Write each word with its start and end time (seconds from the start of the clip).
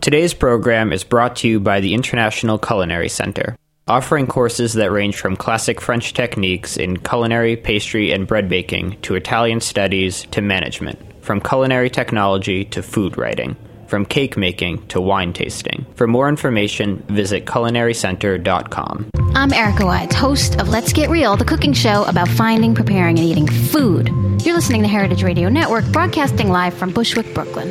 Today's 0.00 0.32
program 0.32 0.94
is 0.94 1.04
brought 1.04 1.36
to 1.36 1.48
you 1.48 1.60
by 1.60 1.80
the 1.80 1.92
International 1.92 2.58
Culinary 2.58 3.10
Center, 3.10 3.54
offering 3.86 4.26
courses 4.26 4.72
that 4.72 4.90
range 4.90 5.16
from 5.16 5.36
classic 5.36 5.78
French 5.78 6.14
techniques 6.14 6.78
in 6.78 6.96
culinary, 6.96 7.54
pastry, 7.54 8.10
and 8.10 8.26
bread 8.26 8.48
baking 8.48 8.98
to 9.02 9.14
Italian 9.14 9.60
studies 9.60 10.22
to 10.30 10.40
management, 10.40 10.98
from 11.22 11.38
culinary 11.38 11.90
technology 11.90 12.64
to 12.64 12.82
food 12.82 13.18
writing, 13.18 13.56
from 13.88 14.06
cake 14.06 14.38
making 14.38 14.86
to 14.86 15.02
wine 15.02 15.34
tasting. 15.34 15.84
For 15.96 16.06
more 16.06 16.30
information, 16.30 17.04
visit 17.08 17.44
culinarycenter.com. 17.44 19.10
I'm 19.34 19.52
Erica 19.52 19.84
Wides, 19.84 20.14
host 20.14 20.58
of 20.58 20.70
Let's 20.70 20.94
Get 20.94 21.10
Real, 21.10 21.36
the 21.36 21.44
cooking 21.44 21.74
show 21.74 22.04
about 22.04 22.28
finding, 22.28 22.74
preparing, 22.74 23.18
and 23.18 23.28
eating 23.28 23.46
food. 23.46 24.08
You're 24.46 24.54
listening 24.54 24.80
to 24.80 24.88
Heritage 24.88 25.22
Radio 25.22 25.50
Network, 25.50 25.84
broadcasting 25.92 26.48
live 26.48 26.72
from 26.72 26.90
Bushwick, 26.90 27.34
Brooklyn. 27.34 27.70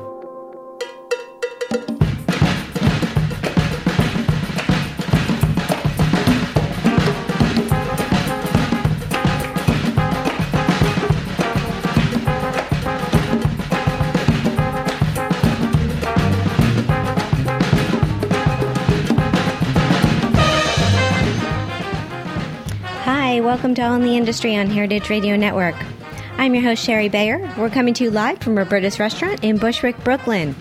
Welcome 23.51 23.75
to 23.75 23.81
All 23.81 23.95
in 23.95 24.03
the 24.03 24.15
Industry 24.15 24.55
on 24.55 24.67
Heritage 24.67 25.09
Radio 25.09 25.35
Network. 25.35 25.75
I'm 26.37 26.53
your 26.55 26.63
host, 26.63 26.85
Shari 26.85 27.09
Bayer. 27.09 27.53
We're 27.57 27.69
coming 27.69 27.93
to 27.95 28.05
you 28.05 28.09
live 28.09 28.39
from 28.39 28.57
Roberta's 28.57 28.97
Restaurant 28.97 29.43
in 29.43 29.57
Bushwick, 29.57 30.01
Brooklyn. 30.05 30.55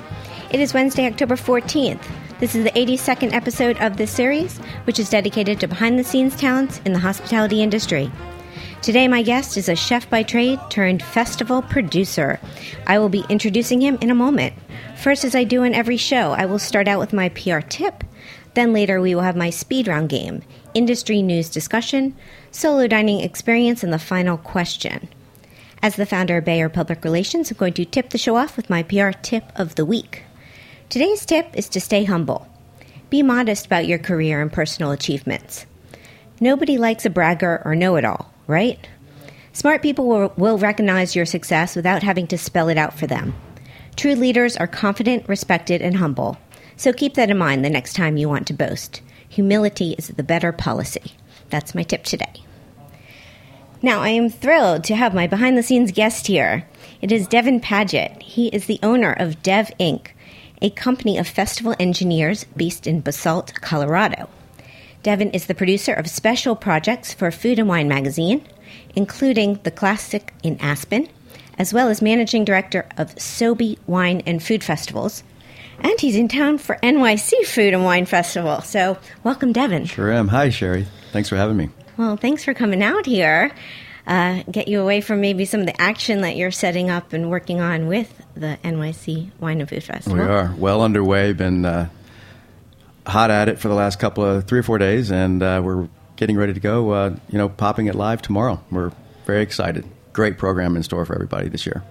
It 0.51 0.59
is 0.59 0.75
Wednesday, 0.75 1.07
October 1.07 1.37
14th. 1.37 2.03
This 2.41 2.57
is 2.57 2.65
the 2.65 2.73
82nd 2.73 3.33
episode 3.33 3.77
of 3.77 3.97
this 3.97 4.11
series, 4.11 4.59
which 4.89 4.99
is 4.99 5.09
dedicated 5.09 5.61
to 5.61 5.69
behind 5.69 6.01
the 6.01 6.05
scenes 6.05 6.35
talents 6.35 6.81
in 6.85 6.93
the 6.93 6.99
hospitality 6.99 7.63
industry. 7.63 8.11
Today, 8.83 9.07
my 9.07 9.23
guest 9.23 9.57
is 9.57 9.69
a 9.69 9.77
chef 9.77 10.11
by 10.11 10.25
trade 10.25 10.59
turned 10.69 11.01
festival 11.01 11.63
producer. 11.63 12.41
I 12.89 12.99
will 12.99 13.09
be 13.09 13.25
introducing 13.29 13.81
him 13.81 13.99
in 14.01 14.11
a 14.11 14.17
moment. 14.17 14.53
First, 14.97 15.25
as 15.25 15.37
I 15.37 15.45
do 15.45 15.63
in 15.63 15.75
every 15.75 15.97
show, 15.97 16.33
I 16.33 16.47
will 16.47 16.59
start 16.59 16.89
out 16.89 16.99
with 16.99 17.13
my 17.13 17.29
PR 17.29 17.61
tip. 17.61 18.03
Then 18.55 18.73
later, 18.73 19.01
we 19.01 19.15
will 19.15 19.23
have 19.23 19.37
my 19.37 19.51
speed 19.51 19.87
round 19.87 20.09
game, 20.09 20.43
industry 20.75 21.23
news 21.23 21.49
discussion, 21.49 22.17
solo 22.51 22.87
dining 22.87 23.21
experience, 23.21 23.83
and 23.83 23.93
the 23.93 23.99
final 23.99 24.37
question. 24.37 25.09
As 25.83 25.97
the 25.97 26.07
founder 26.07 26.39
of 26.39 26.45
Bayer 26.45 26.69
Public 26.69 27.05
Relations, 27.05 27.51
I'm 27.51 27.57
going 27.57 27.73
to 27.75 27.85
tip 27.85 28.11
the 28.11 28.19
show 28.19 28.37
off 28.37 28.57
with 28.57 28.69
my 28.69 28.83
PR 28.83 29.11
tip 29.11 29.45
of 29.57 29.77
the 29.77 29.85
week. 29.85 30.25
Today's 30.89 31.25
tip 31.25 31.57
is 31.57 31.69
to 31.71 31.81
stay 31.81 32.05
humble. 32.05 32.47
Be 33.09 33.23
modest 33.23 33.67
about 33.67 33.87
your 33.87 33.99
career 33.99 34.43
and 34.43 34.53
personal 34.53 34.91
achievements. 34.93 35.67
Nobody 36.41 36.79
likes 36.79 37.07
a 37.07 37.11
bragger 37.11 37.63
or 37.65 37.75
know 37.75 37.97
it 37.97 38.05
all, 38.05 38.33
right? 38.47 38.79
Smart 39.53 39.83
people 39.83 40.07
will, 40.07 40.33
will 40.37 40.59
recognize 40.59 41.17
your 41.17 41.27
success 41.27 41.75
without 41.75 42.03
having 42.03 42.27
to 42.29 42.39
spell 42.39 42.69
it 42.69 42.79
out 42.79 42.99
for 42.99 43.07
them. 43.07 43.35
True 43.97 44.15
leaders 44.15 44.57
are 44.57 44.67
confident, 44.67 45.29
respected, 45.29 45.83
and 45.83 45.97
humble. 45.97 46.39
So 46.77 46.93
keep 46.93 47.15
that 47.15 47.31
in 47.31 47.37
mind 47.37 47.65
the 47.65 47.71
next 47.71 47.95
time 47.95 48.17
you 48.17 48.29
want 48.29 48.47
to 48.47 48.55
boast. 48.55 49.03
Humility 49.31 49.93
is 49.93 50.09
the 50.09 50.25
better 50.25 50.51
policy. 50.51 51.15
That's 51.51 51.73
my 51.73 51.85
tip 51.85 52.03
today. 52.03 52.43
Now, 53.81 54.01
I 54.01 54.09
am 54.09 54.29
thrilled 54.29 54.83
to 54.85 54.97
have 54.97 55.15
my 55.15 55.29
behind 55.29 55.57
the 55.57 55.63
scenes 55.63 55.93
guest 55.93 56.27
here. 56.27 56.67
It 57.01 57.13
is 57.13 57.29
Devin 57.29 57.61
Padgett. 57.61 58.21
He 58.21 58.49
is 58.49 58.67
the 58.67 58.81
owner 58.83 59.13
of 59.13 59.41
Dev 59.41 59.71
Inc., 59.79 60.09
a 60.61 60.71
company 60.71 61.17
of 61.17 61.29
festival 61.29 61.77
engineers 61.79 62.45
based 62.57 62.89
in 62.89 63.01
Basalt, 63.03 63.55
Colorado. 63.61 64.29
Devin 65.05 65.31
is 65.31 65.47
the 65.47 65.55
producer 65.55 65.95
of 65.95 66.11
special 66.11 66.57
projects 66.57 67.15
for 67.15 67.31
Food 67.31 67.61
and 67.61 67.69
Wine 67.69 67.87
magazine, 67.87 68.45
including 68.97 69.61
The 69.63 69.71
Classic 69.71 70.35
in 70.43 70.61
Aspen, 70.61 71.09
as 71.57 71.73
well 71.73 71.89
as 71.89 72.03
managing 72.03 72.45
director 72.45 72.85
of 72.99 73.15
Sobe 73.15 73.79
Wine 73.87 74.23
and 74.27 74.43
Food 74.43 74.65
Festivals. 74.65 75.23
And 75.83 75.99
he's 76.01 76.17
in 76.17 76.29
town 76.29 76.59
for 76.59 76.77
NYC 76.83 77.47
Food 77.47 77.75
and 77.75 77.85
Wine 77.85 78.07
Festival. 78.07 78.61
So, 78.61 78.99
welcome, 79.25 79.53
Devin. 79.53 79.87
Sure 79.87 80.13
am. 80.13 80.29
Hi, 80.29 80.51
Shari. 80.51 80.87
Thanks 81.13 81.29
for 81.29 81.37
having 81.37 81.57
me. 81.57 81.71
Well, 81.97 82.17
thanks 82.17 82.45
for 82.45 82.55
coming 82.55 82.83
out 82.83 83.07
here. 83.07 83.51
Uh, 84.07 84.43
get 84.51 84.69
you 84.69 84.81
away 84.81 85.01
from 85.01 85.21
maybe 85.21 85.45
some 85.45 85.61
of 85.61 85.67
the 85.67 85.81
action 85.81 86.23
that 86.23 86.37
you're 86.37 86.51
setting 86.51 86.91
up 86.91 87.13
and 87.13 87.31
working 87.31 87.61
on 87.61 87.87
with 87.87 88.23
the 88.35 88.59
NYC 88.65 89.31
Wine 89.39 89.61
and 89.61 89.69
Food 89.69 89.85
Festival. 89.85 90.19
We 90.19 90.25
are 90.25 90.55
well 90.57 90.83
underway. 90.83 91.33
Been 91.33 91.65
uh, 91.65 91.89
hot 93.07 93.31
at 93.31 93.49
it 93.49 93.59
for 93.59 93.69
the 93.69 93.75
last 93.75 93.99
couple 93.99 94.25
of 94.25 94.47
three 94.47 94.59
or 94.59 94.63
four 94.63 94.79
days, 94.79 95.11
and 95.11 95.43
uh, 95.43 95.61
we're 95.63 95.89
getting 96.17 96.37
ready 96.37 96.53
to 96.53 96.61
go. 96.61 96.91
Uh, 96.91 97.17
you 97.29 97.39
know, 97.39 97.49
popping 97.49 97.87
it 97.87 97.95
live 97.95 98.23
tomorrow. 98.23 98.63
We're 98.71 98.93
very 99.27 99.43
excited. 99.43 99.87
Great 100.13 100.39
program 100.39 100.77
in 100.77 100.83
store 100.83 101.05
for 101.05 101.15
everybody 101.15 101.49
this 101.49 101.67
year. 101.67 101.85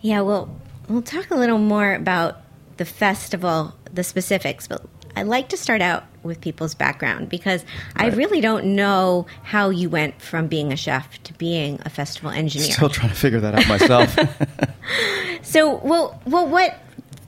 Yeah, 0.00 0.20
well, 0.20 0.54
we'll 0.88 1.02
talk 1.02 1.30
a 1.30 1.36
little 1.36 1.58
more 1.58 1.92
about 1.94 2.40
the 2.80 2.86
festival, 2.86 3.74
the 3.92 4.02
specifics, 4.02 4.66
but 4.66 4.82
I'd 5.14 5.26
like 5.26 5.50
to 5.50 5.58
start 5.58 5.82
out 5.82 6.04
with 6.22 6.40
people's 6.40 6.74
background 6.74 7.28
because 7.28 7.62
I 7.94 8.06
really 8.06 8.40
don't 8.40 8.74
know 8.74 9.26
how 9.42 9.68
you 9.68 9.90
went 9.90 10.22
from 10.22 10.46
being 10.46 10.72
a 10.72 10.76
chef 10.76 11.22
to 11.24 11.34
being 11.34 11.78
a 11.84 11.90
festival 11.90 12.30
engineer. 12.30 12.72
Still 12.72 12.88
trying 12.88 13.10
to 13.10 13.14
figure 13.14 13.38
that 13.40 13.54
out 13.54 13.68
myself. 13.68 14.18
So, 15.42 15.76
well, 15.76 16.20
well, 16.26 16.46
what? 16.46 16.78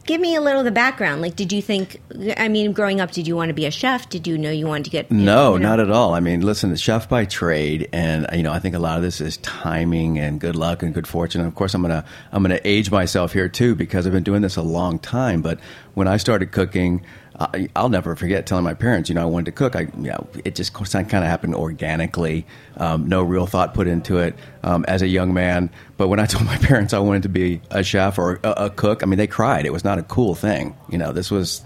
Give 0.04 0.20
me 0.20 0.34
a 0.34 0.40
little 0.40 0.60
of 0.60 0.64
the 0.64 0.72
background. 0.72 1.22
Like, 1.22 1.36
did 1.36 1.52
you 1.52 1.62
think? 1.62 2.00
I 2.36 2.48
mean, 2.48 2.72
growing 2.72 3.00
up, 3.00 3.12
did 3.12 3.28
you 3.28 3.36
want 3.36 3.50
to 3.50 3.54
be 3.54 3.66
a 3.66 3.70
chef? 3.70 4.08
Did 4.08 4.26
you 4.26 4.36
know 4.36 4.50
you 4.50 4.66
wanted 4.66 4.84
to 4.84 4.90
get? 4.90 5.10
No, 5.12 5.56
know- 5.56 5.56
not 5.58 5.80
at 5.80 5.90
all. 5.90 6.14
I 6.14 6.20
mean, 6.20 6.40
listen, 6.40 6.74
chef 6.74 7.08
by 7.08 7.24
trade, 7.24 7.88
and 7.92 8.26
uh, 8.32 8.34
you 8.34 8.42
know, 8.42 8.52
I 8.52 8.58
think 8.58 8.74
a 8.74 8.80
lot 8.80 8.96
of 8.96 9.02
this 9.02 9.20
is 9.20 9.36
timing 9.38 10.18
and 10.18 10.40
good 10.40 10.56
luck 10.56 10.82
and 10.82 10.92
good 10.92 11.06
fortune. 11.06 11.40
And 11.40 11.48
of 11.48 11.54
course, 11.54 11.72
I'm 11.74 11.82
gonna 11.82 12.04
I'm 12.32 12.42
gonna 12.42 12.60
age 12.64 12.90
myself 12.90 13.32
here 13.32 13.48
too 13.48 13.76
because 13.76 14.04
I've 14.06 14.12
been 14.12 14.24
doing 14.24 14.42
this 14.42 14.56
a 14.56 14.62
long 14.62 14.98
time. 14.98 15.40
But 15.40 15.60
when 15.94 16.08
I 16.08 16.16
started 16.16 16.50
cooking, 16.50 17.04
I, 17.38 17.68
I'll 17.74 17.88
never 17.88 18.14
forget 18.14 18.46
telling 18.46 18.64
my 18.64 18.74
parents, 18.74 19.08
you 19.08 19.14
know, 19.14 19.22
I 19.22 19.26
wanted 19.26 19.46
to 19.46 19.52
cook. 19.52 19.74
I, 19.74 19.80
you 19.80 20.10
know, 20.10 20.26
it 20.44 20.54
just 20.54 20.74
kind 20.74 20.94
of 20.94 21.22
happened 21.22 21.54
organically, 21.54 22.46
um, 22.76 23.08
no 23.08 23.22
real 23.22 23.46
thought 23.46 23.74
put 23.74 23.86
into 23.86 24.18
it 24.18 24.34
um, 24.62 24.84
as 24.86 25.02
a 25.02 25.08
young 25.08 25.32
man. 25.32 25.70
But 25.96 26.08
when 26.08 26.20
I 26.20 26.26
told 26.26 26.44
my 26.44 26.56
parents 26.58 26.92
I 26.92 26.98
wanted 26.98 27.22
to 27.24 27.28
be 27.28 27.60
a 27.70 27.82
chef 27.82 28.18
or 28.18 28.38
a, 28.42 28.50
a 28.64 28.70
cook, 28.70 29.02
I 29.02 29.06
mean, 29.06 29.18
they 29.18 29.26
cried. 29.26 29.64
It 29.66 29.72
was 29.72 29.84
not 29.84 29.98
a 29.98 30.02
cool 30.02 30.34
thing. 30.34 30.76
You 30.90 30.98
know, 30.98 31.12
this 31.12 31.30
was 31.30 31.62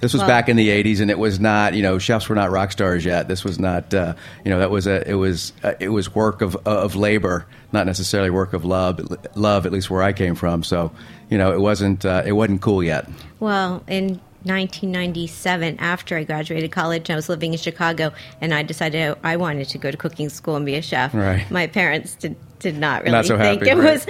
this 0.00 0.12
was 0.12 0.20
Well- 0.20 0.28
back 0.28 0.48
in 0.48 0.56
the 0.56 0.68
'80s, 0.68 1.00
and 1.00 1.10
it 1.10 1.18
was 1.18 1.40
not. 1.40 1.74
You 1.74 1.82
know, 1.82 1.98
chefs 1.98 2.28
were 2.28 2.34
not 2.34 2.50
rock 2.50 2.72
stars 2.72 3.04
yet. 3.04 3.28
This 3.28 3.44
was 3.44 3.58
not. 3.58 3.92
Uh, 3.94 4.14
you 4.44 4.50
know, 4.50 4.58
that 4.58 4.70
was 4.70 4.86
a. 4.86 5.08
It 5.08 5.14
was. 5.14 5.52
Uh, 5.62 5.72
it 5.80 5.88
was 5.88 6.14
work 6.14 6.42
of 6.42 6.56
of 6.66 6.94
labor, 6.96 7.46
not 7.72 7.86
necessarily 7.86 8.30
work 8.30 8.52
of 8.52 8.64
love. 8.64 9.00
Love, 9.34 9.64
at 9.66 9.72
least 9.72 9.90
where 9.90 10.02
I 10.02 10.12
came 10.12 10.34
from. 10.34 10.62
So, 10.62 10.92
you 11.30 11.38
know, 11.38 11.52
it 11.52 11.60
wasn't. 11.60 12.04
Uh, 12.04 12.22
it 12.26 12.32
wasn't 12.32 12.60
cool 12.60 12.82
yet. 12.82 13.08
Well, 13.40 13.82
in 13.86 14.20
1997, 14.46 15.78
after 15.78 16.16
I 16.16 16.24
graduated 16.24 16.70
college, 16.72 17.10
I 17.10 17.16
was 17.16 17.28
living 17.28 17.52
in 17.52 17.58
Chicago, 17.58 18.12
and 18.40 18.54
I 18.54 18.62
decided 18.62 19.16
I 19.22 19.36
wanted 19.36 19.68
to 19.68 19.78
go 19.78 19.90
to 19.90 19.96
cooking 19.96 20.28
school 20.28 20.56
and 20.56 20.64
be 20.64 20.74
a 20.76 20.82
chef. 20.82 21.12
Right. 21.14 21.48
My 21.50 21.66
parents 21.66 22.14
did 22.14 22.36
did 22.58 22.78
not 22.78 23.02
really 23.02 23.12
Not 23.12 23.26
so 23.26 23.36
think 23.36 23.60
happy, 23.60 23.70
it 23.70 23.76
right. 23.76 23.92
was 23.92 24.06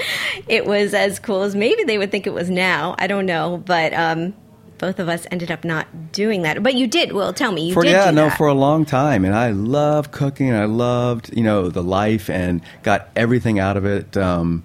it 0.47 0.67
was 0.67 0.95
as 0.95 1.19
cool 1.19 1.43
as 1.43 1.57
maybe 1.57 1.83
they 1.85 1.99
would 1.99 2.11
think 2.11 2.27
it 2.27 2.33
was 2.35 2.49
now. 2.49 2.95
I 2.99 3.07
don't 3.09 3.27
know, 3.27 3.61
but 3.65 3.93
um, 3.93 4.35
both 4.79 4.99
of 4.99 5.09
us 5.09 5.27
ended 5.31 5.51
up 5.51 5.65
not 5.65 6.13
doing 6.13 6.43
that. 6.43 6.63
But 6.63 6.75
you 6.75 6.87
did. 6.87 7.13
Well, 7.13 7.33
tell 7.33 7.51
me, 7.53 7.69
you 7.69 7.75
for 7.75 7.83
did. 7.83 7.91
yeah, 7.91 8.11
no, 8.11 8.29
that. 8.29 8.37
for 8.37 8.47
a 8.47 8.55
long 8.55 8.85
time, 8.85 9.25
and 9.25 9.35
I 9.35 9.51
loved 9.51 10.13
cooking. 10.13 10.49
and 10.51 10.59
I 10.59 10.67
loved 10.67 11.37
you 11.37 11.43
know 11.43 11.69
the 11.71 11.83
life 11.83 12.31
and 12.31 12.61
got 12.83 13.09
everything 13.17 13.59
out 13.59 13.77
of 13.77 13.85
it 13.85 14.17
um, 14.17 14.65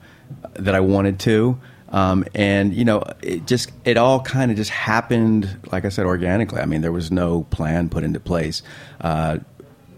that 0.53 0.75
I 0.75 0.79
wanted 0.81 1.19
to. 1.21 1.57
Um, 1.91 2.25
and 2.33 2.73
you 2.73 2.85
know, 2.85 3.03
it 3.21 3.45
just 3.45 3.71
it 3.83 3.97
all 3.97 4.21
kind 4.21 4.49
of 4.49 4.57
just 4.57 4.71
happened, 4.71 5.59
like 5.71 5.85
I 5.85 5.89
said, 5.89 6.05
organically. 6.05 6.61
I 6.61 6.65
mean, 6.65 6.81
there 6.81 6.91
was 6.91 7.11
no 7.11 7.43
plan 7.43 7.89
put 7.89 8.03
into 8.03 8.19
place. 8.19 8.63
Uh, 8.99 9.39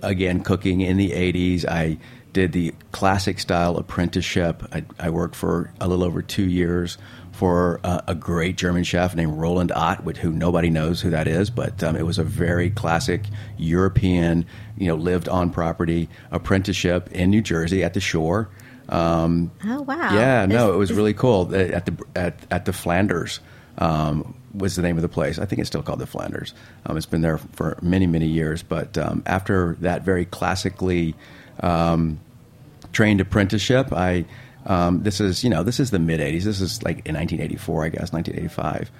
again, 0.01 0.41
cooking 0.43 0.81
in 0.81 0.97
the 0.97 1.11
'80s, 1.11 1.65
I 1.65 1.97
did 2.33 2.51
the 2.51 2.73
classic 2.91 3.39
style 3.39 3.77
apprenticeship. 3.77 4.63
I, 4.71 4.83
I 4.99 5.11
worked 5.11 5.35
for 5.35 5.71
a 5.79 5.87
little 5.87 6.03
over 6.03 6.23
two 6.23 6.49
years 6.49 6.97
for 7.31 7.79
uh, 7.83 8.01
a 8.07 8.15
great 8.15 8.57
German 8.57 8.83
chef 8.83 9.15
named 9.15 9.37
Roland 9.37 9.71
Ott, 9.71 10.03
which, 10.03 10.17
who 10.17 10.31
nobody 10.31 10.69
knows 10.69 11.01
who 11.01 11.09
that 11.11 11.27
is, 11.27 11.49
but 11.49 11.83
um, 11.83 11.95
it 11.95 12.05
was 12.05 12.19
a 12.19 12.23
very 12.23 12.69
classic 12.69 13.23
European, 13.57 14.45
you 14.77 14.87
know, 14.87 14.95
lived 14.95 15.27
on 15.27 15.49
property 15.49 16.09
apprenticeship 16.31 17.11
in 17.11 17.29
New 17.29 17.41
Jersey 17.41 17.83
at 17.83 17.93
the 17.93 17.99
shore. 17.99 18.49
Um, 18.89 19.51
Oh 19.65 19.81
wow! 19.83 20.13
yeah, 20.13 20.45
no, 20.45 20.69
Is- 20.69 20.75
it 20.75 20.77
was 20.77 20.91
is- 20.91 20.97
really 20.97 21.13
cool 21.13 21.53
at 21.56 21.85
the 21.85 21.97
at 22.15 22.35
at 22.51 22.65
the 22.65 22.74
Flanders. 22.74 23.39
Um, 23.77 24.35
was 24.53 24.75
the 24.75 24.81
name 24.83 24.97
of 24.97 25.01
the 25.01 25.09
place? 25.09 25.39
I 25.39 25.45
think 25.45 25.59
it's 25.59 25.68
still 25.68 25.81
called 25.81 26.00
the 26.00 26.06
Flanders. 26.06 26.53
Um, 26.85 26.95
it's 26.95 27.07
been 27.07 27.21
there 27.21 27.39
for 27.39 27.77
many 27.81 28.06
many 28.07 28.27
years. 28.27 28.62
But 28.62 28.97
um, 28.97 29.24
after 29.25 29.77
that 29.81 30.03
very 30.03 30.25
classically 30.25 31.15
um, 31.62 32.19
trained 32.91 33.19
apprenticeship, 33.21 33.91
I 33.94 34.25
Um, 34.65 35.03
this 35.03 35.19
is, 35.19 35.44
you 35.44 35.50
know, 35.50 35.62
this 35.63 35.79
is 35.79 35.91
the 35.91 36.00
mid 36.00 36.19
80s. 36.21 36.44
This 36.44 36.62
is 36.62 36.81
like 36.83 37.06
in 37.07 37.15
1984, 37.15 37.86
I 37.86 37.89
guess, 37.89 38.13
1985. 38.13 38.91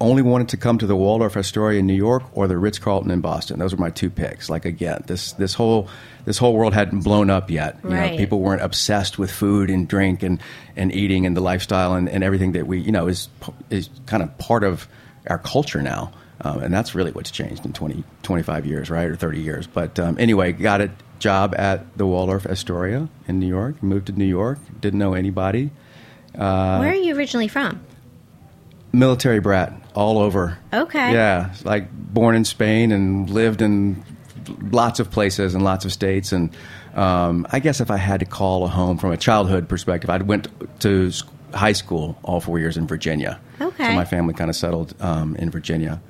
Only 0.00 0.22
wanted 0.22 0.50
to 0.50 0.56
come 0.56 0.78
to 0.78 0.86
the 0.86 0.94
Waldorf 0.94 1.36
Astoria 1.36 1.80
in 1.80 1.86
New 1.88 1.94
York 1.94 2.22
or 2.32 2.46
the 2.46 2.56
Ritz 2.56 2.78
Carlton 2.78 3.10
in 3.10 3.20
Boston. 3.20 3.58
Those 3.58 3.74
were 3.74 3.80
my 3.80 3.90
two 3.90 4.10
picks. 4.10 4.48
Like 4.48 4.64
again, 4.64 5.02
this 5.08 5.32
this 5.32 5.54
whole 5.54 5.88
this 6.24 6.38
whole 6.38 6.54
world 6.54 6.72
hadn't 6.72 7.00
blown 7.00 7.30
up 7.30 7.50
yet. 7.50 7.78
You 7.82 7.90
Right. 7.90 8.12
know, 8.12 8.16
people 8.16 8.38
weren't 8.40 8.62
obsessed 8.62 9.18
with 9.18 9.30
food 9.32 9.70
and 9.70 9.88
drink 9.88 10.22
and, 10.22 10.40
and 10.76 10.94
eating 10.94 11.26
and 11.26 11.36
the 11.36 11.40
lifestyle 11.40 11.94
and, 11.94 12.08
and 12.08 12.22
everything 12.22 12.52
that 12.52 12.68
we 12.68 12.78
you 12.78 12.92
know 12.92 13.08
is 13.08 13.28
is 13.70 13.90
kind 14.06 14.22
of 14.22 14.38
part 14.38 14.62
of 14.62 14.86
our 15.26 15.38
culture 15.38 15.82
now. 15.82 16.12
Um, 16.42 16.62
and 16.62 16.72
that's 16.72 16.94
really 16.94 17.10
what's 17.10 17.32
changed 17.32 17.66
in 17.66 17.72
20, 17.72 18.04
25 18.22 18.64
years, 18.66 18.90
right, 18.90 19.08
or 19.08 19.16
30 19.16 19.40
years. 19.40 19.66
But 19.66 19.98
um, 19.98 20.16
anyway, 20.20 20.52
got 20.52 20.80
a 20.80 20.92
job 21.18 21.52
at 21.58 21.98
the 21.98 22.06
Waldorf 22.06 22.46
Astoria 22.46 23.08
in 23.26 23.40
New 23.40 23.48
York. 23.48 23.82
Moved 23.82 24.06
to 24.06 24.12
New 24.12 24.24
York. 24.24 24.60
Didn't 24.80 25.00
know 25.00 25.14
anybody. 25.14 25.72
Uh, 26.36 26.78
Where 26.78 26.90
are 26.90 26.94
you 26.94 27.16
originally 27.16 27.48
from? 27.48 27.80
military 28.92 29.38
brat 29.40 29.72
all 29.98 30.18
over. 30.18 30.56
Okay. 30.72 31.12
Yeah, 31.12 31.52
like 31.64 31.90
born 31.92 32.36
in 32.36 32.44
Spain 32.44 32.92
and 32.92 33.28
lived 33.28 33.60
in 33.60 34.04
lots 34.70 35.00
of 35.00 35.10
places 35.10 35.56
and 35.56 35.64
lots 35.64 35.84
of 35.84 35.92
states. 35.92 36.30
And 36.30 36.54
um, 36.94 37.48
I 37.50 37.58
guess 37.58 37.80
if 37.80 37.90
I 37.90 37.96
had 37.96 38.20
to 38.20 38.26
call 38.26 38.64
a 38.64 38.68
home 38.68 38.96
from 38.96 39.10
a 39.10 39.16
childhood 39.16 39.68
perspective, 39.68 40.08
I 40.08 40.18
went 40.18 40.46
to 40.82 41.10
high 41.52 41.72
school 41.72 42.16
all 42.22 42.40
four 42.40 42.60
years 42.60 42.76
in 42.76 42.86
Virginia. 42.86 43.40
Okay. 43.60 43.86
So 43.88 43.92
my 43.94 44.04
family 44.04 44.34
kind 44.34 44.48
of 44.48 44.54
settled 44.54 44.94
um, 45.00 45.34
in 45.34 45.50
Virginia. 45.50 46.00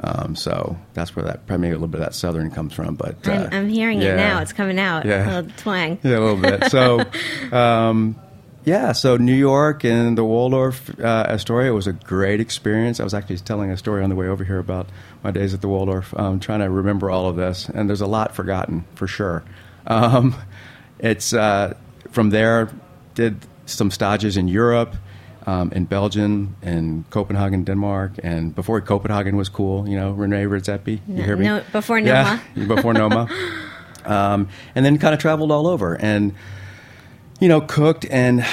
Um, 0.00 0.34
so 0.34 0.76
that's 0.94 1.14
where 1.14 1.24
that 1.24 1.46
probably 1.46 1.68
a 1.68 1.72
little 1.72 1.86
bit 1.86 2.00
of 2.00 2.06
that 2.06 2.14
southern 2.14 2.50
comes 2.50 2.74
from. 2.74 2.96
But 2.96 3.28
uh, 3.28 3.30
I'm, 3.30 3.52
I'm 3.52 3.68
hearing 3.68 4.02
yeah. 4.02 4.14
it 4.14 4.16
now. 4.16 4.42
It's 4.42 4.52
coming 4.52 4.80
out. 4.80 5.06
Yeah. 5.06 5.24
A 5.24 5.26
little 5.36 5.50
twang. 5.56 6.00
Yeah, 6.02 6.18
a 6.18 6.20
little 6.20 6.36
bit. 6.36 6.64
So, 6.70 7.04
um, 7.56 8.16
yeah, 8.66 8.90
so 8.90 9.16
New 9.16 9.32
York 9.32 9.84
and 9.84 10.18
the 10.18 10.24
Waldorf 10.24 10.90
uh, 10.98 11.26
Astoria 11.28 11.72
was 11.72 11.86
a 11.86 11.92
great 11.92 12.40
experience. 12.40 12.98
I 12.98 13.04
was 13.04 13.14
actually 13.14 13.38
telling 13.38 13.70
a 13.70 13.76
story 13.76 14.02
on 14.02 14.10
the 14.10 14.16
way 14.16 14.26
over 14.26 14.42
here 14.42 14.58
about 14.58 14.88
my 15.22 15.30
days 15.30 15.54
at 15.54 15.60
the 15.60 15.68
Waldorf, 15.68 16.12
um, 16.18 16.40
trying 16.40 16.58
to 16.58 16.68
remember 16.68 17.08
all 17.08 17.28
of 17.28 17.36
this, 17.36 17.68
and 17.68 17.88
there's 17.88 18.00
a 18.00 18.08
lot 18.08 18.34
forgotten 18.34 18.84
for 18.96 19.06
sure. 19.06 19.44
Um, 19.86 20.34
it's 20.98 21.32
uh, 21.32 21.74
from 22.10 22.30
there 22.30 22.68
did 23.14 23.46
some 23.66 23.92
stages 23.92 24.36
in 24.36 24.48
Europe. 24.48 24.96
Um, 25.48 25.70
in 25.70 25.84
Belgium 25.84 26.56
in 26.60 27.04
Copenhagen, 27.10 27.62
Denmark, 27.62 28.14
and 28.24 28.52
before 28.52 28.80
Copenhagen 28.80 29.36
was 29.36 29.48
cool, 29.48 29.88
you 29.88 29.96
know, 29.96 30.10
Rene 30.10 30.42
Redzepi. 30.42 30.98
You 31.06 31.22
hear 31.22 31.36
me? 31.36 31.44
no- 31.44 31.62
before 31.70 32.00
Noma. 32.00 32.42
Yeah, 32.56 32.66
before 32.66 32.92
Noma. 32.92 33.28
um, 34.04 34.48
and 34.74 34.84
then 34.84 34.98
kind 34.98 35.14
of 35.14 35.20
traveled 35.20 35.52
all 35.52 35.68
over 35.68 35.94
and 35.94 36.34
you 37.40 37.48
know 37.48 37.60
cooked 37.60 38.06
and 38.10 38.44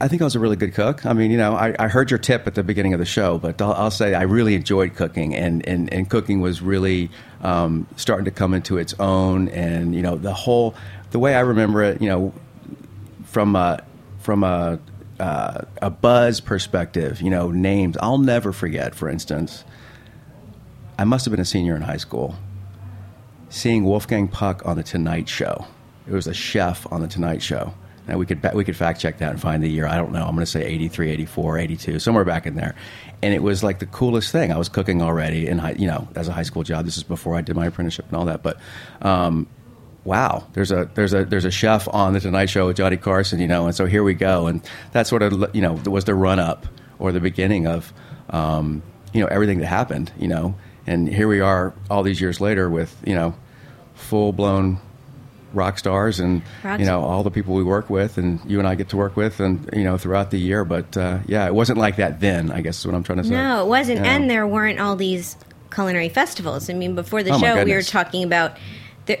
I, 0.00 0.08
think 0.08 0.20
I 0.20 0.24
was 0.24 0.34
a 0.34 0.40
really 0.40 0.56
good 0.56 0.74
cook. 0.74 1.06
I 1.06 1.12
mean, 1.14 1.30
you 1.30 1.38
know, 1.38 1.54
I, 1.54 1.74
I 1.78 1.88
heard 1.88 2.10
your 2.10 2.18
tip 2.18 2.46
at 2.46 2.54
the 2.54 2.62
beginning 2.62 2.92
of 2.92 2.98
the 2.98 3.06
show, 3.06 3.38
but 3.38 3.62
I'll, 3.62 3.72
I'll 3.72 3.90
say 3.90 4.12
I 4.12 4.22
really 4.22 4.54
enjoyed 4.54 4.94
cooking, 4.96 5.34
and, 5.34 5.66
and, 5.66 5.90
and 5.92 6.10
cooking 6.10 6.40
was 6.40 6.60
really 6.60 7.10
um, 7.42 7.86
starting 7.96 8.26
to 8.26 8.30
come 8.30 8.52
into 8.52 8.76
its 8.76 8.92
own. 8.98 9.48
And 9.48 9.94
you 9.94 10.02
know, 10.02 10.16
the 10.16 10.34
whole 10.34 10.74
the 11.12 11.18
way 11.18 11.34
I 11.34 11.40
remember 11.40 11.82
it, 11.82 12.02
you 12.02 12.08
know, 12.08 12.34
from 13.24 13.56
a 13.56 13.82
from 14.18 14.44
a 14.44 14.78
uh, 15.20 15.62
a 15.80 15.90
buzz 15.90 16.40
perspective, 16.40 17.22
you 17.22 17.30
know, 17.30 17.50
names 17.50 17.96
I'll 18.00 18.18
never 18.18 18.52
forget. 18.52 18.94
For 18.94 19.08
instance, 19.08 19.64
I 20.98 21.04
must 21.04 21.24
have 21.24 21.30
been 21.30 21.40
a 21.40 21.46
senior 21.46 21.76
in 21.76 21.82
high 21.82 21.98
school, 21.98 22.36
seeing 23.48 23.84
Wolfgang 23.84 24.28
Puck 24.28 24.66
on 24.66 24.76
the 24.76 24.82
Tonight 24.82 25.28
Show. 25.28 25.66
It 26.06 26.12
was 26.12 26.26
a 26.26 26.34
chef 26.34 26.90
on 26.92 27.00
the 27.00 27.08
Tonight 27.08 27.42
Show. 27.42 27.72
Now 28.06 28.18
we 28.18 28.26
could 28.26 28.42
we 28.52 28.64
could 28.64 28.76
fact 28.76 29.00
check 29.00 29.18
that 29.18 29.30
and 29.30 29.40
find 29.40 29.62
the 29.62 29.68
year. 29.68 29.86
I 29.86 29.96
don't 29.96 30.12
know. 30.12 30.24
I'm 30.24 30.34
going 30.34 30.44
to 30.44 30.46
say 30.46 30.62
83, 30.62 31.10
84, 31.10 31.58
82, 31.58 31.98
somewhere 31.98 32.24
back 32.24 32.46
in 32.46 32.54
there. 32.54 32.74
And 33.22 33.32
it 33.32 33.42
was 33.42 33.62
like 33.64 33.78
the 33.78 33.86
coolest 33.86 34.30
thing. 34.30 34.52
I 34.52 34.58
was 34.58 34.68
cooking 34.68 35.00
already 35.00 35.46
high, 35.50 35.72
you 35.72 35.86
know, 35.86 36.06
as 36.14 36.28
a 36.28 36.32
high 36.32 36.42
school 36.42 36.62
job. 36.62 36.84
This 36.84 36.98
is 36.98 37.02
before 37.02 37.34
I 37.34 37.40
did 37.40 37.56
my 37.56 37.66
apprenticeship 37.66 38.06
and 38.08 38.16
all 38.16 38.26
that. 38.26 38.42
But 38.42 38.60
um, 39.00 39.46
wow, 40.04 40.46
there's 40.52 40.70
a 40.70 40.90
there's 40.94 41.14
a 41.14 41.24
there's 41.24 41.46
a 41.46 41.50
chef 41.50 41.88
on 41.88 42.12
the 42.12 42.20
Tonight 42.20 42.50
Show 42.50 42.66
with 42.66 42.76
Johnny 42.76 42.98
Carson, 42.98 43.40
you 43.40 43.48
know, 43.48 43.66
and 43.66 43.74
so 43.74 43.86
here 43.86 44.02
we 44.02 44.14
go, 44.14 44.46
and 44.46 44.62
that 44.92 45.06
sort 45.06 45.22
of 45.22 45.54
you 45.54 45.62
know 45.62 45.72
was 45.86 46.04
the 46.04 46.14
run 46.14 46.38
up 46.38 46.66
or 46.98 47.10
the 47.12 47.20
beginning 47.20 47.66
of 47.66 47.92
um, 48.30 48.82
you 49.14 49.20
know 49.20 49.26
everything 49.26 49.58
that 49.58 49.66
happened, 49.66 50.12
you 50.18 50.28
know, 50.28 50.54
and 50.86 51.08
here 51.08 51.28
we 51.28 51.40
are 51.40 51.72
all 51.90 52.02
these 52.02 52.20
years 52.20 52.40
later 52.40 52.68
with 52.68 52.94
you 53.06 53.14
know 53.14 53.34
full 53.94 54.32
blown 54.32 54.78
rock 55.54 55.78
stars 55.78 56.20
and 56.20 56.42
Rock 56.62 56.80
you 56.80 56.86
know 56.86 57.02
all 57.02 57.22
the 57.22 57.30
people 57.30 57.54
we 57.54 57.62
work 57.62 57.88
with 57.88 58.18
and 58.18 58.40
you 58.44 58.58
and 58.58 58.66
I 58.66 58.74
get 58.74 58.88
to 58.90 58.96
work 58.96 59.16
with 59.16 59.40
and 59.40 59.68
you 59.72 59.84
know 59.84 59.96
throughout 59.98 60.30
the 60.30 60.38
year 60.38 60.64
but 60.64 60.96
uh, 60.96 61.18
yeah 61.26 61.46
it 61.46 61.54
wasn't 61.54 61.78
like 61.78 61.96
that 61.96 62.20
then 62.20 62.50
I 62.50 62.60
guess 62.60 62.78
is 62.80 62.86
what 62.86 62.94
I'm 62.94 63.02
trying 63.04 63.18
to 63.18 63.24
say 63.24 63.30
No, 63.30 63.64
it 63.64 63.68
wasn't. 63.68 64.00
Yeah. 64.00 64.14
And 64.16 64.28
there 64.28 64.46
weren't 64.46 64.80
all 64.80 64.96
these 64.96 65.36
culinary 65.72 66.08
festivals. 66.08 66.68
I 66.70 66.74
mean, 66.74 66.94
before 66.94 67.22
the 67.22 67.32
Oh, 67.32 67.38
show, 67.38 67.64
we 67.64 67.72
were 67.72 67.82
talking 67.82 68.22
about 68.24 68.56
there. 69.06 69.20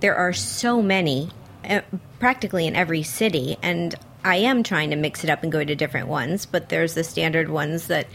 There 0.00 0.14
are 0.14 0.32
so 0.32 0.80
many, 0.82 1.30
uh, 1.68 1.80
practically 2.20 2.66
in 2.66 2.76
every 2.76 3.02
city, 3.02 3.56
and 3.62 3.94
I 4.24 4.36
am 4.36 4.62
trying 4.62 4.90
to 4.90 4.96
mix 4.96 5.24
it 5.24 5.30
up 5.30 5.42
and 5.42 5.50
go 5.50 5.64
to 5.64 5.74
different 5.74 6.06
ones. 6.08 6.46
But 6.46 6.68
there's 6.68 6.94
the 6.94 7.04
standard 7.04 7.48
ones 7.48 7.88
that. 7.88 8.06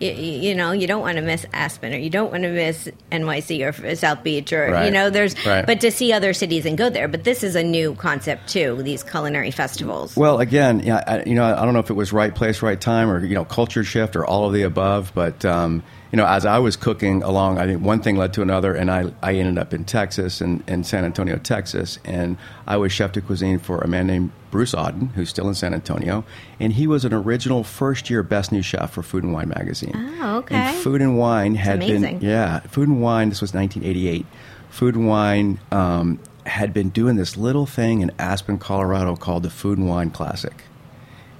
Y- 0.00 0.08
y- 0.16 0.22
You 0.46 0.54
know, 0.54 0.72
you 0.72 0.86
don't 0.86 1.00
want 1.00 1.16
to 1.16 1.22
miss 1.22 1.46
Aspen, 1.52 1.92
or 1.94 1.96
you 1.98 2.10
don't 2.10 2.30
want 2.30 2.42
to 2.44 2.50
miss 2.50 2.88
NYC 3.12 3.62
or 3.66 3.94
South 3.96 4.22
Beach, 4.22 4.52
or 4.52 4.84
you 4.84 4.90
know, 4.90 5.10
there's. 5.10 5.34
Right. 5.46 5.64
But 5.66 5.80
to 5.80 5.90
see 5.90 6.12
other 6.12 6.32
cities 6.32 6.66
and 6.66 6.76
go 6.78 6.90
there, 6.90 7.08
but 7.08 7.24
this 7.24 7.42
is 7.42 7.54
a 7.56 7.62
new 7.62 7.94
concept 7.94 8.48
too. 8.48 8.82
These 8.82 9.02
culinary 9.02 9.50
festivals. 9.50 10.16
Well, 10.16 10.40
again, 10.40 10.80
yeah, 10.80 11.02
I, 11.06 11.22
you 11.28 11.34
know, 11.34 11.44
I 11.44 11.64
don't 11.64 11.72
know 11.74 11.80
if 11.80 11.90
it 11.90 11.94
was 11.94 12.12
right 12.12 12.34
place, 12.34 12.62
right 12.62 12.80
time, 12.80 13.10
or 13.10 13.24
you 13.24 13.34
know, 13.34 13.44
culture 13.44 13.84
shift, 13.84 14.16
or 14.16 14.24
all 14.26 14.46
of 14.46 14.52
the 14.52 14.62
above. 14.62 15.12
But 15.14 15.44
um, 15.44 15.82
you 16.12 16.16
know, 16.16 16.26
as 16.26 16.46
I 16.46 16.58
was 16.58 16.76
cooking 16.76 17.22
along, 17.22 17.58
I 17.58 17.66
think 17.66 17.82
one 17.82 18.00
thing 18.00 18.16
led 18.16 18.32
to 18.34 18.42
another, 18.42 18.74
and 18.74 18.90
I, 18.90 19.12
I 19.22 19.34
ended 19.34 19.58
up 19.58 19.74
in 19.74 19.84
Texas 19.84 20.40
and 20.40 20.62
in 20.68 20.84
San 20.84 21.04
Antonio, 21.04 21.36
Texas, 21.36 21.98
and 22.04 22.36
I 22.66 22.76
was 22.76 22.92
chef 22.92 23.12
de 23.12 23.20
cuisine 23.20 23.58
for 23.58 23.78
a 23.80 23.88
man 23.88 24.06
named 24.06 24.30
Bruce 24.50 24.72
Auden, 24.72 25.10
who's 25.12 25.28
still 25.28 25.48
in 25.48 25.54
San 25.54 25.74
Antonio, 25.74 26.24
and 26.60 26.72
he 26.74 26.86
was 26.86 27.04
an 27.04 27.12
original 27.12 27.64
first 27.64 28.08
year 28.08 28.22
best 28.22 28.52
new 28.52 28.62
chef 28.62 28.92
for 28.92 29.02
Food 29.02 29.24
and 29.24 29.32
Wine 29.32 29.48
magazine. 29.48 29.92
Oh, 30.20 30.38
okay. 30.38 30.54
And 30.54 30.76
Food 30.78 31.02
and 31.02 31.18
Wine 31.18 31.56
had 31.56 31.80
been 31.80 32.20
yeah, 32.20 32.60
Food 32.60 32.88
and 32.88 33.02
Wine. 33.02 33.28
This 33.28 33.40
was 33.40 33.52
1988. 33.52 34.26
Food 34.70 34.94
and 34.94 35.08
Wine 35.08 35.58
um, 35.72 36.20
had 36.44 36.72
been 36.72 36.90
doing 36.90 37.16
this 37.16 37.36
little 37.36 37.66
thing 37.66 38.00
in 38.00 38.12
Aspen, 38.18 38.58
Colorado, 38.58 39.16
called 39.16 39.42
the 39.42 39.50
Food 39.50 39.78
and 39.78 39.88
Wine 39.88 40.10
Classic, 40.10 40.62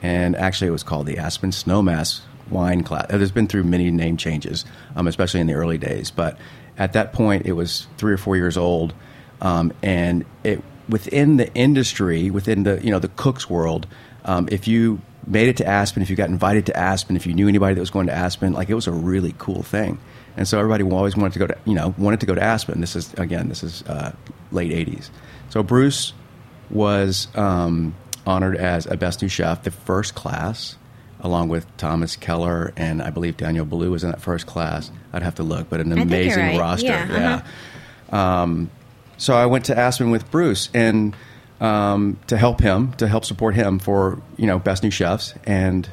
and 0.02 0.34
actually 0.34 0.68
it 0.68 0.72
was 0.72 0.82
called 0.82 1.06
the 1.06 1.18
Aspen 1.18 1.52
Snowmass 1.52 2.22
Wine 2.50 2.82
Classic. 2.82 3.08
There's 3.10 3.30
been 3.30 3.48
through 3.48 3.64
many 3.64 3.90
name 3.90 4.16
changes, 4.16 4.64
um, 4.94 5.06
especially 5.06 5.40
in 5.40 5.46
the 5.46 5.54
early 5.54 5.78
days, 5.78 6.10
but 6.10 6.38
at 6.78 6.92
that 6.92 7.12
point 7.12 7.46
it 7.46 7.52
was 7.52 7.86
three 7.96 8.12
or 8.12 8.18
four 8.18 8.36
years 8.36 8.56
old, 8.56 8.94
um, 9.40 9.72
and 9.82 10.24
it 10.44 10.62
within 10.88 11.36
the 11.36 11.52
industry, 11.54 12.30
within 12.30 12.62
the 12.62 12.80
you 12.82 12.90
know 12.90 12.98
the 12.98 13.08
cooks 13.08 13.48
world, 13.50 13.86
um, 14.24 14.48
if 14.50 14.68
you 14.68 15.00
made 15.26 15.48
it 15.48 15.56
to 15.56 15.66
Aspen, 15.66 16.02
if 16.02 16.10
you 16.10 16.16
got 16.16 16.28
invited 16.28 16.66
to 16.66 16.76
Aspen, 16.76 17.16
if 17.16 17.26
you 17.26 17.34
knew 17.34 17.48
anybody 17.48 17.74
that 17.74 17.80
was 17.80 17.90
going 17.90 18.06
to 18.06 18.12
Aspen, 18.12 18.52
like 18.52 18.70
it 18.70 18.74
was 18.74 18.86
a 18.86 18.92
really 18.92 19.34
cool 19.38 19.62
thing. 19.62 19.98
And 20.36 20.46
so 20.46 20.58
everybody 20.58 20.84
always 20.84 21.16
wanted 21.16 21.32
to 21.32 21.38
go 21.38 21.46
to, 21.46 21.56
you 21.64 21.74
know, 21.74 21.94
wanted 21.96 22.20
to 22.20 22.26
go 22.26 22.34
to 22.34 22.42
Aspen. 22.42 22.80
This 22.80 22.94
is 22.94 23.12
again, 23.14 23.48
this 23.48 23.62
is 23.62 23.82
uh, 23.84 24.14
late 24.52 24.70
'80s. 24.70 25.10
So 25.48 25.62
Bruce 25.62 26.12
was 26.70 27.28
um, 27.34 27.94
honored 28.26 28.56
as 28.56 28.86
a 28.86 28.96
best 28.96 29.22
new 29.22 29.28
chef, 29.28 29.62
the 29.62 29.70
first 29.70 30.14
class, 30.14 30.76
along 31.26 31.48
with 31.48 31.66
Thomas 31.76 32.16
Keller 32.16 32.72
and 32.76 33.02
I 33.02 33.10
believe 33.10 33.36
Daniel 33.36 33.66
Boulud 33.66 33.90
was 33.90 34.04
in 34.04 34.10
that 34.10 34.22
first 34.22 34.46
class. 34.46 34.90
I'd 35.12 35.22
have 35.22 35.34
to 35.34 35.42
look, 35.42 35.68
but 35.68 35.80
an 35.80 35.92
amazing 35.92 36.42
right. 36.42 36.58
roster. 36.58 36.86
Yeah, 36.86 37.42
uh-huh. 38.10 38.16
Um, 38.16 38.70
so 39.18 39.34
I 39.34 39.46
went 39.46 39.66
to 39.66 39.78
Aspen 39.78 40.10
with 40.10 40.30
Bruce 40.30 40.70
and 40.72 41.14
um, 41.60 42.18
to 42.28 42.36
help 42.36 42.60
him, 42.60 42.92
to 42.94 43.08
help 43.08 43.24
support 43.24 43.54
him 43.54 43.78
for 43.78 44.22
you 44.36 44.46
know 44.46 44.58
best 44.58 44.82
new 44.82 44.90
chefs. 44.90 45.34
And 45.44 45.88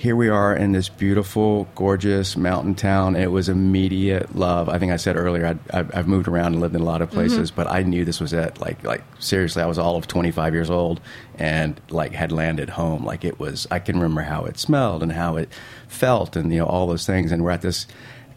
here 0.00 0.16
we 0.16 0.30
are 0.30 0.56
in 0.56 0.72
this 0.72 0.88
beautiful, 0.88 1.68
gorgeous 1.74 2.34
mountain 2.34 2.74
town. 2.74 3.16
It 3.16 3.30
was 3.30 3.50
immediate 3.50 4.34
love. 4.34 4.70
I 4.70 4.78
think 4.78 4.92
I 4.92 4.96
said 4.96 5.14
earlier 5.14 5.44
I'd, 5.44 5.58
I've, 5.72 5.94
I've 5.94 6.08
moved 6.08 6.26
around 6.26 6.54
and 6.54 6.60
lived 6.62 6.74
in 6.74 6.80
a 6.80 6.84
lot 6.86 7.02
of 7.02 7.10
places, 7.10 7.50
but 7.50 7.66
I 7.66 7.82
knew 7.82 8.06
this 8.06 8.18
was 8.18 8.32
it. 8.32 8.58
Like, 8.62 8.82
like 8.82 9.02
seriously, 9.18 9.62
I 9.62 9.66
was 9.66 9.78
all 9.78 9.96
of 9.96 10.06
25 10.08 10.54
years 10.54 10.70
old 10.70 11.02
and 11.34 11.78
like 11.90 12.12
had 12.12 12.32
landed 12.32 12.70
home. 12.70 13.04
Like 13.04 13.26
it 13.26 13.38
was. 13.38 13.68
I 13.70 13.78
can 13.78 13.96
remember 13.96 14.22
how 14.22 14.46
it 14.46 14.58
smelled 14.58 15.02
and 15.02 15.12
how 15.12 15.36
it 15.36 15.50
felt, 15.86 16.34
and 16.34 16.50
you 16.50 16.60
know 16.60 16.66
all 16.66 16.86
those 16.86 17.04
things. 17.04 17.30
And 17.30 17.44
we're 17.44 17.50
at 17.50 17.60
this 17.60 17.86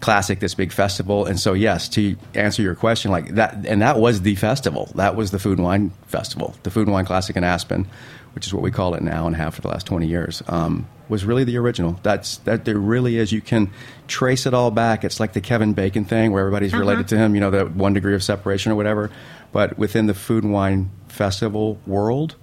classic, 0.02 0.42
this 0.42 0.56
big 0.56 0.74
festival. 0.74 1.26
And 1.26 1.40
so, 1.40 1.54
yes, 1.54 1.88
to 1.90 2.18
answer 2.34 2.62
your 2.62 2.76
question, 2.76 3.10
like 3.10 3.36
that, 3.36 3.66
and 3.66 3.82
that 3.82 3.98
was 4.00 4.24
the 4.24 4.36
festival. 4.36 4.92
That 4.96 5.16
was 5.16 5.32
the 5.32 5.40
Food 5.40 5.60
and 5.60 5.66
Wine 5.66 5.92
Festival, 6.08 6.56
the 6.64 6.72
Food 6.72 6.88
and 6.88 6.92
Wine 6.94 7.06
Classic 7.06 7.38
in 7.38 7.46
Aspen, 7.46 7.88
which 8.36 8.46
is 8.46 8.54
what 8.54 8.62
we 8.62 8.70
call 8.70 8.96
it 8.96 9.02
now 9.02 9.28
and 9.28 9.36
have 9.38 9.56
for 9.56 9.62
the 9.62 9.70
last 9.70 9.86
20 9.88 10.06
years, 10.06 10.44
um, 10.48 10.86
was 11.10 11.26
really 11.26 11.44
the 11.44 11.58
original. 11.58 12.00
That's, 12.04 12.38
that 12.40 12.66
there 12.66 12.78
really 12.78 13.18
is. 13.18 13.32
You 13.32 13.42
can 13.42 13.72
trace 14.08 14.46
it 14.46 14.54
all 14.54 14.72
back. 14.72 15.04
It's 15.04 15.20
like 15.20 15.34
the 15.34 15.42
Kevin 15.42 15.74
Bacon 15.74 16.06
thing 16.06 16.32
where 16.32 16.42
everybody's 16.42 16.74
uh-huh. 16.74 16.80
related 16.80 17.08
to 17.10 17.18
him, 17.18 17.36
you 17.36 17.42
know, 17.42 17.52
the 17.52 17.66
one 17.66 17.94
degree 17.94 18.16
of 18.16 18.24
separation 18.24 18.72
or 18.72 18.76
whatever. 18.76 19.12
But 19.52 19.78
within 19.78 20.08
the 20.08 20.14
Food 20.14 20.44
and 20.44 20.54
Wine 20.54 20.92
Festival 21.08 21.80
world, 21.86 22.36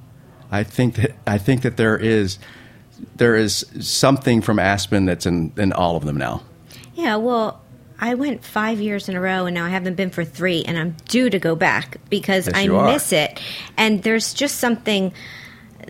I 0.50 0.64
think 0.64 0.97
that 0.97 1.14
I 1.26 1.38
think 1.38 1.62
that 1.62 1.76
there 1.76 1.97
is 1.97 2.38
there 3.17 3.37
is 3.37 3.67
something 3.81 4.43
from 4.43 4.59
Aspen 4.59 5.07
that's 5.07 5.26
in, 5.26 5.52
in 5.57 5.73
all 5.73 5.97
of 5.97 6.05
them 6.05 6.17
now. 6.17 6.43
Yeah, 6.95 7.17
well, 7.17 7.62
I 7.99 8.14
went 8.14 8.45
five 8.45 8.81
years 8.81 9.09
in 9.09 9.17
a 9.17 9.21
row, 9.21 9.47
and 9.47 9.55
now 9.55 9.64
I 9.64 9.69
haven't 9.69 9.95
been 9.95 10.11
for 10.11 10.25
three, 10.25 10.64
and 10.64 10.79
I'm 10.79 10.97
due 11.07 11.31
to 11.31 11.38
go 11.38 11.55
back 11.55 11.99
because 12.09 12.47
Yes, 12.47 12.57
I 12.57 12.67
miss 12.67 13.12
it. 13.12 13.40
And 13.76 14.02
there's 14.02 14.35
just 14.35 14.59
something. 14.59 15.12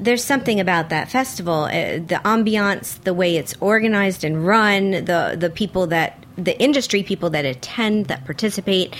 There's 0.00 0.24
something 0.24 0.58
about 0.58 0.88
that 0.88 1.10
festival, 1.10 1.64
uh, 1.64 1.98
the 1.98 2.20
ambiance, 2.24 3.00
the 3.04 3.12
way 3.12 3.36
it's 3.36 3.54
organized 3.60 4.24
and 4.24 4.46
run, 4.46 4.90
the 4.90 5.36
the 5.38 5.50
people 5.50 5.86
that 5.88 6.24
the 6.36 6.58
industry 6.58 7.02
people 7.02 7.30
that 7.30 7.44
attend, 7.44 8.06
that 8.06 8.24
participate. 8.24 8.94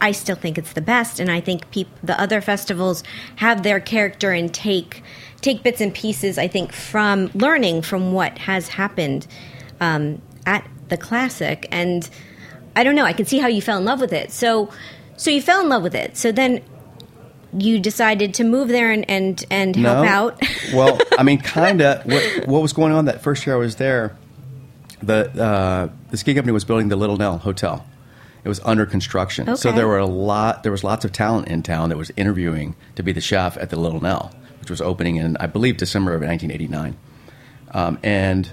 I 0.00 0.12
still 0.12 0.36
think 0.36 0.58
it's 0.58 0.72
the 0.72 0.82
best, 0.82 1.20
and 1.20 1.30
I 1.30 1.40
think 1.40 1.70
peop- 1.70 1.88
the 2.02 2.20
other 2.20 2.40
festivals 2.40 3.02
have 3.36 3.62
their 3.62 3.80
character 3.80 4.30
and 4.32 4.52
take 4.52 5.02
take 5.40 5.62
bits 5.62 5.80
and 5.80 5.94
pieces. 5.94 6.38
I 6.38 6.48
think 6.48 6.72
from 6.72 7.30
learning 7.34 7.82
from 7.82 8.12
what 8.12 8.38
has 8.38 8.68
happened 8.68 9.26
um, 9.80 10.20
at 10.44 10.68
the 10.88 10.96
classic, 10.96 11.66
and 11.70 12.08
I 12.74 12.84
don't 12.84 12.94
know. 12.94 13.04
I 13.04 13.12
can 13.12 13.26
see 13.26 13.38
how 13.38 13.48
you 13.48 13.62
fell 13.62 13.78
in 13.78 13.84
love 13.84 14.00
with 14.00 14.12
it. 14.12 14.30
So, 14.32 14.70
so 15.16 15.30
you 15.30 15.40
fell 15.40 15.60
in 15.60 15.68
love 15.68 15.82
with 15.82 15.94
it. 15.94 16.16
So 16.16 16.32
then 16.32 16.62
you 17.58 17.78
decided 17.80 18.34
to 18.34 18.44
move 18.44 18.68
there 18.68 18.90
and 18.90 19.08
and, 19.10 19.44
and 19.50 19.74
help 19.76 20.04
No. 20.04 20.10
out. 20.10 20.42
well, 20.74 20.98
I 21.18 21.22
mean, 21.22 21.38
kind 21.42 21.80
of. 21.82 22.04
What, 22.06 22.46
what 22.48 22.62
was 22.62 22.72
going 22.72 22.92
on 22.92 23.06
that 23.06 23.22
first 23.22 23.46
year 23.46 23.56
I 23.56 23.58
was 23.58 23.76
there? 23.76 24.16
The 25.02 25.30
uh, 25.42 25.88
the 26.10 26.16
ski 26.16 26.34
company 26.34 26.52
was 26.52 26.64
building 26.64 26.88
the 26.88 26.96
Little 26.96 27.16
Nell 27.16 27.38
Hotel. 27.38 27.86
It 28.44 28.48
was 28.48 28.60
under 28.60 28.86
construction, 28.86 29.56
so 29.56 29.72
there 29.72 29.88
were 29.88 29.98
a 29.98 30.06
lot. 30.06 30.62
There 30.62 30.70
was 30.70 30.84
lots 30.84 31.04
of 31.04 31.10
talent 31.10 31.48
in 31.48 31.62
town 31.64 31.88
that 31.88 31.98
was 31.98 32.12
interviewing 32.16 32.76
to 32.94 33.02
be 33.02 33.10
the 33.12 33.20
chef 33.20 33.56
at 33.56 33.70
the 33.70 33.76
Little 33.76 34.00
Nell, 34.00 34.32
which 34.60 34.70
was 34.70 34.80
opening 34.80 35.16
in, 35.16 35.36
I 35.38 35.48
believe, 35.48 35.76
December 35.78 36.14
of 36.14 36.22
1989. 36.22 36.96
Um, 37.72 37.98
and 38.04 38.48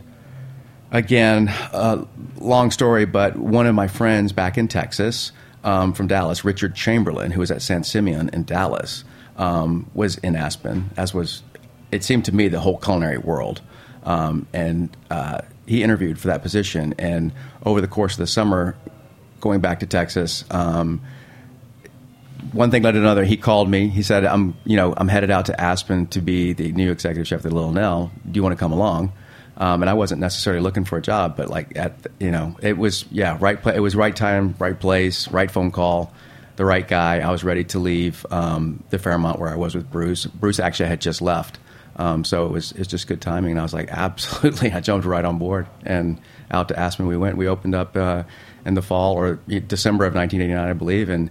again, 0.92 1.48
uh, 1.50 2.06
long 2.38 2.72
story, 2.72 3.06
but 3.06 3.36
one 3.36 3.68
of 3.68 3.76
my 3.76 3.88
friends 3.88 4.32
back 4.34 4.58
in 4.58 4.68
Texas 4.68 5.32
um, 5.64 5.94
from 5.94 6.08
Dallas, 6.08 6.44
Richard 6.44 6.76
Chamberlain, 6.76 7.32
who 7.32 7.40
was 7.40 7.52
at 7.52 7.62
San 7.62 7.84
Simeon 7.84 8.30
in 8.34 8.44
Dallas, 8.44 9.04
um, 9.38 9.90
was 9.94 10.18
in 10.18 10.36
Aspen, 10.36 10.90
as 10.98 11.14
was, 11.14 11.44
it 11.92 12.04
seemed 12.04 12.26
to 12.26 12.36
me, 12.36 12.48
the 12.48 12.60
whole 12.60 12.78
culinary 12.78 13.18
world. 13.18 13.62
Um, 14.04 14.48
and 14.54 14.96
uh, 15.10 15.42
he 15.66 15.84
interviewed 15.84 16.20
for 16.20 16.28
that 16.28 16.42
position. 16.42 16.94
And 17.00 17.32
over 17.66 17.82
the 17.82 17.88
course 17.88 18.14
of 18.14 18.20
the 18.20 18.28
summer, 18.28 18.76
going 19.40 19.62
back 19.62 19.80
to 19.80 19.86
Texas, 19.86 20.44
um, 20.52 21.02
one 22.52 22.70
thing 22.70 22.84
led 22.84 22.92
to 22.92 23.00
another. 23.00 23.24
He 23.24 23.38
called 23.38 23.70
me. 23.70 23.88
He 23.88 24.04
said, 24.04 24.26
"I'm, 24.26 24.56
you 24.66 24.76
know, 24.76 24.94
I'm 24.98 25.08
headed 25.08 25.32
out 25.32 25.46
to 25.46 25.60
Aspen 25.60 26.08
to 26.08 26.22
be 26.22 26.52
the 26.52 26.74
new 26.74 26.92
executive 26.92 27.26
chef 27.26 27.38
at 27.38 27.44
the 27.44 27.56
Little 27.56 27.72
Nell. 27.72 28.12
Do 28.30 28.38
you 28.38 28.44
want 28.44 28.54
to 28.54 28.60
come 28.60 28.74
along?" 28.74 29.14
Um, 29.56 29.84
and 29.84 29.90
I 29.90 29.94
wasn't 29.94 30.20
necessarily 30.20 30.62
looking 30.62 30.84
for 30.84 30.98
a 30.98 31.02
job, 31.02 31.38
but 31.38 31.50
like 31.50 31.78
at, 31.78 31.94
you 32.20 32.32
know, 32.32 32.58
it 32.62 32.78
was 32.78 33.06
yeah, 33.12 33.38
right. 33.40 33.62
Pla- 33.62 33.74
it 33.74 33.80
was 33.80 33.96
right 33.96 34.16
time, 34.16 34.56
right 34.58 34.80
place, 34.80 35.28
right 35.30 35.50
phone 35.50 35.72
call, 35.72 36.12
the 36.56 36.66
right 36.66 36.88
guy. 36.88 37.20
I 37.20 37.32
was 37.32 37.44
ready 37.44 37.64
to 37.66 37.80
leave 37.80 38.26
um, 38.32 38.84
the 38.90 38.98
Fairmont 38.98 39.40
where 39.40 39.50
I 39.50 39.56
was 39.56 39.76
with 39.76 39.92
Bruce. 39.92 40.26
Bruce 40.26 40.60
actually 40.60 40.90
had 40.90 41.02
just 41.02 41.22
left, 41.22 41.60
um, 41.98 42.24
so 42.24 42.48
it 42.48 42.52
was 42.52 42.72
it's 42.72 42.88
just 42.88 43.06
good 43.08 43.22
timing. 43.22 43.52
And 43.52 43.60
I 43.60 43.64
was 43.64 43.74
like, 43.74 43.90
absolutely, 43.92 44.72
I 44.72 44.80
jumped 44.80 45.06
right 45.06 45.24
on 45.24 45.38
board 45.38 45.68
and 45.86 46.20
out 46.50 46.70
to 46.70 46.80
Aspen 46.80 47.06
we 47.06 47.18
went. 47.18 47.38
We 47.38 47.48
opened 47.48 47.76
up 47.76 47.96
uh, 47.96 48.24
in 48.66 48.74
the 48.74 48.82
fall 48.82 49.14
or 49.14 49.36
December 49.48 50.06
of 50.06 50.16
1989, 50.16 50.70
I 50.70 50.74
believe, 50.74 51.10
and 51.10 51.30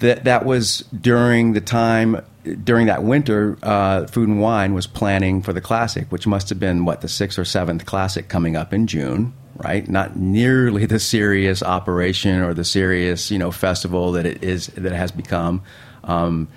that 0.00 0.24
that 0.24 0.44
was 0.44 0.78
during 1.00 1.52
the 1.52 1.60
time 1.60 2.22
during 2.64 2.86
that 2.86 3.02
winter. 3.02 3.58
Uh, 3.62 4.06
Food 4.06 4.28
and 4.28 4.40
Wine 4.40 4.74
was 4.74 4.86
planning 4.86 5.42
for 5.42 5.52
the 5.52 5.60
classic, 5.60 6.10
which 6.10 6.26
must 6.26 6.48
have 6.48 6.58
been 6.58 6.84
what 6.84 7.00
the 7.00 7.08
sixth 7.08 7.38
or 7.38 7.44
seventh 7.44 7.86
classic 7.86 8.28
coming 8.28 8.56
up 8.56 8.72
in 8.72 8.86
June. 8.86 9.32
Right, 9.56 9.86
not 9.86 10.16
nearly 10.16 10.86
the 10.86 10.98
serious 10.98 11.62
operation 11.62 12.40
or 12.40 12.54
the 12.54 12.64
serious 12.64 13.30
you 13.30 13.38
know 13.38 13.50
festival 13.50 14.12
that 14.12 14.24
it 14.24 14.42
is 14.42 14.68
that 14.68 14.86
it 14.86 14.96
has 14.96 15.12
become. 15.12 15.62
Um, 16.02 16.48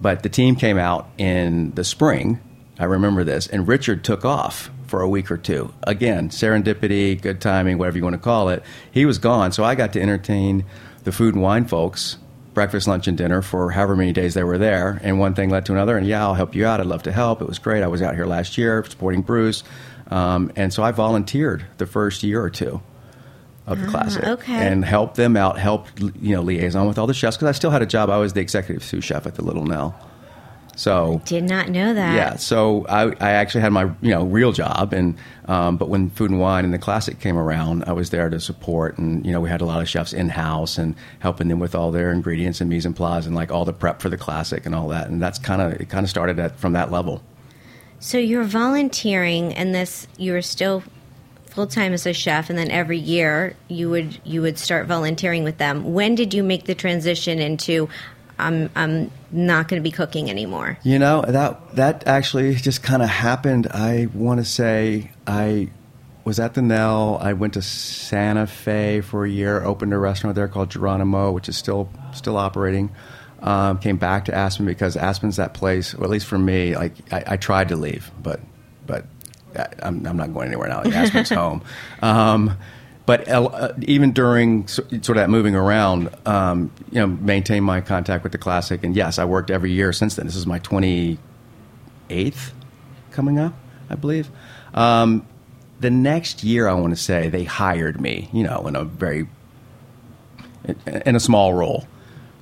but 0.00 0.22
the 0.22 0.28
team 0.28 0.56
came 0.56 0.78
out 0.78 1.08
in 1.18 1.72
the 1.72 1.84
spring. 1.84 2.40
I 2.78 2.84
remember 2.84 3.24
this, 3.24 3.48
and 3.48 3.66
Richard 3.66 4.04
took 4.04 4.24
off 4.24 4.70
for 4.86 5.00
a 5.00 5.08
week 5.08 5.30
or 5.30 5.36
two. 5.36 5.72
Again, 5.84 6.28
serendipity, 6.28 7.20
good 7.20 7.40
timing, 7.40 7.78
whatever 7.78 7.96
you 7.96 8.04
want 8.04 8.14
to 8.14 8.22
call 8.22 8.48
it. 8.48 8.62
He 8.90 9.06
was 9.06 9.18
gone, 9.18 9.50
so 9.50 9.64
I 9.64 9.74
got 9.74 9.92
to 9.94 10.00
entertain 10.00 10.64
the 11.04 11.12
food 11.12 11.34
and 11.34 11.42
wine 11.42 11.66
folks 11.66 12.18
breakfast, 12.54 12.86
lunch, 12.86 13.08
and 13.08 13.16
dinner 13.16 13.42
for 13.42 13.70
however 13.70 13.96
many 13.96 14.12
days 14.12 14.34
they 14.34 14.44
were 14.44 14.58
there. 14.58 15.00
And 15.02 15.18
one 15.18 15.34
thing 15.34 15.50
led 15.50 15.66
to 15.66 15.72
another. 15.72 15.96
And 15.96 16.06
yeah, 16.06 16.22
I'll 16.22 16.34
help 16.34 16.54
you 16.54 16.66
out. 16.66 16.80
I'd 16.80 16.86
love 16.86 17.02
to 17.04 17.12
help. 17.12 17.40
It 17.40 17.48
was 17.48 17.58
great. 17.58 17.82
I 17.82 17.86
was 17.86 18.02
out 18.02 18.14
here 18.14 18.26
last 18.26 18.58
year 18.58 18.84
supporting 18.84 19.22
Bruce. 19.22 19.64
Um, 20.10 20.52
and 20.56 20.72
so 20.72 20.82
I 20.82 20.90
volunteered 20.90 21.64
the 21.78 21.86
first 21.86 22.22
year 22.22 22.42
or 22.42 22.50
two 22.50 22.82
of 23.66 23.80
the 23.80 23.86
classic 23.86 24.24
okay. 24.24 24.54
and 24.54 24.84
helped 24.84 25.14
them 25.16 25.36
out, 25.36 25.58
helped 25.58 26.00
you 26.00 26.34
know 26.34 26.42
liaison 26.42 26.86
with 26.86 26.98
all 26.98 27.06
the 27.06 27.14
chefs 27.14 27.36
because 27.36 27.48
I 27.48 27.52
still 27.52 27.70
had 27.70 27.80
a 27.80 27.86
job. 27.86 28.10
I 28.10 28.18
was 28.18 28.32
the 28.32 28.40
executive 28.40 28.82
sous 28.82 29.04
chef 29.04 29.26
at 29.26 29.36
the 29.36 29.44
Little 29.44 29.64
Nell. 29.64 29.94
So 30.76 31.20
Did 31.24 31.44
not 31.44 31.68
know 31.68 31.92
that. 31.92 32.14
yeah, 32.14 32.36
so 32.36 32.86
I, 32.88 33.08
I 33.20 33.32
actually 33.32 33.60
had 33.60 33.72
my 33.72 33.84
you 34.00 34.10
know 34.10 34.24
real 34.24 34.52
job, 34.52 34.92
and 34.92 35.16
um, 35.46 35.76
but 35.76 35.88
when 35.88 36.10
Food 36.10 36.30
and 36.30 36.40
Wine 36.40 36.64
and 36.64 36.72
the 36.72 36.78
Classic 36.78 37.18
came 37.20 37.36
around, 37.36 37.84
I 37.86 37.92
was 37.92 38.10
there 38.10 38.30
to 38.30 38.40
support, 38.40 38.96
and 38.98 39.24
you 39.26 39.32
know 39.32 39.40
we 39.40 39.48
had 39.48 39.60
a 39.60 39.66
lot 39.66 39.82
of 39.82 39.88
chefs 39.88 40.12
in 40.12 40.30
house 40.30 40.78
and 40.78 40.94
helping 41.18 41.48
them 41.48 41.58
with 41.58 41.74
all 41.74 41.90
their 41.90 42.10
ingredients 42.10 42.60
and 42.60 42.70
mise 42.70 42.86
en 42.86 42.94
place 42.94 43.26
and 43.26 43.34
like 43.34 43.50
all 43.52 43.64
the 43.64 43.72
prep 43.72 44.00
for 44.00 44.08
the 44.08 44.16
Classic 44.16 44.64
and 44.64 44.74
all 44.74 44.88
that, 44.88 45.08
and 45.08 45.20
that's 45.20 45.38
kind 45.38 45.60
of 45.60 45.72
it 45.72 45.88
kind 45.88 46.04
of 46.04 46.10
started 46.10 46.38
at, 46.38 46.58
from 46.58 46.72
that 46.72 46.90
level. 46.90 47.22
So 48.00 48.18
you're 48.18 48.44
volunteering, 48.44 49.54
and 49.54 49.74
this 49.74 50.06
you 50.16 50.32
were 50.32 50.42
still 50.42 50.82
full 51.52 51.66
time 51.66 51.92
as 51.92 52.06
a 52.06 52.12
chef, 52.12 52.48
and 52.48 52.58
then 52.58 52.70
every 52.70 52.98
year 52.98 53.54
you 53.68 53.90
would 53.90 54.18
you 54.24 54.40
would 54.42 54.58
start 54.58 54.86
volunteering 54.86 55.44
with 55.44 55.58
them. 55.58 55.92
When 55.92 56.14
did 56.14 56.32
you 56.32 56.42
make 56.42 56.64
the 56.64 56.74
transition 56.74 57.38
into 57.38 57.88
I'm 58.38 58.70
I'm 58.74 59.10
not 59.30 59.68
going 59.68 59.80
to 59.80 59.84
be 59.84 59.90
cooking 59.90 60.30
anymore? 60.30 60.78
You 60.82 60.98
know 60.98 61.22
that 61.22 61.76
that 61.76 62.06
actually 62.06 62.54
just 62.54 62.82
kind 62.82 63.02
of 63.02 63.08
happened. 63.08 63.68
I 63.68 64.08
want 64.14 64.40
to 64.40 64.44
say 64.44 65.10
I 65.26 65.70
was 66.24 66.38
at 66.38 66.54
the 66.54 66.62
Nell. 66.62 67.18
I 67.20 67.32
went 67.32 67.54
to 67.54 67.62
Santa 67.62 68.46
Fe 68.46 69.00
for 69.00 69.24
a 69.24 69.30
year. 69.30 69.62
Opened 69.64 69.92
a 69.92 69.98
restaurant 69.98 70.36
there 70.36 70.48
called 70.48 70.70
Geronimo, 70.70 71.32
which 71.32 71.48
is 71.48 71.56
still 71.56 71.90
still 72.12 72.36
operating. 72.36 72.90
Um, 73.40 73.78
came 73.78 73.96
back 73.96 74.26
to 74.26 74.34
Aspen 74.34 74.66
because 74.66 74.96
Aspen's 74.96 75.36
that 75.36 75.54
place. 75.54 75.94
Or 75.94 76.04
at 76.04 76.10
least 76.10 76.26
for 76.26 76.38
me, 76.38 76.76
like 76.76 76.94
I, 77.12 77.24
I 77.26 77.36
tried 77.36 77.68
to 77.68 77.76
leave, 77.76 78.10
but 78.22 78.40
but 78.86 79.04
I, 79.56 79.66
I'm, 79.82 80.06
I'm 80.06 80.16
not 80.16 80.32
going 80.32 80.48
anywhere 80.48 80.68
now. 80.68 80.82
Like, 80.82 80.94
Aspen's 80.94 81.28
home. 81.30 81.62
Um, 82.00 82.56
but 83.12 83.28
uh, 83.28 83.74
even 83.82 84.12
during 84.12 84.66
sort 84.68 84.90
of 84.90 85.16
that 85.16 85.28
moving 85.28 85.54
around, 85.54 86.08
um, 86.24 86.72
you 86.90 86.98
know, 86.98 87.06
maintain 87.06 87.62
my 87.62 87.82
contact 87.82 88.22
with 88.22 88.32
the 88.32 88.38
classic. 88.38 88.82
And 88.84 88.96
yes, 88.96 89.18
I 89.18 89.26
worked 89.26 89.50
every 89.50 89.70
year 89.70 89.92
since 89.92 90.14
then. 90.14 90.24
This 90.24 90.34
is 90.34 90.46
my 90.46 90.58
28th 90.60 91.18
coming 93.10 93.38
up, 93.38 93.52
I 93.90 93.96
believe. 93.96 94.30
Um, 94.72 95.26
the 95.78 95.90
next 95.90 96.42
year, 96.42 96.66
I 96.66 96.72
want 96.72 96.96
to 96.96 97.02
say 97.02 97.28
they 97.28 97.44
hired 97.44 98.00
me, 98.00 98.30
you 98.32 98.44
know, 98.44 98.66
in 98.66 98.76
a 98.76 98.84
very 98.84 99.28
in 100.86 101.14
a 101.14 101.20
small 101.20 101.52
role 101.52 101.86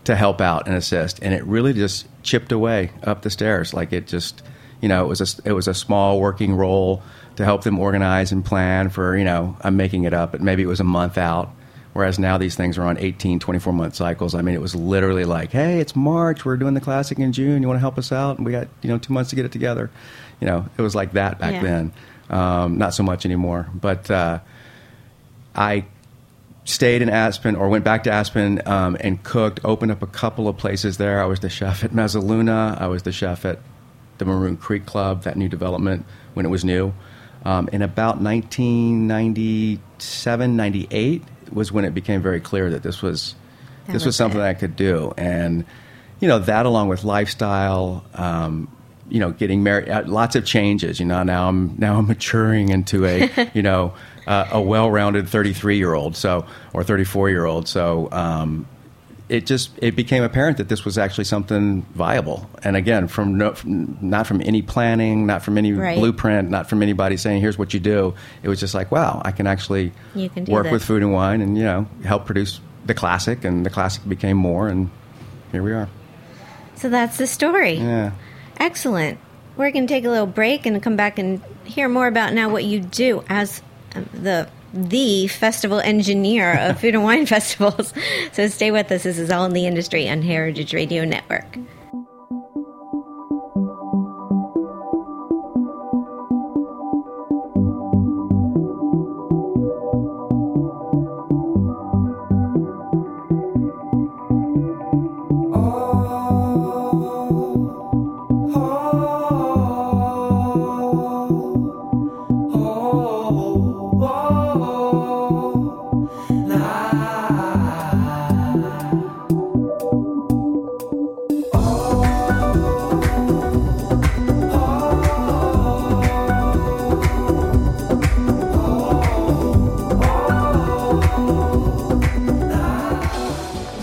to 0.05 0.15
help 0.15 0.41
out 0.41 0.69
and 0.69 0.77
assist, 0.77 1.19
and 1.21 1.35
it 1.35 1.43
really 1.47 1.73
just 1.73 2.07
chipped 2.23 2.53
away 2.53 2.93
up 3.03 3.23
the 3.23 3.31
stairs. 3.31 3.75
Like 3.75 3.93
it 3.93 4.07
just, 4.07 4.45
you 4.81 4.89
know, 4.89 5.05
it 5.05 5.09
was 5.09 5.21
a 5.21 5.49
it 5.49 5.53
was 5.53 5.67
a 5.67 5.75
small 5.75 6.21
working 6.21 6.55
role 6.55 7.03
to 7.41 7.45
help 7.45 7.65
them 7.65 7.79
organize 7.79 8.31
and 8.33 8.45
plan 8.45 8.89
for, 8.91 9.17
you 9.17 9.25
know, 9.25 9.57
I'm 9.63 9.77
making 9.77 10.05
it 10.05 10.15
up, 10.15 10.33
but 10.33 10.41
maybe 10.41 10.63
it 10.63 10.67
was 10.67 10.81
a 10.81 10.85
month 10.85 11.19
out. 11.19 11.51
Whereas 11.93 12.21
now 12.21 12.39
these 12.39 12.55
things 12.55 12.79
are 12.79 12.85
on 12.85 12.99
18, 12.99 13.41
24 13.41 13.73
month 13.73 13.97
cycles. 13.97 14.35
I 14.37 14.43
mean, 14.43 14.55
it 14.55 14.61
was 14.61 14.77
literally 14.77 15.25
like, 15.25 15.51
hey, 15.51 15.81
it's 15.81 15.97
March. 15.97 16.45
We're 16.45 16.57
doing 16.57 16.75
the 16.75 16.81
classic 16.81 17.19
in 17.19 17.33
June. 17.33 17.63
You 17.63 17.69
want 17.69 17.77
to 17.79 17.81
help 17.81 17.99
us 17.99 18.13
out? 18.13 18.37
And 18.37 18.47
we 18.47 18.53
got, 18.53 18.69
you 18.83 18.89
know, 18.89 18.99
two 18.99 19.13
months 19.13 19.31
to 19.31 19.37
get 19.37 19.45
it 19.45 19.51
together. 19.51 19.91
You 20.41 20.47
know, 20.47 20.67
it 20.79 20.83
was 20.83 20.95
like 20.95 21.13
that 21.15 21.41
back 21.41 21.55
Yeah. 21.55 21.63
then. 21.63 21.93
Um, 22.31 22.79
not 22.79 22.95
so 22.95 23.03
much 23.03 23.25
anymore. 23.27 23.69
But 23.75 24.09
uh, 24.09 24.39
I 25.55 25.85
stayed 26.65 27.03
in 27.03 27.09
Aspen 27.09 27.57
or 27.57 27.69
went 27.69 27.85
back 27.85 28.05
to 28.05 28.13
Aspen 28.13 28.63
um, 28.67 28.97
and 29.01 29.21
cooked, 29.25 29.61
opened 29.65 29.91
up 29.91 30.03
a 30.03 30.07
couple 30.07 30.47
of 30.47 30.57
places 30.57 30.97
there. 30.97 31.21
I 31.21 31.27
was 31.27 31.41
the 31.41 31.51
chef 31.51 31.83
at 31.83 31.91
Mezzaluna. 31.91 32.81
I 32.81 32.87
was 32.87 33.03
the 33.03 33.13
chef 33.13 33.45
at 33.45 33.59
the 34.19 34.25
Maroon 34.25 34.57
Creek 34.57 34.87
Club, 34.87 35.25
that 35.25 35.37
new 35.37 35.49
development 35.49 36.05
when 36.35 36.47
it 36.47 36.51
was 36.51 36.65
new. 36.65 36.93
Um, 37.45 37.69
in 37.73 37.83
about 37.83 38.21
1997, 38.21 40.57
98 40.57 41.23
was 41.53 41.73
when 41.73 41.85
it 41.85 41.95
became 41.95 42.23
very 42.23 42.41
clear 42.41 42.71
that 42.71 42.83
this 42.83 43.03
was 43.03 43.35
That 43.87 43.93
this 43.95 44.03
was 44.03 44.07
was 44.07 44.17
something. 44.17 44.41
I 44.41 44.55
could 44.55 44.77
do. 44.77 45.13
And, 45.17 45.65
you 46.21 46.29
know, 46.29 46.39
that 46.41 46.67
along 46.67 46.89
with 46.89 47.05
lifestyle, 47.05 48.05
um, 48.15 48.69
you 49.09 49.21
know, 49.21 49.31
getting 49.31 49.63
married, 49.63 49.89
uh, 49.89 50.03
lots 50.07 50.37
of 50.37 50.45
changes. 50.45 51.01
You 51.01 51.07
know, 51.07 51.23
now 51.23 51.49
I'm 51.49 51.75
now 51.79 51.99
I'm 51.99 52.07
maturing 52.07 52.69
into 52.69 53.07
a, 53.07 53.51
you 53.55 53.63
know, 53.63 53.95
uh, 54.27 54.49
a 54.53 54.61
well-rounded 54.61 55.29
33 55.29 55.79
year 55.79 55.95
old, 55.95 56.17
so 56.17 56.47
or 56.73 56.85
34 56.85 57.31
year 57.31 57.47
old. 57.47 57.67
So, 57.67 58.09
um, 58.13 58.67
it 59.31 59.47
just 59.47 59.71
it 59.79 59.95
became 59.95 60.25
apparent 60.25 60.57
that 60.59 60.69
this 60.69 60.85
was 60.85 60.99
actually 60.99 61.25
something 61.25 61.83
viable. 61.95 62.51
And 62.65 62.77
again, 62.77 63.07
from, 63.07 63.39
no, 63.39 63.55
from 63.55 63.97
not 64.01 64.27
from 64.27 64.41
any 64.43 64.61
planning, 64.61 65.25
not 65.25 65.43
from 65.43 65.57
any 65.57 65.73
Right. 65.73 65.97
blueprint, 65.97 66.51
not 66.51 66.69
from 66.69 66.83
anybody 66.83 67.17
saying 67.17 67.41
here's 67.41 67.57
what 67.57 67.73
you 67.73 67.79
do. 67.79 68.15
It 68.43 68.49
was 68.49 68.59
just 68.59 68.75
like, 68.75 68.91
wow, 68.91 69.23
I 69.25 69.31
can 69.31 69.47
actually 69.47 69.93
can 70.15 70.47
work 70.47 70.65
this. 70.65 70.73
with 70.73 70.85
food 70.85 71.03
and 71.03 71.13
wine, 71.13 71.41
and 71.43 71.57
you 71.57 71.63
know, 71.63 71.87
help 72.05 72.27
produce 72.27 72.61
the 72.85 72.93
classic, 72.93 73.45
and 73.45 73.65
the 73.65 73.71
classic 73.71 74.07
became 74.09 74.37
more, 74.37 74.67
and 74.69 74.91
here 75.53 75.63
we 75.63 75.73
are. 75.73 75.89
So 76.75 76.91
that's 76.91 77.17
the 77.17 77.29
story. 77.29 77.75
Yeah. 77.75 78.11
Excellent. 78.59 79.19
We're 79.57 79.71
going 79.71 79.87
to 79.87 79.93
take 79.95 80.05
a 80.05 80.11
little 80.11 80.27
break 80.27 80.67
and 80.67 80.83
come 80.83 80.97
back 80.97 81.19
and 81.21 81.41
hear 81.65 81.89
more 81.89 82.09
about 82.09 82.33
now 82.33 82.49
what 82.49 82.65
you 82.65 82.81
do 82.81 83.23
as 83.29 83.63
um, 83.95 84.09
the 84.13 84.49
the 84.73 85.27
festival 85.29 85.81
engineer 85.81 86.59
of 86.59 86.81
food 86.81 86.95
and 86.95 87.05
wine 87.05 87.27
festivals. 87.27 87.93
So 88.33 88.47
stay 88.49 88.71
with 88.71 88.91
us. 88.93 89.03
This 89.03 89.19
is 89.19 89.31
all 89.31 89.45
in 89.45 89.53
the 89.53 89.67
industry 89.67 90.09
on 90.09 90.23
Heritage 90.23 90.75
Radio 90.75 91.05
Network. 91.05 91.59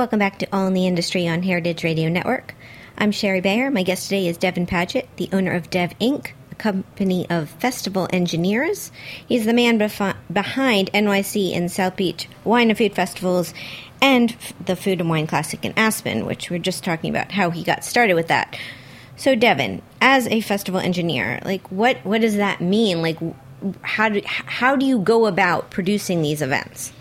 Welcome 0.00 0.18
back 0.18 0.38
to 0.38 0.48
All 0.50 0.66
in 0.66 0.72
the 0.72 0.86
Industry 0.86 1.28
on 1.28 1.42
Heritage 1.42 1.84
Radio 1.84 2.08
Network. 2.08 2.54
I'm 2.96 3.12
Shari 3.12 3.42
Bayer. 3.42 3.70
My 3.70 3.82
guest 3.82 4.04
today 4.04 4.28
is 4.28 4.38
Devin 4.38 4.64
Padgett, 4.64 5.08
the 5.16 5.28
owner 5.30 5.52
of 5.52 5.68
Dev 5.68 5.92
Inc., 6.00 6.30
a 6.50 6.54
company 6.54 7.28
of 7.28 7.50
festival 7.50 8.08
engineers. 8.10 8.92
He's 9.28 9.44
the 9.44 9.52
man 9.52 9.78
befi- 9.78 10.16
behind 10.32 10.90
NYC 10.94 11.54
and 11.54 11.70
South 11.70 11.96
Beach 11.96 12.30
Wine 12.44 12.70
and 12.70 12.78
Food 12.78 12.94
Festivals 12.94 13.52
and 14.00 14.34
the 14.64 14.74
Food 14.74 15.02
and 15.02 15.10
Wine 15.10 15.26
Classic 15.26 15.62
in 15.66 15.74
Aspen, 15.76 16.24
which 16.24 16.48
we 16.48 16.56
are 16.56 16.60
just 16.60 16.82
talking 16.82 17.10
about 17.10 17.32
how 17.32 17.50
he 17.50 17.62
got 17.62 17.84
started 17.84 18.14
with 18.14 18.28
that. 18.28 18.58
So, 19.16 19.34
Devin, 19.34 19.82
as 20.00 20.26
a 20.28 20.40
festival 20.40 20.80
engineer, 20.80 21.40
like 21.44 21.70
what 21.70 21.98
what 22.06 22.22
does 22.22 22.36
that 22.36 22.62
mean? 22.62 23.02
Like, 23.02 23.18
how 23.82 24.08
do 24.08 24.22
how 24.24 24.76
do 24.76 24.86
you 24.86 24.98
go 24.98 25.26
about 25.26 25.70
producing 25.70 26.22
these 26.22 26.40
events? 26.40 26.94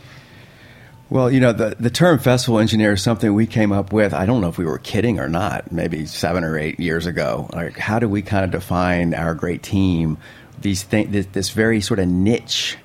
Well, 1.12 1.32
you 1.32 1.40
know, 1.40 1.54
the, 1.54 1.76
the 1.80 1.90
term 1.90 2.20
festival 2.20 2.60
engineer 2.60 2.94
is 2.94 3.02
something 3.02 3.34
we 3.34 3.48
came 3.48 3.72
up 3.72 3.92
with. 3.92 4.14
I 4.14 4.28
don't 4.28 4.42
know 4.42 4.50
if 4.50 4.60
we 4.60 4.66
were 4.66 4.78
kidding 4.78 5.20
or 5.20 5.28
not, 5.28 5.72
maybe 5.72 6.06
seven 6.06 6.44
or 6.44 6.58
eight 6.58 6.80
years 6.80 7.08
ago. 7.08 7.50
Like, 7.52 7.78
how 7.78 7.98
do 7.98 8.08
we 8.08 8.22
kind 8.22 8.46
of 8.46 8.52
define 8.52 9.16
our 9.16 9.34
great 9.34 9.64
team, 9.64 10.20
these 10.62 10.84
thing, 10.84 11.12
this, 11.12 11.26
this 11.28 11.50
very 11.50 11.82
sort 11.82 12.00
of 12.00 12.08
niche 12.08 12.78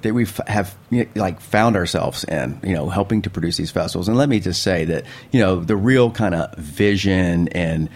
that 0.00 0.14
we 0.14 0.26
have 0.46 0.74
you 0.88 1.04
know, 1.04 1.10
like 1.16 1.40
found 1.40 1.76
ourselves 1.76 2.24
in, 2.24 2.58
you 2.62 2.72
know, 2.72 2.88
helping 2.88 3.20
to 3.22 3.30
produce 3.30 3.58
these 3.58 3.70
festivals. 3.70 4.08
And 4.08 4.16
let 4.16 4.30
me 4.30 4.40
just 4.40 4.62
say 4.62 4.86
that, 4.86 5.04
you 5.30 5.40
know, 5.40 5.60
the 5.60 5.76
real 5.76 6.10
kind 6.10 6.34
of 6.34 6.56
vision 6.56 7.48
and 7.48 7.90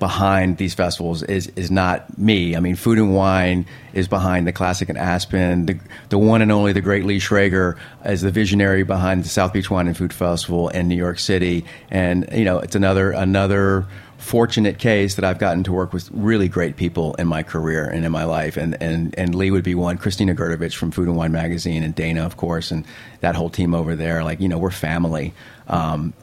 behind 0.00 0.56
these 0.56 0.74
festivals 0.74 1.22
is 1.22 1.46
is 1.54 1.70
not 1.70 2.18
me. 2.18 2.56
I 2.56 2.60
mean, 2.60 2.74
Food 2.74 2.98
and 2.98 3.14
Wine 3.14 3.66
is 3.92 4.08
behind 4.08 4.46
the 4.46 4.52
Classic 4.52 4.88
and 4.88 4.98
Aspen. 4.98 5.66
The, 5.66 5.78
the 6.08 6.18
one 6.18 6.42
and 6.42 6.50
only 6.50 6.72
the 6.72 6.80
great 6.80 7.04
Lee 7.04 7.20
Schrager 7.20 7.76
is 8.04 8.22
the 8.22 8.30
visionary 8.30 8.82
behind 8.82 9.22
the 9.22 9.28
South 9.28 9.52
Beach 9.52 9.70
Wine 9.70 9.86
and 9.86 9.96
Food 9.96 10.12
Festival 10.12 10.70
in 10.70 10.88
New 10.88 10.96
York 10.96 11.20
City. 11.20 11.64
And 11.90 12.26
you 12.32 12.44
know, 12.44 12.58
it's 12.58 12.74
another 12.74 13.12
another 13.12 13.86
fortunate 14.16 14.78
case 14.78 15.14
that 15.14 15.24
I've 15.24 15.38
gotten 15.38 15.64
to 15.64 15.72
work 15.72 15.92
with 15.92 16.10
really 16.12 16.48
great 16.48 16.76
people 16.76 17.14
in 17.14 17.26
my 17.26 17.42
career 17.42 17.84
and 17.84 18.04
in 18.04 18.10
my 18.10 18.24
life. 18.24 18.56
And 18.56 18.82
and 18.82 19.14
and 19.18 19.34
Lee 19.34 19.50
would 19.50 19.64
be 19.64 19.74
one. 19.74 19.98
Christina 19.98 20.34
Grdovic 20.34 20.72
from 20.72 20.90
Food 20.90 21.08
and 21.08 21.16
Wine 21.16 21.32
magazine, 21.32 21.84
and 21.84 21.94
Dana, 21.94 22.24
of 22.24 22.38
course, 22.38 22.70
and 22.70 22.86
that 23.20 23.34
whole 23.34 23.50
team 23.50 23.74
over 23.74 23.94
there. 23.94 24.24
Like 24.24 24.40
you 24.40 24.48
know, 24.48 24.58
we're 24.58 24.70
family. 24.70 25.34
Um, 25.68 26.14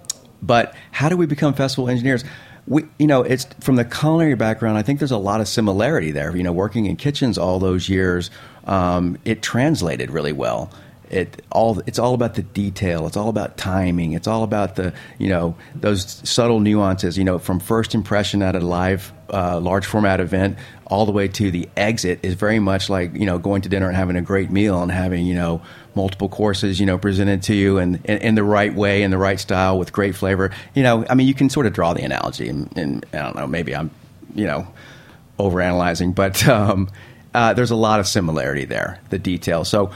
but 0.42 0.76
how 0.92 1.10
do 1.10 1.18
we 1.18 1.26
become 1.26 1.54
festival 1.54 1.90
engineers? 1.90 2.24
We, 2.68 2.84
you 3.00 3.08
know, 3.08 3.24
it's 3.24 3.46
from 3.62 3.78
the 3.78 3.86
culinary 3.86 4.36
background. 4.36 4.78
I 4.78 4.82
think 4.82 5.00
there's 5.00 5.12
a 5.12 5.18
lot 5.18 5.40
of 5.40 5.48
similarity 5.48 6.12
there. 6.12 6.36
You 6.36 6.44
know, 6.44 6.52
working 6.52 6.86
in 6.86 6.98
kitchens 6.98 7.38
all 7.38 7.60
those 7.60 7.88
years, 7.88 8.30
um, 8.66 9.18
it 9.24 9.42
translated 9.42 10.12
really 10.12 10.34
well. 10.34 10.70
It 11.10 11.42
all 11.52 11.80
it's 11.86 12.00
all 12.00 12.14
about 12.14 12.36
the 12.36 12.42
detail. 12.42 13.08
It's 13.08 13.16
all 13.16 13.30
about 13.30 13.58
timing. 13.58 14.12
It's 14.12 14.28
all 14.28 14.44
about 14.44 14.76
the 14.76 14.94
you 15.18 15.30
know 15.30 15.56
those 15.74 16.22
subtle 16.30 16.60
nuances. 16.60 17.18
You 17.18 17.24
know, 17.24 17.40
from 17.40 17.62
first 17.62 17.96
impression 17.96 18.42
at 18.42 18.56
a 18.56 18.60
live 18.60 19.14
uh, 19.32 19.60
large 19.62 19.86
format 19.86 20.20
event 20.20 20.58
all 20.90 21.06
the 21.06 21.12
way 21.12 21.28
to 21.28 21.52
the 21.52 21.68
exit 21.76 22.20
is 22.24 22.34
very 22.34 22.60
much 22.60 22.90
like 22.90 23.14
you 23.14 23.26
know 23.26 23.38
going 23.38 23.62
to 23.62 23.70
dinner 23.70 23.88
and 23.88 23.96
having 23.96 24.16
a 24.16 24.22
great 24.22 24.50
meal 24.50 24.82
and 24.82 24.92
having 24.92 25.26
you 25.26 25.36
know 25.36 25.62
multiple 25.96 26.30
courses 26.30 26.80
you 26.80 26.86
know 26.86 26.98
presented 26.98 27.44
to 27.44 27.54
you 27.54 27.78
and 27.78 28.04
in, 28.06 28.36
the 28.36 28.44
right 28.44 28.74
way 28.74 29.04
in 29.04 29.12
the 29.12 29.18
right 29.18 29.40
style 29.40 29.78
with 29.78 29.92
great 29.92 30.16
flavor. 30.16 30.52
You 30.76 30.84
know, 30.84 31.06
I 31.10 31.16
mean, 31.16 31.28
you 31.28 31.34
can 31.34 31.50
sort 31.50 31.66
of 31.66 31.74
draw 31.74 31.94
the 31.94 32.04
analogy, 32.04 32.48
and, 32.48 32.76
and 32.78 33.06
I 33.14 33.18
don't 33.18 33.36
know, 33.36 33.48
maybe 33.48 33.76
I'm 33.76 33.92
you 34.36 34.46
know 34.46 34.68
overanalyzing, 35.40 36.16
but 36.16 36.48
um, 36.48 36.90
uh, 37.34 37.54
there's 37.54 37.72
a 37.72 37.76
lot 37.76 38.00
of 38.00 38.08
similarity 38.08 38.66
there. 38.66 39.00
The 39.10 39.20
detail. 39.20 39.66
So 39.66 39.92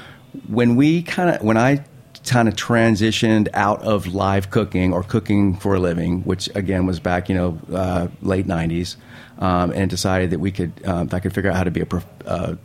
when 0.48 0.76
we 0.76 1.04
kind 1.04 1.36
of 1.36 1.42
when 1.42 1.58
I 1.58 1.86
kind 2.26 2.48
of 2.48 2.56
transitioned 2.56 3.48
out 3.54 3.82
of 3.82 4.14
live 4.14 4.50
cooking 4.50 4.94
or 4.94 5.04
cooking 5.04 5.56
for 5.56 5.76
a 5.76 5.80
living, 5.80 6.22
which 6.22 6.50
again 6.56 6.86
was 6.86 7.00
back 7.00 7.30
you 7.30 7.36
know 7.36 7.60
uh, 7.74 8.08
late 8.22 8.48
'90s, 8.48 8.96
um, 9.40 9.72
and 9.72 9.90
decided 9.90 10.30
that 10.32 10.40
we 10.40 10.52
could 10.52 10.72
um, 10.86 11.08
if 11.08 11.14
I 11.14 11.20
could 11.20 11.34
figure 11.34 11.50
out 11.50 11.58
how 11.58 11.64
to 11.64 11.72
be 11.72 11.82
a 11.82 11.86
prof- 11.86 12.06
uh, 12.26 12.56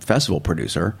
festival 0.00 0.40
producer. 0.40 0.96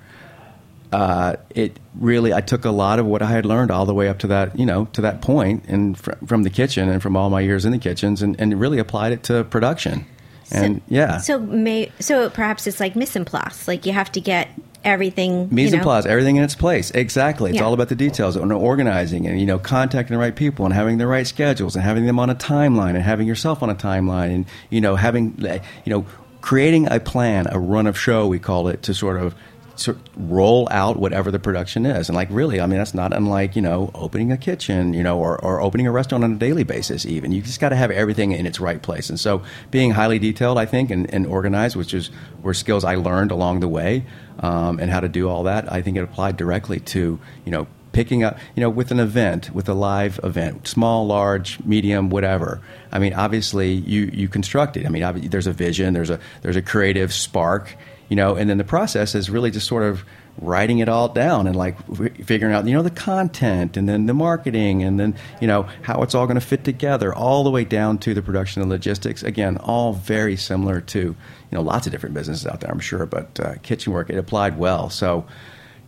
Uh, 0.92 1.36
it 1.54 1.78
really, 1.94 2.34
I 2.34 2.42
took 2.42 2.66
a 2.66 2.70
lot 2.70 2.98
of 2.98 3.06
what 3.06 3.22
I 3.22 3.30
had 3.30 3.46
learned 3.46 3.70
all 3.70 3.86
the 3.86 3.94
way 3.94 4.08
up 4.08 4.18
to 4.18 4.26
that, 4.26 4.58
you 4.58 4.66
know, 4.66 4.84
to 4.92 5.00
that 5.00 5.22
point, 5.22 5.64
and 5.66 5.96
fr- 5.96 6.12
from 6.26 6.42
the 6.42 6.50
kitchen 6.50 6.90
and 6.90 7.00
from 7.00 7.16
all 7.16 7.30
my 7.30 7.40
years 7.40 7.64
in 7.64 7.72
the 7.72 7.78
kitchens, 7.78 8.20
and, 8.20 8.38
and 8.38 8.60
really 8.60 8.78
applied 8.78 9.12
it 9.12 9.22
to 9.24 9.44
production. 9.44 10.04
And 10.50 10.76
so, 10.76 10.82
yeah, 10.88 11.16
So 11.16 11.38
may 11.38 11.90
so 11.98 12.28
perhaps 12.28 12.66
it's 12.66 12.78
like 12.78 12.94
mise 12.94 13.16
en 13.16 13.24
place. 13.24 13.66
Like 13.66 13.86
you 13.86 13.92
have 13.92 14.12
to 14.12 14.20
get 14.20 14.48
everything. 14.84 15.48
Mise 15.50 15.70
you 15.70 15.76
en 15.76 15.78
know, 15.78 15.84
place, 15.84 16.06
everything 16.06 16.36
in 16.36 16.42
its 16.42 16.54
place. 16.54 16.90
Exactly. 16.92 17.50
It's 17.50 17.58
Yeah. 17.58 17.64
all 17.64 17.74
about 17.74 17.88
the 17.88 17.94
details 17.94 18.36
and 18.36 18.52
organizing 18.52 19.26
and, 19.26 19.38
you 19.40 19.46
know, 19.46 19.58
contacting 19.58 20.14
the 20.14 20.20
right 20.20 20.34
people 20.34 20.64
and 20.64 20.74
having 20.74 20.98
the 20.98 21.06
right 21.06 21.26
schedules 21.26 21.76
and 21.76 21.84
having 21.84 22.06
them 22.06 22.18
on 22.18 22.30
a 22.30 22.34
timeline 22.34 22.94
and 22.94 23.02
having 23.02 23.26
yourself 23.26 23.62
on 23.62 23.70
a 23.70 23.74
timeline 23.74 24.34
and, 24.34 24.46
you 24.70 24.80
know, 24.80 24.96
having, 24.96 25.34
you 25.38 25.90
know, 25.90 26.04
creating 26.40 26.88
a 26.90 26.98
plan, 26.98 27.46
a 27.50 27.58
run 27.58 27.86
of 27.86 27.96
show, 27.98 28.26
we 28.26 28.38
call 28.38 28.68
it, 28.68 28.82
to 28.82 28.92
sort 28.94 29.16
of 29.20 29.34
sort 29.76 29.98
roll 30.16 30.68
out 30.70 30.98
whatever 30.98 31.30
the 31.30 31.38
production 31.38 31.86
is. 31.86 32.08
And 32.08 32.16
like 32.16 32.28
really, 32.30 32.60
I 32.60 32.66
mean, 32.66 32.78
that's 32.78 32.94
not 32.94 33.12
unlike, 33.12 33.56
you 33.56 33.62
know, 33.62 33.90
opening 33.94 34.32
a 34.32 34.36
kitchen, 34.36 34.94
you 34.94 35.02
know, 35.02 35.18
or, 35.18 35.42
or 35.42 35.60
opening 35.60 35.86
a 35.86 35.92
restaurant 35.92 36.24
on 36.24 36.32
a 36.32 36.36
daily 36.36 36.64
basis 36.64 37.06
even. 37.06 37.32
You 37.32 37.42
just 37.42 37.60
got 37.60 37.70
to 37.70 37.76
have 37.76 37.90
everything 37.90 38.32
in 38.32 38.46
its 38.46 38.60
right 38.60 38.80
place. 38.80 39.08
And 39.08 39.18
so 39.18 39.42
being 39.70 39.92
highly 39.92 40.18
detailed, 40.18 40.58
I 40.58 40.66
think, 40.66 40.90
and, 40.90 41.12
and 41.12 41.26
organized, 41.26 41.76
which 41.76 41.94
is 41.94 42.10
were 42.42 42.54
skills 42.54 42.84
I 42.84 42.96
learned 42.96 43.30
along 43.30 43.60
the 43.60 43.68
way, 43.68 44.04
um, 44.40 44.78
and 44.78 44.90
how 44.90 45.00
to 45.00 45.08
do 45.08 45.28
all 45.28 45.44
that, 45.44 45.70
I 45.72 45.82
think 45.82 45.96
it 45.96 46.02
applied 46.02 46.36
directly 46.36 46.80
to, 46.80 47.18
you 47.44 47.52
know, 47.52 47.66
picking 47.92 48.24
up, 48.24 48.38
you 48.56 48.60
know, 48.60 48.70
with 48.70 48.90
an 48.90 48.98
event, 49.00 49.50
with 49.54 49.68
a 49.68 49.74
live 49.74 50.18
event, 50.24 50.66
small, 50.66 51.06
large, 51.06 51.62
medium, 51.64 52.10
whatever. 52.10 52.60
I 52.90 52.98
mean, 52.98 53.12
obviously, 53.12 53.72
you 53.72 54.10
you 54.12 54.28
construct 54.28 54.76
it. 54.76 54.86
I 54.86 54.88
mean, 54.88 55.28
there's 55.28 55.46
a 55.46 55.52
vision, 55.52 55.94
there's 55.94 56.10
a 56.10 56.18
there's 56.40 56.56
a 56.56 56.62
creative 56.62 57.12
spark, 57.12 57.76
you 58.12 58.16
know, 58.16 58.36
and 58.36 58.50
then 58.50 58.58
the 58.58 58.64
process 58.64 59.14
is 59.14 59.30
really 59.30 59.50
just 59.50 59.66
sort 59.66 59.82
of 59.82 60.04
writing 60.36 60.80
it 60.80 60.88
all 60.90 61.08
down 61.08 61.46
and 61.46 61.56
like 61.56 61.78
figuring 62.26 62.54
out 62.54 62.66
you 62.66 62.74
know 62.74 62.82
the 62.82 62.90
content 62.90 63.74
and 63.74 63.88
then 63.88 64.04
the 64.04 64.12
marketing 64.12 64.82
and 64.82 65.00
then 65.00 65.14
you 65.40 65.46
know 65.46 65.62
how 65.80 66.02
it's 66.02 66.14
all 66.14 66.26
going 66.26 66.38
to 66.38 66.46
fit 66.46 66.62
together 66.62 67.14
all 67.14 67.42
the 67.42 67.50
way 67.50 67.64
down 67.64 67.96
to 67.96 68.12
the 68.12 68.20
production 68.20 68.60
and 68.60 68.70
logistics. 68.70 69.22
Again 69.22 69.56
all 69.56 69.94
very 69.94 70.36
similar 70.36 70.82
to 70.82 70.98
you 70.98 71.16
know 71.52 71.62
lots 71.62 71.86
of 71.86 71.90
different 71.90 72.14
businesses 72.14 72.46
out 72.46 72.60
there 72.60 72.70
i'm 72.70 72.80
sure 72.80 73.06
but 73.06 73.40
uh, 73.40 73.54
kitchen 73.62 73.94
work 73.94 74.10
it 74.10 74.18
applied 74.18 74.58
well. 74.58 74.90
So 74.90 75.24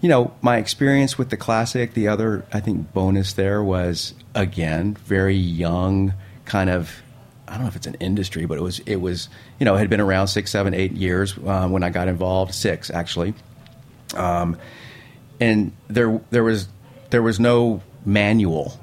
you 0.00 0.08
know 0.08 0.32
my 0.40 0.56
experience 0.56 1.18
with 1.18 1.28
the 1.28 1.36
classic 1.36 1.92
the 1.92 2.08
other 2.08 2.46
i 2.54 2.60
think 2.60 2.94
bonus 2.94 3.34
there 3.34 3.62
was 3.62 4.14
again 4.34 4.94
very 5.04 5.36
young 5.36 6.14
kind 6.46 6.70
of 6.70 7.02
I 7.46 7.54
don't 7.54 7.62
know 7.62 7.68
if 7.68 7.76
it's 7.76 7.86
an 7.86 7.96
industry, 8.00 8.46
but 8.46 8.58
it 8.58 8.62
was 8.62 8.78
it 8.80 8.96
was 8.96 9.28
you 9.58 9.64
know 9.64 9.74
it 9.74 9.78
had 9.78 9.90
been 9.90 10.00
around 10.00 10.28
six, 10.28 10.50
seven, 10.50 10.74
eight 10.74 10.92
years 10.92 11.36
um, 11.46 11.72
when 11.72 11.82
I 11.82 11.90
got 11.90 12.08
involved. 12.08 12.54
Six 12.54 12.90
actually, 12.90 13.34
um, 14.14 14.56
and 15.40 15.72
there 15.88 16.20
there 16.30 16.44
was 16.44 16.68
there 17.10 17.22
was 17.22 17.38
no 17.38 17.82
manual, 18.04 18.78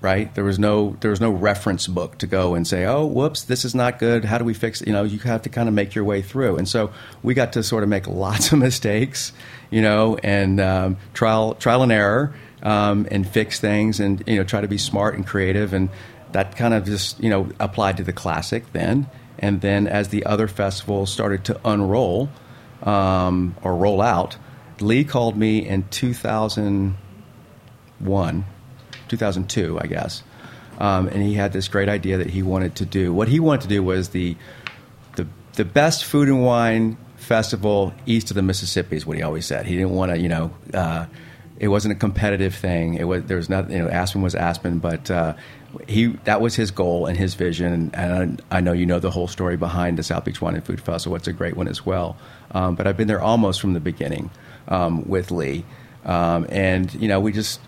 right? 0.00 0.34
There 0.34 0.44
was 0.44 0.58
no 0.58 0.96
there 1.00 1.10
was 1.10 1.20
no 1.20 1.30
reference 1.30 1.86
book 1.86 2.18
to 2.18 2.26
go 2.26 2.54
and 2.54 2.66
say, 2.66 2.84
oh, 2.86 3.06
whoops, 3.06 3.42
this 3.44 3.64
is 3.64 3.74
not 3.74 3.98
good. 3.98 4.24
How 4.24 4.38
do 4.38 4.44
we 4.44 4.54
fix 4.54 4.80
it? 4.80 4.88
You 4.88 4.94
know, 4.94 5.04
you 5.04 5.18
have 5.20 5.42
to 5.42 5.48
kind 5.48 5.68
of 5.68 5.74
make 5.74 5.94
your 5.94 6.04
way 6.04 6.22
through. 6.22 6.56
And 6.56 6.68
so 6.68 6.92
we 7.22 7.34
got 7.34 7.52
to 7.54 7.62
sort 7.62 7.82
of 7.82 7.88
make 7.88 8.06
lots 8.08 8.52
of 8.52 8.58
mistakes, 8.58 9.32
you 9.70 9.82
know, 9.82 10.16
and 10.22 10.60
um, 10.60 10.96
trial 11.14 11.54
trial 11.54 11.82
and 11.82 11.92
error, 11.92 12.34
um, 12.62 13.06
and 13.10 13.28
fix 13.28 13.60
things, 13.60 14.00
and 14.00 14.22
you 14.26 14.36
know, 14.36 14.44
try 14.44 14.60
to 14.60 14.68
be 14.68 14.78
smart 14.78 15.14
and 15.14 15.26
creative, 15.26 15.72
and 15.72 15.88
that 16.32 16.56
kind 16.56 16.74
of 16.74 16.84
just 16.84 17.22
you 17.22 17.30
know 17.30 17.48
applied 17.60 17.98
to 17.98 18.02
the 18.02 18.12
classic 18.12 18.72
then. 18.72 19.06
And 19.38 19.60
then 19.60 19.86
as 19.86 20.08
the 20.08 20.24
other 20.24 20.48
festivals 20.48 21.12
started 21.12 21.44
to 21.46 21.60
unroll 21.64 22.28
um, 22.82 23.54
or 23.62 23.76
roll 23.76 24.02
out, 24.02 24.36
Lee 24.80 25.04
called 25.04 25.36
me 25.36 25.64
in 25.66 25.84
2001, 25.88 28.44
2002, 29.08 29.80
I 29.80 29.86
guess, 29.86 30.22
um, 30.78 31.08
and 31.08 31.22
he 31.22 31.34
had 31.34 31.52
this 31.52 31.68
great 31.68 31.88
idea 31.88 32.18
that 32.18 32.30
he 32.30 32.42
wanted 32.42 32.74
to 32.76 32.84
do. 32.84 33.12
What 33.12 33.28
he 33.28 33.40
wanted 33.40 33.62
to 33.62 33.68
do 33.68 33.82
was 33.82 34.10
the 34.10 34.36
the 35.16 35.26
the 35.54 35.64
best 35.64 36.04
food 36.04 36.28
and 36.28 36.44
wine 36.44 36.98
festival 37.16 37.94
east 38.06 38.30
of 38.30 38.34
the 38.34 38.42
Mississippi 38.42 38.96
is 38.96 39.06
what 39.06 39.16
he 39.16 39.22
always 39.22 39.46
said. 39.46 39.64
He 39.66 39.76
didn't 39.76 39.92
want 39.92 40.12
to, 40.12 40.18
you 40.18 40.28
know. 40.28 40.52
Uh, 40.72 41.06
it 41.58 41.68
wasn't 41.68 41.92
a 41.92 41.98
competitive 41.98 42.54
thing. 42.54 42.94
It 42.94 43.04
was 43.04 43.24
there 43.24 43.36
was 43.36 43.48
nothing. 43.48 43.76
You 43.76 43.82
know, 43.84 43.88
Aspen 43.88 44.22
was 44.22 44.34
Aspen, 44.34 44.78
but 44.78 45.10
uh, 45.10 45.34
he 45.86 46.06
that 46.24 46.40
was 46.40 46.54
his 46.54 46.70
goal 46.70 47.06
and 47.06 47.16
his 47.16 47.34
vision. 47.34 47.90
And 47.94 48.42
I, 48.50 48.58
I, 48.58 48.60
know 48.60 48.72
you 48.72 48.86
know 48.86 48.98
the 48.98 49.10
whole 49.10 49.28
story 49.28 49.56
behind 49.56 49.98
the 49.98 50.02
South 50.02 50.24
Beach 50.24 50.40
Wine 50.40 50.54
and 50.54 50.64
Food 50.64 50.80
Festival. 50.80 51.16
It's 51.16 51.28
a 51.28 51.32
great 51.32 51.56
one 51.56 51.68
as 51.68 51.84
well. 51.84 52.16
Um, 52.52 52.74
but 52.74 52.86
I've 52.86 52.96
been 52.96 53.08
there 53.08 53.20
almost 53.20 53.60
from 53.60 53.74
the 53.74 53.80
beginning 53.80 54.30
um, 54.68 55.08
with 55.08 55.30
Lee, 55.30 55.64
um, 56.04 56.46
and 56.48 56.92
you 56.94 57.08
know 57.08 57.20
we 57.20 57.32
just 57.32 57.60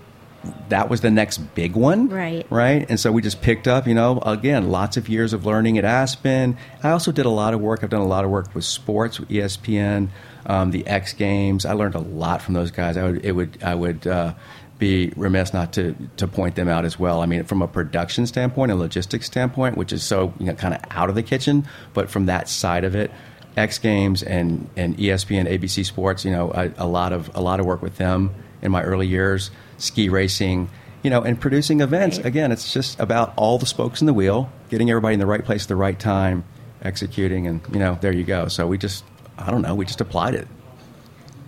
that 0.69 0.89
was 0.89 1.01
the 1.01 1.11
next 1.11 1.39
big 1.55 1.75
one, 1.75 2.09
right? 2.09 2.47
Right, 2.51 2.89
and 2.89 2.99
so 2.99 3.13
we 3.13 3.23
just 3.23 3.43
picked 3.43 3.69
up. 3.69 3.87
You 3.87 3.95
know, 3.95 4.19
again, 4.21 4.71
lots 4.71 4.97
of 4.97 5.09
years 5.09 5.33
of 5.33 5.47
learning 5.47 5.79
at 5.79 5.85
Aspen. 5.85 6.57
I 6.83 6.91
also 6.91 7.13
did 7.13 7.27
a 7.27 7.31
lot 7.31 7.55
of 7.55 7.61
work. 7.61 7.83
I've 7.83 7.91
done 7.91 8.01
a 8.01 8.07
lot 8.07 8.25
of 8.25 8.31
work 8.31 8.55
with 8.55 8.65
sports, 8.65 9.21
with 9.21 9.29
ESPN, 9.29 10.09
um, 10.47 10.71
the 10.71 10.87
X 10.87 11.13
Games. 11.13 11.65
I 11.65 11.73
learned 11.73 11.95
a 11.95 12.01
lot 12.01 12.43
from 12.43 12.55
those 12.55 12.71
guys. 12.71 12.97
I 12.97 13.05
would, 13.05 13.25
it 13.25 13.33
would, 13.33 13.63
I 13.63 13.75
would. 13.75 14.07
Uh, 14.07 14.35
be 14.79 15.13
remiss 15.17 15.55
not 15.55 15.73
to, 15.73 15.95
to 16.17 16.27
point 16.27 16.57
them 16.57 16.69
out 16.69 16.85
as 16.85 16.99
well. 16.99 17.21
I 17.23 17.27
mean, 17.27 17.45
from 17.45 17.63
a 17.63 17.69
production 17.69 18.27
standpoint, 18.27 18.73
a 18.73 18.75
logistics 18.75 19.27
standpoint, 19.27 19.77
which 19.77 19.93
is 19.93 20.03
so 20.03 20.35
you 20.39 20.47
know, 20.47 20.55
kind 20.55 20.75
of 20.75 20.81
out 20.91 21.09
of 21.09 21.15
the 21.15 21.23
kitchen, 21.23 21.67
but 21.93 22.11
from 22.11 22.27
that 22.27 22.49
side 22.49 22.85
of 22.85 22.95
it, 22.95 23.11
X 23.57 23.79
Games 23.79 24.23
and, 24.23 24.69
and 24.77 24.97
ESPN, 24.99 25.49
ABC 25.49 25.85
Sports, 25.85 26.25
you 26.25 26.33
know, 26.33 26.51
a, 26.53 26.73
a, 26.79 26.87
lot 26.87 27.13
of 27.13 27.31
a 27.37 27.41
lot 27.41 27.61
of 27.61 27.67
work 27.67 27.83
with 27.83 27.97
them 27.97 28.35
in 28.63 28.73
my 28.73 28.83
early 28.83 29.07
years. 29.07 29.51
Ski 29.79 30.09
racing, 30.09 30.69
you 31.03 31.11
know, 31.11 31.23
and 31.23 31.41
producing 31.41 31.81
events. 31.81 32.19
Right. 32.19 32.27
Again, 32.27 32.53
it's 32.53 32.73
just 32.73 32.99
about 32.99 33.33
all 33.37 33.59
the 33.59 33.67
spokes 33.67 34.01
in 34.01 34.07
the 34.07 34.15
wheel, 34.15 34.51
getting 34.71 34.91
everybody 34.91 35.15
in 35.15 35.21
the 35.21 35.27
right 35.27 35.45
place 35.45 35.65
at 35.65 35.69
the 35.69 35.77
right 35.77 35.99
time, 35.99 36.45
executing, 36.83 37.47
and 37.47 37.61
you 37.73 37.79
know, 37.79 37.99
there 38.01 38.13
you 38.13 38.25
go. 38.25 38.49
So 38.49 38.67
we 38.67 38.79
just, 38.79 39.05
I 39.39 39.51
don't 39.51 39.63
know, 39.63 39.75
we 39.75 39.85
just 39.85 40.01
applied 40.01 40.35
it. 40.35 40.49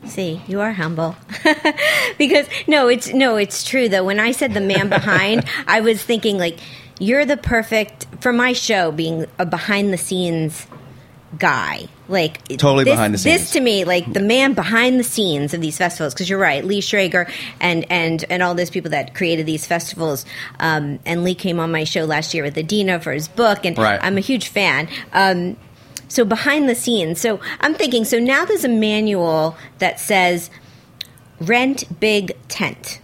See, 0.04 0.40
you 0.46 0.60
are 0.60 0.72
humble. 0.72 1.16
because 2.18 2.46
no, 2.68 2.88
it's 2.88 3.12
no, 3.12 3.36
it's 3.36 3.64
true 3.64 3.88
though. 3.88 4.04
When 4.04 4.20
I 4.20 4.32
said 4.32 4.54
the 4.54 4.60
man 4.60 4.88
behind, 4.88 5.44
I 5.66 5.80
was 5.80 6.02
thinking 6.02 6.38
like 6.38 6.60
you're 6.98 7.24
the 7.24 7.36
perfect 7.36 8.06
for 8.20 8.32
my 8.32 8.52
show 8.52 8.92
being 8.92 9.26
a 9.38 9.46
behind 9.46 9.92
the 9.92 9.98
scenes 9.98 10.66
guy. 11.38 11.88
Like 12.08 12.46
totally 12.48 12.84
this, 12.84 12.92
behind 12.92 13.14
the 13.14 13.18
scenes. 13.18 13.40
This 13.40 13.50
to 13.52 13.60
me, 13.60 13.84
like 13.84 14.12
the 14.12 14.20
man 14.20 14.52
behind 14.52 15.00
the 15.00 15.04
scenes 15.04 15.52
of 15.54 15.60
these 15.60 15.76
festivals. 15.76 16.14
Because 16.14 16.30
you're 16.30 16.38
right, 16.38 16.64
Lee 16.64 16.80
Schrager 16.80 17.30
and 17.60 17.84
and 17.90 18.24
and 18.30 18.42
all 18.42 18.54
those 18.54 18.70
people 18.70 18.92
that 18.92 19.14
created 19.14 19.46
these 19.46 19.66
festivals. 19.66 20.24
Um, 20.60 21.00
and 21.04 21.24
Lee 21.24 21.34
came 21.34 21.58
on 21.58 21.72
my 21.72 21.84
show 21.84 22.04
last 22.04 22.32
year 22.32 22.44
with 22.44 22.54
Adeena 22.54 23.02
for 23.02 23.12
his 23.12 23.26
book, 23.26 23.64
and 23.64 23.76
right. 23.76 23.98
I'm 24.02 24.16
a 24.16 24.20
huge 24.20 24.48
fan. 24.48 24.88
Um, 25.12 25.56
so 26.08 26.24
behind 26.24 26.68
the 26.68 26.76
scenes. 26.76 27.20
So 27.20 27.40
I'm 27.60 27.74
thinking. 27.74 28.04
So 28.04 28.20
now 28.20 28.44
there's 28.44 28.64
a 28.64 28.68
manual 28.68 29.56
that 29.78 29.98
says 29.98 30.50
rent 31.40 31.84
big 31.98 32.36
tent. 32.48 33.00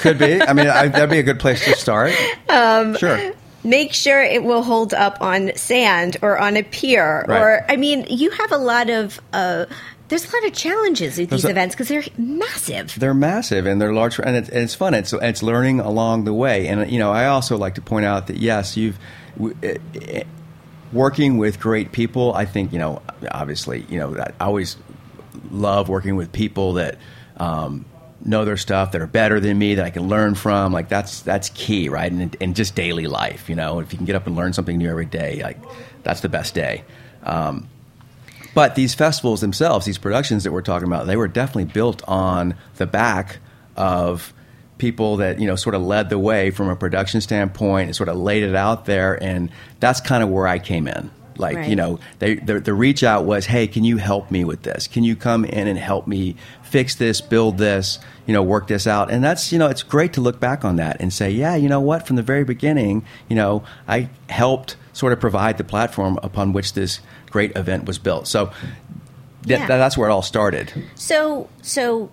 Could 0.00 0.18
be. 0.18 0.42
I 0.42 0.52
mean, 0.52 0.66
I, 0.66 0.88
that'd 0.88 1.10
be 1.10 1.18
a 1.18 1.22
good 1.22 1.38
place 1.38 1.64
to 1.64 1.76
start. 1.76 2.12
Um, 2.48 2.96
sure 2.96 3.32
make 3.64 3.92
sure 3.92 4.22
it 4.22 4.42
will 4.42 4.62
hold 4.62 4.92
up 4.92 5.20
on 5.20 5.54
sand 5.54 6.16
or 6.22 6.38
on 6.38 6.56
a 6.56 6.62
pier 6.62 7.24
right. 7.28 7.40
or 7.40 7.64
i 7.68 7.76
mean 7.76 8.06
you 8.10 8.30
have 8.30 8.52
a 8.52 8.58
lot 8.58 8.90
of 8.90 9.20
uh, 9.32 9.66
there's 10.12 10.30
a 10.30 10.36
lot 10.36 10.44
of 10.44 10.52
challenges 10.52 11.16
with 11.16 11.30
these 11.30 11.46
a, 11.46 11.48
events 11.48 11.74
because 11.74 11.88
they're 11.88 12.04
massive. 12.18 12.94
They're 12.98 13.14
massive 13.14 13.64
and 13.64 13.80
they're 13.80 13.94
large, 13.94 14.18
and 14.18 14.36
it's, 14.36 14.50
and 14.50 14.58
it's 14.58 14.74
fun. 14.74 14.92
It's 14.92 15.14
it's 15.14 15.42
learning 15.42 15.80
along 15.80 16.24
the 16.24 16.34
way. 16.34 16.68
And 16.68 16.90
you 16.90 16.98
know, 16.98 17.10
I 17.10 17.28
also 17.28 17.56
like 17.56 17.76
to 17.76 17.80
point 17.80 18.04
out 18.04 18.26
that 18.26 18.36
yes, 18.36 18.76
you've 18.76 18.98
working 20.92 21.38
with 21.38 21.58
great 21.58 21.92
people. 21.92 22.34
I 22.34 22.44
think 22.44 22.74
you 22.74 22.78
know, 22.78 23.00
obviously, 23.30 23.86
you 23.88 23.98
know, 23.98 24.18
I 24.18 24.44
always 24.44 24.76
love 25.50 25.88
working 25.88 26.16
with 26.16 26.30
people 26.30 26.74
that. 26.74 26.98
Um, 27.38 27.86
know 28.24 28.44
their 28.44 28.56
stuff 28.56 28.92
that 28.92 29.00
are 29.00 29.06
better 29.06 29.40
than 29.40 29.58
me 29.58 29.74
that 29.76 29.84
I 29.84 29.90
can 29.90 30.08
learn 30.08 30.34
from. 30.34 30.72
Like 30.72 30.88
that's 30.88 31.22
that's 31.22 31.48
key, 31.50 31.88
right? 31.88 32.10
And, 32.10 32.36
and 32.40 32.56
just 32.56 32.74
daily 32.74 33.06
life, 33.06 33.48
you 33.48 33.56
know, 33.56 33.80
if 33.80 33.92
you 33.92 33.96
can 33.98 34.06
get 34.06 34.16
up 34.16 34.26
and 34.26 34.36
learn 34.36 34.52
something 34.52 34.76
new 34.76 34.88
every 34.88 35.06
day, 35.06 35.42
like 35.42 35.58
that's 36.02 36.20
the 36.20 36.28
best 36.28 36.54
day. 36.54 36.84
Um, 37.22 37.68
but 38.54 38.74
these 38.74 38.94
festivals 38.94 39.40
themselves, 39.40 39.86
these 39.86 39.98
productions 39.98 40.44
that 40.44 40.52
we're 40.52 40.62
talking 40.62 40.86
about, 40.86 41.06
they 41.06 41.16
were 41.16 41.28
definitely 41.28 41.72
built 41.72 42.02
on 42.06 42.54
the 42.76 42.86
back 42.86 43.38
of 43.76 44.32
people 44.78 45.18
that 45.18 45.38
you 45.38 45.46
know 45.46 45.56
sort 45.56 45.74
of 45.74 45.82
led 45.82 46.10
the 46.10 46.18
way 46.18 46.50
from 46.50 46.68
a 46.68 46.76
production 46.76 47.20
standpoint 47.20 47.86
and 47.86 47.96
sort 47.96 48.08
of 48.08 48.16
laid 48.16 48.42
it 48.42 48.54
out 48.54 48.84
there, 48.84 49.20
and 49.22 49.50
that's 49.80 50.00
kind 50.00 50.22
of 50.22 50.28
where 50.28 50.46
I 50.46 50.58
came 50.58 50.86
in. 50.86 51.10
Like 51.42 51.56
right. 51.56 51.68
you 51.68 51.76
know, 51.76 52.00
they, 52.20 52.36
the, 52.36 52.60
the 52.60 52.72
reach 52.72 53.02
out 53.02 53.24
was, 53.24 53.44
hey, 53.44 53.66
can 53.66 53.84
you 53.84 53.98
help 53.98 54.30
me 54.30 54.44
with 54.44 54.62
this? 54.62 54.86
Can 54.86 55.04
you 55.04 55.14
come 55.14 55.44
in 55.44 55.68
and 55.68 55.78
help 55.78 56.06
me 56.06 56.36
fix 56.62 56.94
this, 56.94 57.20
build 57.20 57.58
this, 57.58 57.98
you 58.26 58.32
know, 58.32 58.42
work 58.42 58.68
this 58.68 58.86
out? 58.86 59.10
And 59.10 59.22
that's 59.22 59.52
you 59.52 59.58
know, 59.58 59.68
it's 59.68 59.82
great 59.82 60.14
to 60.14 60.20
look 60.22 60.40
back 60.40 60.64
on 60.64 60.76
that 60.76 61.00
and 61.00 61.12
say, 61.12 61.30
yeah, 61.30 61.56
you 61.56 61.68
know 61.68 61.80
what, 61.80 62.06
from 62.06 62.16
the 62.16 62.22
very 62.22 62.44
beginning, 62.44 63.04
you 63.28 63.36
know, 63.36 63.64
I 63.86 64.08
helped 64.30 64.76
sort 64.94 65.12
of 65.12 65.20
provide 65.20 65.58
the 65.58 65.64
platform 65.64 66.18
upon 66.22 66.52
which 66.52 66.72
this 66.72 67.00
great 67.30 67.56
event 67.56 67.84
was 67.84 67.98
built. 67.98 68.26
So 68.28 68.52
yeah. 69.44 69.66
that's 69.66 69.98
where 69.98 70.08
it 70.08 70.12
all 70.12 70.22
started. 70.22 70.72
So 70.94 71.48
so 71.62 72.10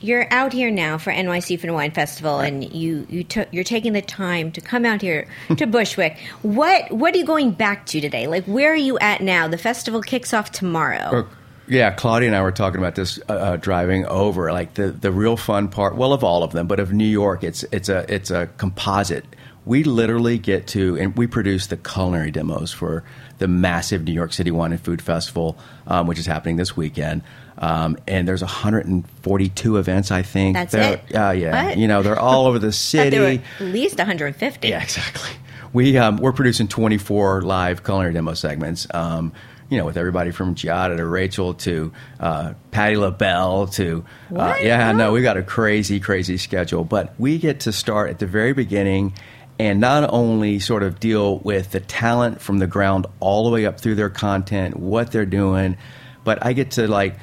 you're 0.00 0.32
out 0.32 0.52
here 0.52 0.70
now 0.70 0.98
for 0.98 1.12
NYC 1.12 1.58
Food 1.58 1.64
and 1.64 1.74
Wine 1.74 1.90
Festival, 1.90 2.40
and 2.40 2.64
you 2.72 3.06
you 3.08 3.24
took 3.24 3.48
you're 3.52 3.64
taking 3.64 3.92
the 3.92 4.02
time 4.02 4.52
to 4.52 4.60
come 4.60 4.84
out 4.84 5.02
here 5.02 5.26
to 5.56 5.66
Bushwick. 5.66 6.18
what 6.42 6.90
what 6.92 7.14
are 7.14 7.18
you 7.18 7.24
going 7.24 7.50
back 7.52 7.86
to 7.86 8.00
today? 8.00 8.26
Like, 8.26 8.44
where 8.44 8.72
are 8.72 8.76
you 8.76 8.98
at 8.98 9.20
now? 9.20 9.48
The 9.48 9.58
festival 9.58 10.02
kicks 10.02 10.32
off 10.32 10.52
tomorrow. 10.52 10.98
Uh, 10.98 11.26
yeah, 11.66 11.90
Claudia 11.90 12.28
and 12.28 12.36
I 12.36 12.42
were 12.42 12.52
talking 12.52 12.78
about 12.78 12.94
this 12.94 13.18
uh, 13.28 13.32
uh, 13.32 13.56
driving 13.56 14.06
over. 14.06 14.52
Like 14.52 14.74
the 14.74 14.90
the 14.90 15.12
real 15.12 15.36
fun 15.36 15.68
part, 15.68 15.96
well, 15.96 16.12
of 16.12 16.24
all 16.24 16.42
of 16.42 16.52
them, 16.52 16.66
but 16.66 16.80
of 16.80 16.92
New 16.92 17.04
York, 17.04 17.44
it's 17.44 17.64
it's 17.72 17.88
a 17.88 18.12
it's 18.12 18.30
a 18.30 18.48
composite. 18.56 19.24
We 19.64 19.84
literally 19.84 20.38
get 20.38 20.66
to, 20.68 20.96
and 20.98 21.14
we 21.14 21.26
produce 21.26 21.66
the 21.66 21.76
culinary 21.76 22.30
demos 22.30 22.72
for 22.72 23.04
the 23.36 23.48
massive 23.48 24.04
New 24.04 24.14
York 24.14 24.32
City 24.32 24.50
Wine 24.50 24.72
and 24.72 24.80
Food 24.80 25.02
Festival, 25.02 25.58
um, 25.86 26.06
which 26.06 26.18
is 26.18 26.24
happening 26.24 26.56
this 26.56 26.74
weekend. 26.74 27.22
Um, 27.58 27.98
and 28.06 28.26
there's 28.26 28.42
142 28.42 29.76
events, 29.76 30.10
I 30.12 30.22
think. 30.22 30.54
That's 30.54 30.72
they're, 30.72 30.94
it. 30.94 31.14
Uh, 31.14 31.30
yeah, 31.32 31.66
what? 31.66 31.76
you 31.76 31.88
know 31.88 32.02
they're 32.02 32.18
all 32.18 32.46
over 32.46 32.58
the 32.58 32.72
city. 32.90 33.16
at 33.16 33.60
least 33.60 33.98
150. 33.98 34.68
Yeah, 34.68 34.82
exactly. 34.82 35.30
We 35.72 35.98
um, 35.98 36.16
we're 36.16 36.32
producing 36.32 36.68
24 36.68 37.42
live 37.42 37.84
culinary 37.84 38.14
demo 38.14 38.34
segments. 38.34 38.86
Um, 38.94 39.32
you 39.68 39.76
know, 39.76 39.84
with 39.84 39.98
everybody 39.98 40.30
from 40.30 40.54
Giada 40.54 40.96
to 40.96 41.04
Rachel 41.04 41.52
to 41.54 41.92
uh, 42.20 42.54
Patti 42.70 42.96
LaBelle 42.96 43.66
to 43.68 44.04
uh, 44.34 44.56
yeah, 44.62 44.92
no, 44.92 45.12
we 45.12 45.20
got 45.20 45.36
a 45.36 45.42
crazy, 45.42 46.00
crazy 46.00 46.38
schedule. 46.38 46.84
But 46.84 47.14
we 47.18 47.38
get 47.38 47.60
to 47.60 47.72
start 47.72 48.08
at 48.08 48.18
the 48.18 48.26
very 48.26 48.54
beginning 48.54 49.12
and 49.58 49.80
not 49.80 50.08
only 50.12 50.58
sort 50.58 50.82
of 50.82 51.00
deal 51.00 51.38
with 51.40 51.72
the 51.72 51.80
talent 51.80 52.40
from 52.40 52.58
the 52.58 52.66
ground 52.66 53.06
all 53.20 53.44
the 53.44 53.50
way 53.50 53.66
up 53.66 53.80
through 53.80 53.96
their 53.96 54.08
content, 54.08 54.76
what 54.76 55.10
they're 55.12 55.26
doing, 55.26 55.76
but 56.24 56.44
I 56.46 56.52
get 56.52 56.72
to 56.72 56.86
like 56.88 57.18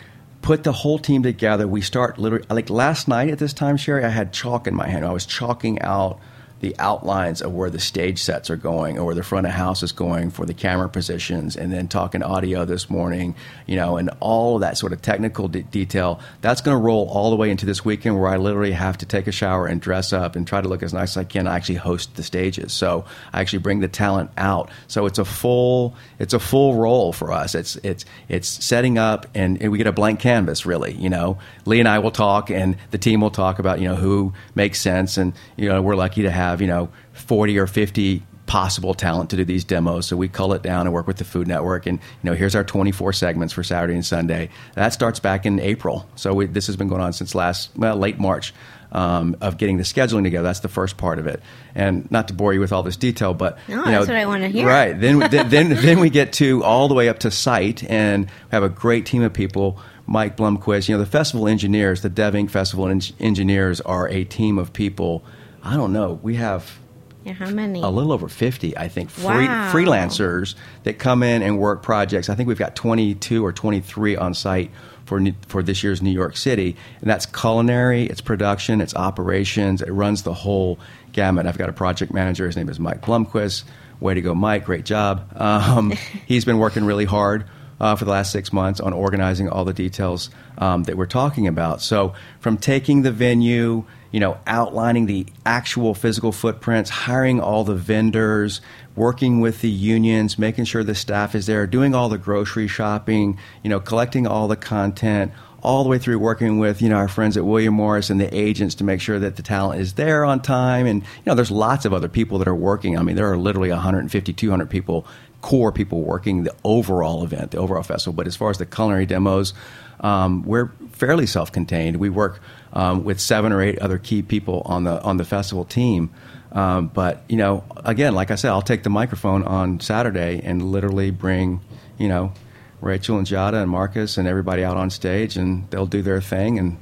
put 0.45 0.63
the 0.63 0.71
whole 0.71 0.99
team 0.99 1.23
together. 1.23 1.67
We 1.67 1.81
start 1.81 2.19
literally 2.19 2.45
like 2.51 2.69
last 2.69 3.07
night 3.07 3.29
at 3.31 3.39
this 3.39 3.51
time, 3.51 3.77
Shari. 3.77 4.03
I 4.03 4.09
had 4.09 4.31
chalk 4.31 4.67
in 4.67 4.75
my 4.75 4.87
hand. 4.87 5.03
I 5.03 5.11
was 5.11 5.25
chalking 5.25 5.81
out 5.81 6.19
the 6.59 6.75
outlines 6.79 7.41
of 7.41 7.53
where 7.53 7.69
the 7.69 7.79
stage 7.79 8.21
sets 8.21 8.49
are 8.49 8.55
going 8.55 8.97
or 8.97 9.05
where 9.05 9.15
the 9.15 9.23
front 9.23 9.45
of 9.47 9.53
house 9.53 9.83
is 9.83 9.91
going 9.91 10.29
for 10.29 10.45
the 10.45 10.53
camera 10.53 10.89
positions 10.89 11.55
and 11.55 11.71
then 11.71 11.87
talking 11.87 12.21
audio 12.21 12.65
this 12.65 12.89
morning 12.89 13.35
you 13.65 13.75
know 13.75 13.97
and 13.97 14.09
all 14.19 14.55
of 14.55 14.61
that 14.61 14.77
sort 14.77 14.93
of 14.93 15.01
technical 15.01 15.47
de- 15.47 15.63
detail 15.63 16.19
that's 16.41 16.61
going 16.61 16.75
to 16.75 16.81
roll 16.81 17.07
all 17.09 17.29
the 17.29 17.35
way 17.35 17.49
into 17.49 17.65
this 17.65 17.83
weekend 17.85 18.19
where 18.19 18.29
i 18.29 18.37
literally 18.37 18.71
have 18.71 18.97
to 18.97 19.05
take 19.05 19.27
a 19.27 19.31
shower 19.31 19.67
and 19.67 19.81
dress 19.81 20.13
up 20.13 20.35
and 20.35 20.47
try 20.47 20.61
to 20.61 20.67
look 20.67 20.83
as 20.83 20.93
nice 20.93 21.11
as 21.11 21.17
i 21.17 21.23
can 21.23 21.47
I 21.47 21.55
actually 21.55 21.75
host 21.75 22.15
the 22.15 22.23
stages. 22.23 22.73
So 22.73 23.05
i 23.33 23.41
actually 23.41 23.59
bring 23.59 23.79
the 23.79 23.87
talent 23.87 24.31
out. 24.37 24.69
So 24.87 25.05
it's 25.05 25.19
a 25.19 25.25
full 25.25 25.95
it's 26.19 26.33
a 26.33 26.39
full 26.39 26.75
role 26.75 27.13
for 27.13 27.31
us. 27.31 27.55
It's 27.55 27.75
it's 27.77 28.05
it's 28.29 28.47
setting 28.47 28.97
up 28.97 29.27
and, 29.35 29.61
and 29.61 29.71
we 29.71 29.77
get 29.77 29.87
a 29.87 29.91
blank 29.91 30.19
canvas 30.19 30.65
really 30.65 30.93
you 30.93 31.09
know. 31.09 31.37
Lee 31.65 31.79
and 31.79 31.89
i 31.89 31.99
will 31.99 32.11
talk 32.11 32.49
and 32.51 32.77
the 32.91 32.97
team 32.97 33.21
will 33.21 33.31
talk 33.31 33.59
about 33.59 33.79
you 33.79 33.87
know 33.87 33.95
who 33.95 34.33
makes 34.53 34.79
sense 34.79 35.17
and 35.17 35.33
you 35.55 35.67
know 35.67 35.81
we're 35.81 35.95
lucky 35.95 36.21
to 36.21 36.31
have 36.31 36.44
have, 36.49 36.61
you 36.61 36.67
know, 36.67 36.89
40 37.13 37.57
or 37.59 37.67
50 37.67 38.23
possible 38.45 38.93
talent 38.93 39.29
to 39.31 39.35
do 39.35 39.45
these 39.45 39.63
demos. 39.63 40.05
So 40.05 40.15
we 40.15 40.27
cull 40.27 40.53
it 40.53 40.61
down 40.61 40.85
and 40.85 40.93
work 40.93 41.07
with 41.07 41.17
the 41.17 41.23
Food 41.23 41.47
Network. 41.47 41.85
And, 41.85 41.99
you 41.99 42.29
know, 42.29 42.33
here's 42.33 42.55
our 42.55 42.63
24 42.63 43.13
segments 43.13 43.53
for 43.53 43.63
Saturday 43.63 43.95
and 43.95 44.05
Sunday. 44.05 44.49
That 44.75 44.93
starts 44.93 45.19
back 45.19 45.45
in 45.45 45.59
April. 45.59 46.07
So 46.15 46.33
we, 46.33 46.45
this 46.45 46.67
has 46.67 46.75
been 46.75 46.87
going 46.87 47.01
on 47.01 47.13
since 47.13 47.33
last, 47.35 47.71
well, 47.75 47.95
late 47.95 48.19
March. 48.19 48.53
Um, 48.91 49.35
of 49.41 49.57
getting 49.57 49.75
the 49.75 49.83
scheduling 49.83 50.23
together. 50.23 50.47
That's 50.47 50.61
the 50.61 50.69
first 50.69 50.95
part 50.95 51.19
of 51.19 51.27
it, 51.27 51.41
and 51.73 52.09
not 52.11 52.29
to 52.29 52.33
bore 52.33 52.53
you 52.53 52.61
with 52.61 52.71
all 52.71 52.81
this 52.81 52.95
detail, 52.95 53.33
but 53.33 53.57
no, 53.67 53.79
you 53.79 53.85
know, 53.87 53.91
that's 53.91 54.07
what 54.07 54.15
I 54.15 54.25
want 54.25 54.43
to 54.43 54.47
hear. 54.47 54.65
Right? 54.65 54.97
Then, 54.97 55.19
then, 55.19 55.49
then, 55.49 55.69
then 55.81 55.99
we 55.99 56.09
get 56.09 56.31
to 56.33 56.63
all 56.63 56.87
the 56.87 56.93
way 56.93 57.09
up 57.09 57.19
to 57.19 57.31
site, 57.31 57.83
and 57.89 58.29
have 58.51 58.63
a 58.63 58.69
great 58.69 59.05
team 59.05 59.21
of 59.21 59.33
people. 59.33 59.79
Mike 60.05 60.37
Blumquist, 60.37 60.87
you 60.87 60.95
know, 60.95 60.99
the 60.99 61.09
festival 61.09 61.45
engineers, 61.45 62.03
the 62.03 62.09
Dev 62.09 62.35
Inc. 62.35 62.51
Festival 62.51 62.87
engineers 62.87 63.81
are 63.81 64.07
a 64.07 64.23
team 64.23 64.57
of 64.57 64.71
people 64.71 65.25
I 65.65 65.75
don't 65.75 65.91
know. 65.91 66.19
We 66.21 66.35
have 66.35 66.79
yeah, 67.25 67.33
how 67.33 67.49
many? 67.49 67.81
A 67.81 67.89
little 67.89 68.11
over 68.11 68.29
50, 68.29 68.77
I 68.77 68.87
think, 68.87 69.09
free, 69.09 69.47
wow. 69.47 69.73
freelancers 69.73 70.53
that 70.83 70.99
come 70.99 71.23
in 71.23 71.41
and 71.41 71.57
work 71.57 71.81
projects. 71.81 72.29
I 72.29 72.35
think 72.35 72.47
we've 72.47 72.59
got 72.59 72.75
22 72.75 73.43
or 73.43 73.51
23 73.51 74.15
on 74.15 74.35
site 74.35 74.69
for 75.05 75.19
for 75.47 75.63
this 75.63 75.83
year's 75.83 76.03
New 76.03 76.11
York 76.11 76.37
City, 76.37 76.75
and 77.01 77.09
that's 77.09 77.25
culinary, 77.25 78.05
it's 78.05 78.21
production, 78.21 78.79
it's 78.79 78.95
operations, 78.95 79.81
it 79.81 79.89
runs 79.89 80.21
the 80.21 80.35
whole 80.35 80.77
gamut. 81.13 81.47
I've 81.47 81.57
got 81.57 81.67
a 81.67 81.73
project 81.73 82.13
manager. 82.13 82.45
His 82.45 82.55
name 82.55 82.69
is 82.69 82.79
Mike 82.79 83.01
Blumquist. 83.01 83.63
Way 83.99 84.13
to 84.13 84.21
go, 84.21 84.35
Mike! 84.35 84.65
Great 84.65 84.85
job. 84.85 85.27
Um, 85.35 85.91
he's 86.27 86.45
been 86.45 86.59
working 86.59 86.85
really 86.85 87.05
hard. 87.05 87.45
Uh, 87.77 87.93
for 87.93 88.05
the 88.05 88.11
last 88.11 88.31
six 88.31 88.53
months 88.53 88.79
on 88.79 88.93
organizing 88.93 89.49
all 89.49 89.65
the 89.65 89.73
details 89.73 90.29
um, 90.59 90.83
that 90.83 90.95
we're 90.95 91.05
talking 91.05 91.45
about. 91.45 91.81
So, 91.81 92.13
from 92.39 92.55
taking 92.55 93.01
the 93.01 93.11
venue, 93.11 93.83
you 94.15 94.21
know, 94.21 94.37
outlining 94.47 95.07
the 95.07 95.25
actual 95.45 95.93
physical 95.93 96.31
footprints, 96.31 96.89
hiring 96.89 97.41
all 97.41 97.65
the 97.65 97.75
vendors, 97.75 98.61
working 98.95 99.41
with 99.41 99.59
the 99.59 99.69
unions, 99.69 100.39
making 100.39 100.63
sure 100.63 100.85
the 100.85 100.95
staff 100.95 101.35
is 101.35 101.47
there, 101.47 101.67
doing 101.67 101.93
all 101.93 102.07
the 102.07 102.17
grocery 102.17 102.65
shopping, 102.65 103.37
you 103.61 103.69
know, 103.69 103.81
collecting 103.81 104.25
all 104.25 104.47
the 104.47 104.55
content, 104.55 105.33
all 105.61 105.83
the 105.83 105.89
way 105.89 105.97
through 105.97 106.17
working 106.17 106.59
with 106.59 106.81
you 106.81 106.87
know 106.87 106.95
our 106.95 107.09
friends 107.09 107.35
at 107.35 107.43
William 107.43 107.73
Morris 107.73 108.09
and 108.09 108.21
the 108.21 108.33
agents 108.33 108.75
to 108.75 108.85
make 108.85 109.01
sure 109.01 109.19
that 109.19 109.35
the 109.35 109.43
talent 109.43 109.81
is 109.81 109.95
there 109.95 110.23
on 110.23 110.41
time. 110.41 110.85
And 110.85 111.01
you 111.01 111.23
know 111.25 111.35
there's 111.35 111.51
lots 111.51 111.83
of 111.83 111.93
other 111.93 112.07
people 112.07 112.37
that 112.37 112.47
are 112.47 112.55
working. 112.55 112.97
I 112.97 113.01
mean 113.01 113.17
there 113.17 113.29
are 113.29 113.37
literally 113.37 113.71
150 113.71 114.31
200 114.31 114.69
people 114.69 115.05
core 115.41 115.73
people 115.73 116.03
working 116.03 116.43
the 116.43 116.55
overall 116.63 117.25
event 117.25 117.51
the 117.51 117.57
overall 117.57 117.83
festival. 117.83 118.13
But 118.13 118.27
as 118.27 118.37
far 118.37 118.49
as 118.49 118.59
the 118.59 118.65
culinary 118.65 119.05
demos 119.05 119.53
um, 119.99 120.43
we're 120.43 120.71
fairly 120.91 121.25
self-contained. 121.25 121.97
We 121.97 122.09
work 122.09 122.41
um, 122.75 123.03
with 123.03 123.19
seven 123.19 123.51
or 123.51 123.61
eight 123.61 123.79
other 123.79 123.97
key 123.97 124.21
people 124.21 124.61
on 124.65 124.83
the 124.83 125.01
on 125.01 125.17
the 125.17 125.25
festival 125.25 125.65
team. 125.65 126.11
Um, 126.51 126.87
but 126.87 127.23
you 127.27 127.37
know, 127.37 127.63
again, 127.83 128.13
like 128.13 128.31
I 128.31 128.35
said, 128.35 128.51
I'll 128.51 128.61
take 128.61 128.83
the 128.83 128.89
microphone 128.89 129.43
on 129.43 129.79
Saturday 129.79 130.41
and 130.43 130.71
literally 130.71 131.11
bring 131.11 131.61
you 131.97 132.07
know 132.07 132.33
Rachel 132.81 133.17
and 133.17 133.25
Giada 133.25 133.61
and 133.61 133.69
Marcus 133.69 134.17
and 134.17 134.27
everybody 134.27 134.63
out 134.63 134.77
on 134.77 134.89
stage, 134.89 135.37
and 135.37 135.69
they'll 135.71 135.85
do 135.87 136.01
their 136.01 136.21
thing, 136.21 136.59
and 136.59 136.77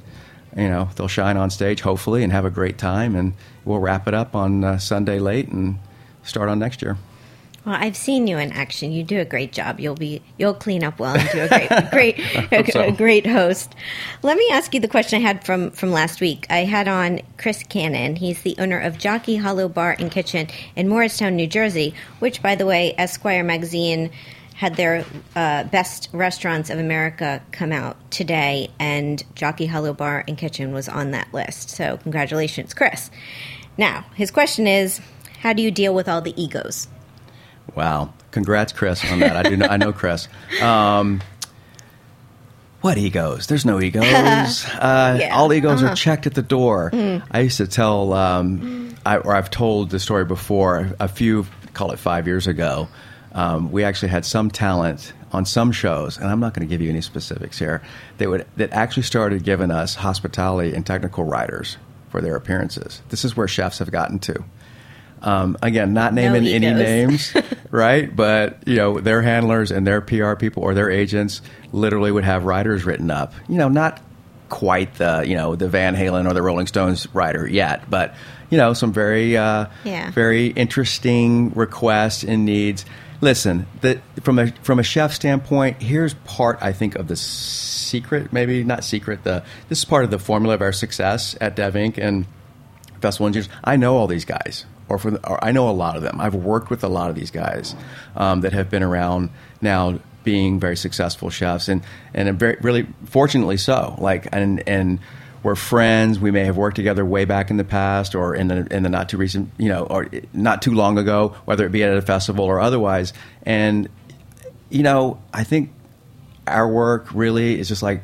you 0.56 0.68
know 0.68 0.90
they'll 0.96 1.08
shine 1.08 1.36
on 1.36 1.50
stage 1.50 1.80
hopefully 1.80 2.22
and 2.22 2.32
have 2.32 2.44
a 2.44 2.50
great 2.50 2.76
time, 2.76 3.14
and 3.14 3.34
we'll 3.64 3.80
wrap 3.80 4.06
it 4.08 4.14
up 4.14 4.34
on 4.34 4.64
uh, 4.64 4.78
Sunday 4.78 5.18
late 5.18 5.48
and 5.48 5.78
start 6.24 6.48
on 6.48 6.58
next 6.58 6.82
year. 6.82 6.98
Well, 7.64 7.76
I've 7.78 7.96
seen 7.96 8.26
you 8.26 8.36
in 8.36 8.52
action. 8.52 8.92
You 8.92 9.02
do 9.02 9.20
a 9.20 9.24
great 9.24 9.50
job. 9.52 9.80
You'll 9.80 9.94
be 9.94 10.20
you'll 10.36 10.54
clean 10.54 10.84
up 10.84 10.98
well 10.98 11.16
and 11.16 11.28
do 11.30 11.40
a 11.40 11.48
great 11.48 11.90
great 11.90 12.18
a, 12.52 12.70
so. 12.70 12.82
a, 12.82 12.92
great 12.92 13.26
host. 13.26 13.74
Let 14.22 14.36
me 14.36 14.46
ask 14.52 14.74
you 14.74 14.80
the 14.80 14.88
question 14.88 15.22
I 15.22 15.22
had 15.22 15.44
from 15.44 15.70
from 15.70 15.90
last 15.90 16.20
week. 16.20 16.46
I 16.50 16.58
had 16.58 16.88
on 16.88 17.20
Chris 17.38 17.62
Cannon. 17.62 18.16
He's 18.16 18.42
the 18.42 18.54
owner 18.58 18.78
of 18.78 18.98
Jockey 18.98 19.36
Hollow 19.36 19.68
Bar 19.68 19.96
and 19.98 20.10
Kitchen 20.10 20.48
in 20.76 20.88
Morristown, 20.88 21.36
New 21.36 21.46
Jersey, 21.46 21.94
which 22.18 22.42
by 22.42 22.54
the 22.54 22.66
way, 22.66 22.94
Esquire 22.98 23.42
magazine 23.42 24.10
had 24.54 24.76
their 24.76 25.04
uh, 25.34 25.64
best 25.64 26.08
restaurants 26.12 26.70
of 26.70 26.78
America 26.78 27.42
come 27.50 27.72
out 27.72 27.96
today, 28.10 28.68
and 28.78 29.24
Jockey 29.34 29.66
Hollow 29.66 29.92
Bar 29.92 30.24
and 30.28 30.38
Kitchen 30.38 30.72
was 30.72 30.88
on 30.88 31.10
that 31.10 31.32
list. 31.32 31.70
So, 31.70 31.96
congratulations, 31.96 32.72
Chris. 32.74 33.10
Now, 33.76 34.04
his 34.14 34.30
question 34.30 34.66
is 34.66 35.00
how 35.40 35.54
do 35.54 35.62
you 35.62 35.70
deal 35.70 35.94
with 35.94 36.08
all 36.08 36.20
the 36.20 36.40
egos? 36.40 36.88
Wow. 37.74 38.12
Congrats, 38.30 38.72
Chris, 38.72 39.04
on 39.10 39.20
that. 39.20 39.36
I 39.36 39.48
do 39.48 39.56
know, 39.56 39.66
I 39.66 39.76
know 39.76 39.92
Chris. 39.92 40.28
Um, 40.60 41.22
what 42.80 42.98
egos? 42.98 43.46
There's 43.46 43.64
no 43.64 43.80
egos. 43.80 44.04
Uh, 44.74 45.16
yeah. 45.18 45.34
All 45.34 45.52
egos 45.52 45.82
uh-huh. 45.82 45.92
are 45.92 45.96
checked 45.96 46.26
at 46.26 46.34
the 46.34 46.42
door. 46.42 46.90
Mm. 46.90 47.22
I 47.30 47.40
used 47.40 47.56
to 47.56 47.66
tell, 47.66 48.12
um, 48.12 48.94
I, 49.06 49.16
or 49.16 49.34
I've 49.34 49.50
told 49.50 49.90
the 49.90 49.98
story 49.98 50.24
before, 50.24 50.90
a 51.00 51.08
few, 51.08 51.46
call 51.72 51.92
it 51.92 51.98
five 51.98 52.26
years 52.26 52.46
ago. 52.46 52.88
Um, 53.32 53.72
we 53.72 53.84
actually 53.84 54.10
had 54.10 54.26
some 54.26 54.50
talent 54.50 55.12
on 55.32 55.46
some 55.46 55.72
shows, 55.72 56.18
and 56.18 56.26
I'm 56.26 56.40
not 56.40 56.54
going 56.54 56.66
to 56.66 56.70
give 56.70 56.80
you 56.80 56.90
any 56.90 57.00
specifics 57.00 57.58
here, 57.58 57.82
that, 58.18 58.28
would, 58.28 58.46
that 58.56 58.72
actually 58.72 59.02
started 59.04 59.44
giving 59.44 59.70
us 59.70 59.94
hospitality 59.94 60.74
and 60.74 60.86
technical 60.86 61.24
writers 61.24 61.76
for 62.10 62.20
their 62.20 62.36
appearances. 62.36 63.02
This 63.08 63.24
is 63.24 63.36
where 63.36 63.48
chefs 63.48 63.78
have 63.78 63.90
gotten 63.90 64.18
to. 64.20 64.44
Um, 65.24 65.56
again, 65.62 65.94
not 65.94 66.12
naming 66.12 66.44
no 66.44 66.50
any 66.50 66.74
names, 66.74 67.34
right? 67.70 68.14
But 68.14 68.68
you 68.68 68.76
know, 68.76 69.00
their 69.00 69.22
handlers 69.22 69.70
and 69.70 69.86
their 69.86 70.02
PR 70.02 70.34
people 70.34 70.62
or 70.62 70.74
their 70.74 70.90
agents 70.90 71.40
literally 71.72 72.12
would 72.12 72.24
have 72.24 72.44
writers 72.44 72.84
written 72.84 73.10
up. 73.10 73.32
You 73.48 73.56
know, 73.56 73.68
not 73.68 74.02
quite 74.50 74.94
the 74.96 75.24
you 75.26 75.34
know 75.34 75.56
the 75.56 75.68
Van 75.68 75.96
Halen 75.96 76.30
or 76.30 76.34
the 76.34 76.42
Rolling 76.42 76.66
Stones 76.66 77.08
writer 77.14 77.48
yet, 77.48 77.88
but 77.88 78.14
you 78.50 78.58
know, 78.58 78.74
some 78.74 78.92
very 78.92 79.36
uh, 79.36 79.66
yeah. 79.82 80.10
very 80.10 80.48
interesting 80.48 81.50
requests 81.54 82.22
and 82.22 82.44
needs. 82.44 82.84
Listen, 83.20 83.66
the, 83.80 84.02
from 84.22 84.38
a 84.38 84.52
from 84.62 84.78
a 84.78 84.82
chef 84.82 85.14
standpoint, 85.14 85.82
here's 85.82 86.12
part 86.14 86.58
I 86.60 86.72
think 86.72 86.96
of 86.96 87.08
the 87.08 87.16
secret, 87.16 88.32
maybe 88.32 88.62
not 88.62 88.84
secret. 88.84 89.24
The 89.24 89.42
this 89.70 89.78
is 89.78 89.84
part 89.86 90.04
of 90.04 90.10
the 90.10 90.18
formula 90.18 90.54
of 90.54 90.60
our 90.60 90.72
success 90.72 91.34
at 91.40 91.56
Dev 91.56 91.74
Inc. 91.74 91.96
and 91.96 92.26
Festival 93.00 93.26
Engineers. 93.26 93.48
I 93.62 93.76
know 93.76 93.96
all 93.96 94.06
these 94.06 94.26
guys 94.26 94.66
or 94.88 94.98
for 94.98 95.12
the, 95.12 95.28
or 95.28 95.42
I 95.42 95.52
know 95.52 95.68
a 95.68 95.72
lot 95.72 95.96
of 95.96 96.02
them. 96.02 96.20
I've 96.20 96.34
worked 96.34 96.70
with 96.70 96.84
a 96.84 96.88
lot 96.88 97.10
of 97.10 97.16
these 97.16 97.30
guys 97.30 97.74
um, 98.16 98.42
that 98.42 98.52
have 98.52 98.70
been 98.70 98.82
around 98.82 99.30
now, 99.60 99.98
being 100.22 100.58
very 100.58 100.76
successful 100.76 101.30
chefs, 101.30 101.68
and 101.68 101.82
and 102.14 102.38
very 102.38 102.56
really 102.60 102.86
fortunately 103.06 103.56
so. 103.56 103.96
Like 103.98 104.28
and 104.32 104.66
and 104.68 104.98
we're 105.42 105.54
friends. 105.54 106.18
We 106.18 106.30
may 106.30 106.44
have 106.46 106.56
worked 106.56 106.76
together 106.76 107.04
way 107.04 107.26
back 107.26 107.50
in 107.50 107.58
the 107.58 107.64
past, 107.64 108.14
or 108.14 108.34
in 108.34 108.48
the 108.48 108.66
in 108.74 108.82
the 108.82 108.88
not 108.88 109.08
too 109.10 109.18
recent, 109.18 109.50
you 109.58 109.68
know, 109.68 109.84
or 109.84 110.08
not 110.32 110.62
too 110.62 110.72
long 110.72 110.98
ago, 110.98 111.36
whether 111.44 111.66
it 111.66 111.70
be 111.70 111.84
at 111.84 111.94
a 111.96 112.02
festival 112.02 112.46
or 112.46 112.60
otherwise. 112.60 113.12
And 113.42 113.88
you 114.70 114.82
know, 114.82 115.20
I 115.32 115.44
think 115.44 115.70
our 116.46 116.68
work 116.68 117.12
really 117.12 117.58
is 117.58 117.68
just 117.68 117.82
like 117.82 118.02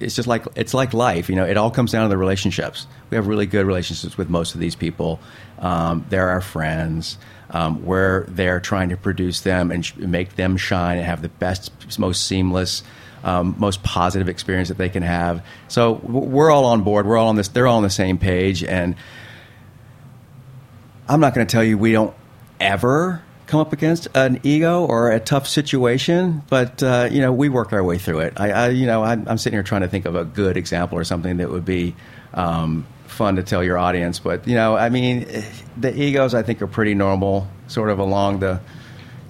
it's 0.00 0.14
just 0.14 0.28
like 0.28 0.44
it's 0.54 0.74
like 0.74 0.92
life. 0.94 1.28
You 1.28 1.36
know, 1.36 1.44
it 1.44 1.56
all 1.56 1.70
comes 1.70 1.92
down 1.92 2.04
to 2.04 2.08
the 2.08 2.16
relationships. 2.16 2.86
We 3.10 3.16
have 3.16 3.26
really 3.26 3.46
good 3.46 3.66
relationships 3.66 4.16
with 4.16 4.28
most 4.28 4.54
of 4.54 4.60
these 4.60 4.74
people. 4.74 5.20
Um, 5.58 6.04
they're 6.08 6.28
our 6.28 6.40
friends. 6.40 7.18
Um, 7.50 7.84
we're 7.84 8.24
there 8.26 8.60
trying 8.60 8.90
to 8.90 8.96
produce 8.96 9.40
them 9.40 9.70
and 9.70 9.84
sh- 9.84 9.96
make 9.96 10.36
them 10.36 10.56
shine 10.56 10.98
and 10.98 11.06
have 11.06 11.22
the 11.22 11.30
best, 11.30 11.72
most 11.98 12.26
seamless, 12.26 12.82
um, 13.24 13.54
most 13.58 13.82
positive 13.82 14.28
experience 14.28 14.68
that 14.68 14.76
they 14.76 14.90
can 14.90 15.02
have. 15.02 15.44
So 15.68 15.92
we're 15.92 16.50
all 16.50 16.66
on 16.66 16.82
board. 16.82 17.06
We're 17.06 17.16
all 17.16 17.28
on 17.28 17.36
this. 17.36 17.48
They're 17.48 17.66
all 17.66 17.78
on 17.78 17.82
the 17.82 17.90
same 17.90 18.18
page. 18.18 18.62
And 18.62 18.96
I'm 21.08 21.20
not 21.20 21.34
going 21.34 21.46
to 21.46 21.50
tell 21.50 21.64
you 21.64 21.78
we 21.78 21.92
don't 21.92 22.14
ever 22.60 23.22
come 23.48 23.60
up 23.60 23.72
against 23.72 24.06
an 24.14 24.38
ego 24.44 24.84
or 24.84 25.10
a 25.10 25.18
tough 25.18 25.48
situation, 25.48 26.42
but 26.48 26.82
uh, 26.82 27.08
you 27.10 27.20
know 27.20 27.32
we 27.32 27.48
work 27.48 27.72
our 27.72 27.82
way 27.82 27.98
through 27.98 28.20
it. 28.20 28.34
I, 28.36 28.50
I 28.50 28.68
you 28.68 28.86
know, 28.86 29.02
I'm, 29.02 29.26
I'm, 29.26 29.38
sitting 29.38 29.56
here 29.56 29.62
trying 29.64 29.80
to 29.80 29.88
think 29.88 30.04
of 30.04 30.14
a 30.14 30.24
good 30.24 30.56
example 30.56 30.96
or 30.98 31.04
something 31.04 31.38
that 31.38 31.50
would 31.50 31.64
be 31.64 31.96
um, 32.34 32.86
fun 33.06 33.36
to 33.36 33.42
tell 33.42 33.64
your 33.64 33.78
audience. 33.78 34.18
But 34.20 34.46
you 34.46 34.54
know, 34.54 34.76
I 34.76 34.90
mean, 34.90 35.26
the 35.76 35.98
egos 35.98 36.34
I 36.34 36.42
think 36.42 36.62
are 36.62 36.66
pretty 36.66 36.94
normal, 36.94 37.48
sort 37.66 37.90
of 37.90 37.98
along 37.98 38.40
the, 38.40 38.60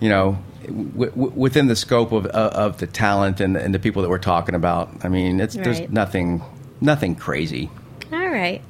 you 0.01 0.09
know, 0.09 0.39
w- 0.67 1.11
w- 1.11 1.33
within 1.35 1.69
the 1.69 1.77
scope 1.77 2.13
of 2.13 2.27
uh, 2.27 2.51
of 2.53 2.79
the 2.79 2.87
talent 2.89 3.41
and, 3.41 3.57
and 3.57 3.73
the 3.75 3.79
people 3.79 4.03
that 4.03 4.09
we're 4.09 4.19
talking 4.19 4.57
about. 4.57 4.91
I 5.05 5.09
mean, 5.09 5.41
it's 5.41 5.57
Right. 5.57 5.65
there's 5.65 5.91
nothing 5.91 6.43
nothing 6.81 7.15
crazy. 7.15 7.71
All 8.13 8.29
right. 8.29 8.63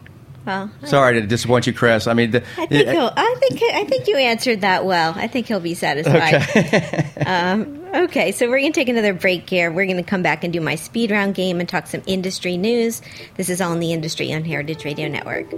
Well, 0.48 0.70
Sorry 0.84 1.20
to 1.20 1.26
disappoint 1.26 1.66
you, 1.66 1.74
Chris. 1.74 2.06
I 2.06 2.14
mean, 2.14 2.30
the, 2.30 2.42
I 2.56 2.64
think 2.64 2.88
he'll, 2.88 3.12
I 3.14 3.34
think 3.38 3.62
I 3.62 3.84
think 3.84 4.08
you 4.08 4.16
answered 4.16 4.62
that 4.62 4.86
well. 4.86 5.12
I 5.14 5.26
think 5.26 5.46
he'll 5.46 5.60
be 5.60 5.74
satisfied. 5.74 7.12
um, 7.26 7.84
okay, 7.94 8.32
so 8.32 8.48
we're 8.48 8.60
going 8.60 8.72
to 8.72 8.80
take 8.80 8.88
another 8.88 9.12
break 9.12 9.48
here. 9.48 9.70
We're 9.70 9.84
going 9.84 10.02
to 10.02 10.08
come 10.08 10.22
back 10.22 10.44
and 10.44 10.52
do 10.52 10.62
my 10.62 10.76
speed 10.76 11.10
round 11.10 11.34
game 11.34 11.60
and 11.60 11.68
talk 11.68 11.86
some 11.86 12.02
industry 12.06 12.56
news. 12.56 13.02
This 13.34 13.50
is 13.50 13.60
all 13.60 13.74
in 13.74 13.80
the 13.80 13.92
industry 13.92 14.32
on 14.32 14.42
Heritage 14.42 14.86
Radio 14.86 15.08
Network. 15.08 15.52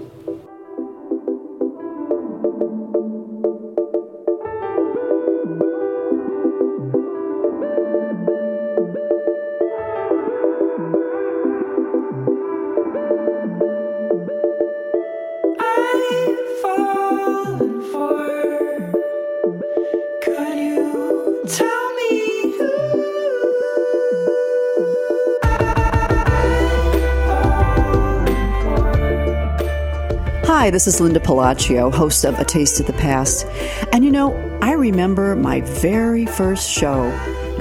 Hi, 30.60 30.68
this 30.68 30.86
is 30.86 31.00
Linda 31.00 31.20
Pelaccio, 31.20 31.90
host 31.90 32.22
of 32.26 32.38
A 32.38 32.44
Taste 32.44 32.80
of 32.80 32.86
the 32.86 32.92
Past. 32.92 33.46
And 33.94 34.04
you 34.04 34.10
know, 34.10 34.34
I 34.60 34.72
remember 34.72 35.34
my 35.34 35.62
very 35.62 36.26
first 36.26 36.70
show, 36.70 37.10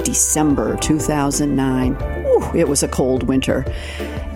December 0.04 0.76
2009. 0.76 1.96
Ooh, 2.26 2.54
it 2.54 2.68
was 2.68 2.82
a 2.82 2.88
cold 2.88 3.22
winter. 3.22 3.64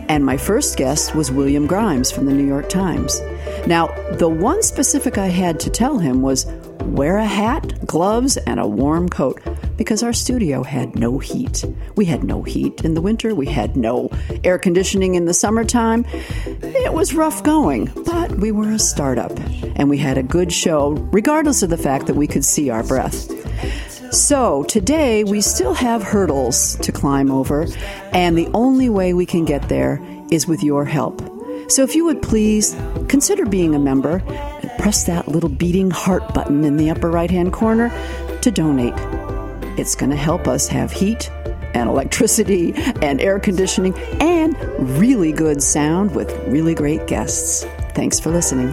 And 0.08 0.24
my 0.24 0.38
first 0.38 0.78
guest 0.78 1.14
was 1.14 1.30
William 1.30 1.66
Grimes 1.66 2.10
from 2.10 2.24
the 2.24 2.32
New 2.32 2.46
York 2.46 2.70
Times. 2.70 3.20
Now, 3.66 3.88
the 4.12 4.30
one 4.30 4.62
specific 4.62 5.18
I 5.18 5.26
had 5.26 5.60
to 5.60 5.68
tell 5.68 5.98
him 5.98 6.22
was 6.22 6.46
wear 6.84 7.18
a 7.18 7.26
hat, 7.26 7.86
gloves, 7.86 8.38
and 8.38 8.58
a 8.58 8.66
warm 8.66 9.10
coat 9.10 9.42
because 9.76 10.02
our 10.02 10.12
studio 10.12 10.62
had 10.62 10.96
no 10.96 11.18
heat. 11.18 11.64
We 11.96 12.04
had 12.04 12.24
no 12.24 12.42
heat 12.42 12.82
in 12.84 12.94
the 12.94 13.00
winter, 13.00 13.34
we 13.34 13.46
had 13.46 13.76
no 13.76 14.10
air 14.44 14.58
conditioning 14.58 15.14
in 15.14 15.24
the 15.24 15.34
summertime. 15.34 16.04
It 16.44 16.92
was 16.92 17.14
rough 17.14 17.42
going, 17.42 17.86
but 18.04 18.32
we 18.32 18.52
were 18.52 18.70
a 18.70 18.78
startup 18.78 19.32
and 19.76 19.90
we 19.90 19.98
had 19.98 20.18
a 20.18 20.22
good 20.22 20.52
show, 20.52 20.90
regardless 21.12 21.62
of 21.62 21.70
the 21.70 21.78
fact 21.78 22.06
that 22.06 22.16
we 22.16 22.26
could 22.26 22.44
see 22.44 22.70
our 22.70 22.82
breath. 22.82 23.30
So 24.12 24.62
today 24.64 25.24
we 25.24 25.40
still 25.40 25.74
have 25.74 26.02
hurdles 26.02 26.76
to 26.76 26.92
climb 26.92 27.32
over, 27.32 27.66
and 28.12 28.38
the 28.38 28.48
only 28.54 28.88
way 28.88 29.12
we 29.12 29.26
can 29.26 29.44
get 29.44 29.68
there 29.68 30.00
is 30.30 30.46
with 30.46 30.62
your 30.62 30.84
help. 30.84 31.20
So 31.68 31.82
if 31.82 31.96
you 31.96 32.04
would 32.04 32.22
please 32.22 32.76
consider 33.08 33.44
being 33.44 33.74
a 33.74 33.78
member 33.78 34.22
and 34.28 34.70
press 34.78 35.04
that 35.04 35.26
little 35.28 35.48
beating 35.48 35.90
heart 35.90 36.32
button 36.32 36.64
in 36.64 36.76
the 36.76 36.90
upper 36.90 37.10
right 37.10 37.30
hand 37.30 37.52
corner 37.52 37.90
to 38.42 38.50
donate. 38.50 38.94
It's 39.76 39.94
going 39.94 40.10
to 40.10 40.16
help 40.16 40.46
us 40.46 40.68
have 40.68 40.92
heat 40.92 41.30
and 41.74 41.88
electricity 41.88 42.72
and 43.02 43.20
air 43.20 43.40
conditioning 43.40 43.96
and 44.20 44.56
really 44.98 45.32
good 45.32 45.62
sound 45.62 46.14
with 46.14 46.30
really 46.46 46.74
great 46.74 47.06
guests. 47.08 47.64
Thanks 47.94 48.20
for 48.20 48.30
listening. 48.30 48.70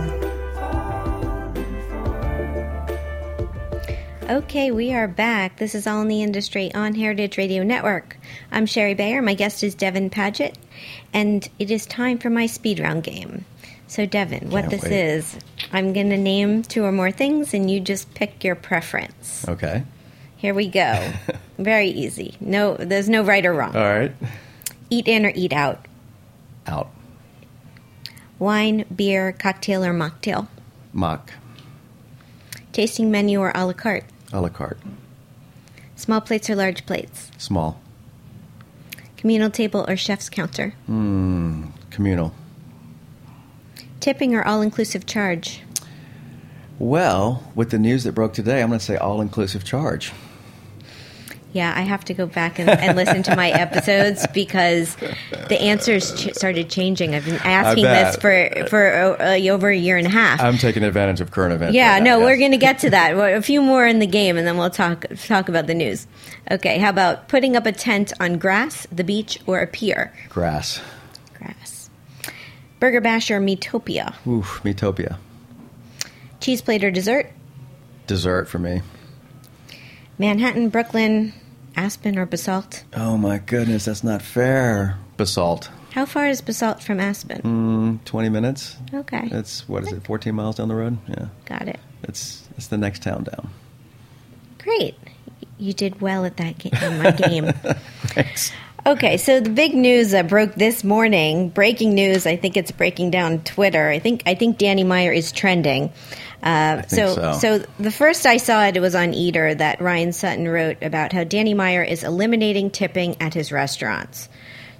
Okay, 4.30 4.72
we 4.72 4.94
are 4.94 5.08
back. 5.08 5.58
This 5.58 5.76
is 5.76 5.88
All 5.88 6.02
in 6.04 6.08
the 6.08 6.22
Industry 6.22 6.74
on 6.74 6.94
Heritage 6.94 7.38
Radio 7.38 7.64
Network. 7.64 8.18
I'm 8.52 8.66
Shari 8.66 8.94
Bayer. 8.94 9.22
My 9.22 9.34
guest 9.34 9.64
is 9.64 9.76
Devin 9.76 10.10
Padgett, 10.10 10.56
and 11.12 11.48
it 11.60 11.70
is 11.70 11.86
time 11.86 12.18
for 12.18 12.30
my 12.30 12.46
speed 12.46 12.80
round 12.80 13.04
game. 13.04 13.44
So, 13.88 14.06
Devin, 14.06 14.50
what 14.52 14.62
Can't 14.70 14.72
this 14.72 14.84
wait. 14.84 14.92
is, 14.94 15.38
I'm 15.74 15.92
going 15.92 16.12
to 16.12 16.18
name 16.18 16.64
two 16.64 16.86
or 16.86 16.94
more 16.94 17.12
things, 17.12 17.54
and 17.54 17.70
you 17.70 17.82
just 17.82 18.14
pick 18.14 18.44
your 18.44 18.56
preference. 18.56 19.46
okay. 19.50 19.84
Here 20.42 20.56
we 20.56 20.68
go. 20.70 21.14
Very 21.60 21.90
easy. 21.90 22.36
No, 22.40 22.76
there's 22.76 23.08
no 23.08 23.22
right 23.22 23.46
or 23.46 23.54
wrong. 23.54 23.76
All 23.76 23.84
right. 23.84 24.12
Eat 24.90 25.08
in 25.08 25.24
or 25.24 25.32
eat 25.36 25.54
out. 25.54 25.86
Out. 26.66 26.90
Wine, 28.40 28.86
beer, 28.94 29.34
cocktail, 29.34 29.86
or 29.86 29.94
mocktail. 29.94 30.48
Mock. 30.94 31.32
Tasting 32.72 33.12
menu 33.12 33.40
or 33.40 33.52
a 33.54 33.68
la 33.68 33.74
carte. 33.74 34.06
A 34.34 34.42
la 34.42 34.50
carte. 34.50 34.80
Small 35.96 36.22
plates 36.22 36.50
or 36.50 36.56
large 36.56 36.88
plates. 36.88 37.30
Small. 37.38 37.80
Communal 39.18 39.52
table 39.52 39.86
or 39.88 39.96
chef's 39.96 40.28
counter. 40.28 40.74
Hmm, 40.88 41.66
communal. 41.92 42.34
Tipping 44.00 44.34
or 44.34 44.44
all 44.44 44.64
inclusive 44.64 45.06
charge. 45.06 45.62
Well, 46.80 47.44
with 47.54 47.70
the 47.70 47.78
news 47.78 48.06
that 48.06 48.14
broke 48.14 48.34
today, 48.34 48.64
I'm 48.64 48.70
going 48.70 48.80
to 48.80 48.86
say 48.86 48.98
all 48.98 49.22
inclusive 49.22 49.64
charge. 49.64 50.12
Yeah, 51.54 51.74
I 51.76 51.82
have 51.82 52.06
to 52.06 52.14
go 52.14 52.26
back 52.26 52.60
and, 52.60 52.70
and 52.70 52.96
listen 52.96 53.24
to 53.24 53.36
my 53.36 53.50
episodes 53.52 54.26
because 54.34 54.96
the 54.96 55.60
answers 55.60 56.14
ch- 56.14 56.34
started 56.34 56.70
changing. 56.70 57.14
I've 57.14 57.26
been 57.26 57.42
asking 57.44 57.84
this 57.84 58.16
for 58.16 58.68
for 58.70 59.22
uh, 59.22 59.38
over 59.50 59.70
a 59.70 59.76
year 59.76 59.98
and 59.98 60.08
a 60.08 60.10
half. 60.10 60.40
I'm 60.42 60.58
taking 60.58 60.84
advantage 60.84 61.20
of 61.20 61.32
current 61.32 61.54
events. 61.54 61.76
yeah, 61.76 61.94
right 61.94 62.04
now, 62.04 62.20
no, 62.20 62.26
we're 62.26 62.32
yes. 62.32 62.40
going 62.40 62.52
to 62.52 62.58
get 62.58 62.80
to 62.80 62.90
that. 62.92 63.12
A 63.38 63.42
few 63.42 63.62
more 63.62 63.86
in 63.86 64.00
the 64.00 64.08
game, 64.08 64.38
and 64.38 64.48
then 64.48 64.58
we'll 64.58 64.70
talk 64.70 65.06
talk 65.26 65.50
about 65.50 65.68
the 65.68 65.74
news. 65.74 66.08
Okay, 66.50 66.78
how 66.78 66.90
about 66.90 67.28
putting 67.28 67.56
up 67.56 67.66
a 67.66 67.72
tent 67.72 68.14
on 68.20 68.38
grass, 68.38 68.88
the 68.92 69.04
beach, 69.04 69.40
or 69.46 69.60
a 69.60 69.68
pier? 69.68 70.14
Grass. 70.30 70.82
Grass. 71.34 71.90
Burger 72.80 73.02
Bash 73.02 73.30
or 73.30 73.40
Meatopia? 73.40 74.16
Oof, 74.26 74.62
Meatopia. 74.64 75.18
Cheese 76.40 76.62
plate 76.62 76.84
or 76.84 76.92
dessert? 76.92 77.32
Dessert 78.08 78.48
for 78.50 78.58
me. 78.58 78.82
Manhattan, 80.18 80.70
Brooklyn, 80.70 81.34
Aspen, 81.76 82.18
or 82.18 82.26
Basalt? 82.26 82.84
Oh 82.96 83.18
my 83.18 83.38
goodness, 83.40 83.86
that's 83.86 84.04
not 84.04 84.22
fair. 84.22 84.98
Basalt. 85.18 85.70
How 85.92 86.06
far 86.06 86.28
is 86.28 86.42
Basalt 86.42 86.82
from 86.82 87.00
Aspen? 87.00 87.42
Mm, 87.42 88.06
20 88.06 88.30
minutes. 88.30 88.78
Okay, 88.94 89.28
It's, 89.32 89.68
what 89.68 89.84
is 89.84 89.92
it, 89.92 90.04
14 90.04 90.34
miles 90.34 90.56
down 90.56 90.68
the 90.70 90.76
road? 90.76 90.98
Yeah. 91.08 91.28
got 91.46 91.68
it. 91.68 91.80
It's, 92.04 92.48
it's 92.58 92.68
the 92.68 92.78
next 92.78 93.04
town 93.04 93.24
down. 93.26 93.50
Great. 94.60 94.96
You 95.58 95.74
did 95.74 96.02
well 96.02 96.26
at 96.26 96.38
that 96.38 96.58
game, 96.58 96.72
on 96.82 97.04
my 97.04 97.12
game. 97.12 97.46
Thanks. 98.08 98.52
Okay, 98.86 99.18
so 99.18 99.40
the 99.40 99.50
big 99.52 99.76
news 99.76 100.10
that 100.12 100.28
broke 100.28 100.56
this 100.56 100.84
morning, 100.84 101.50
breaking 101.50 101.94
news. 101.94 102.26
I 102.26 102.36
think 102.36 102.58
it's 102.58 102.72
breaking 102.72 103.12
down 103.12 103.44
Twitter. 103.44 103.90
I 103.90 104.00
think 104.00 104.24
I 104.26 104.34
think 104.34 104.58
Danny 104.58 104.84
Meyer 104.84 105.12
is 105.12 105.32
trending. 105.32 105.92
Uh, 106.44 106.82
think 106.82 106.90
so. 106.90 107.60
the 107.80 107.92
first 107.92 108.26
I 108.26 108.38
saw 108.38 108.66
it, 108.66 108.76
it 108.76 108.80
was 108.80 108.96
on 108.96 109.14
Eater 109.14 109.54
that 109.54 109.80
Ryan 109.82 110.12
Sutton 110.12 110.48
wrote 110.48 110.82
about 110.82 111.14
how 111.14 111.24
Danny 111.24 111.54
Meyer 111.54 111.84
is 111.84 112.04
eliminating 112.04 112.72
tipping 112.72 113.22
at 113.22 113.34
his 113.34 113.52
restaurants. 113.52 114.28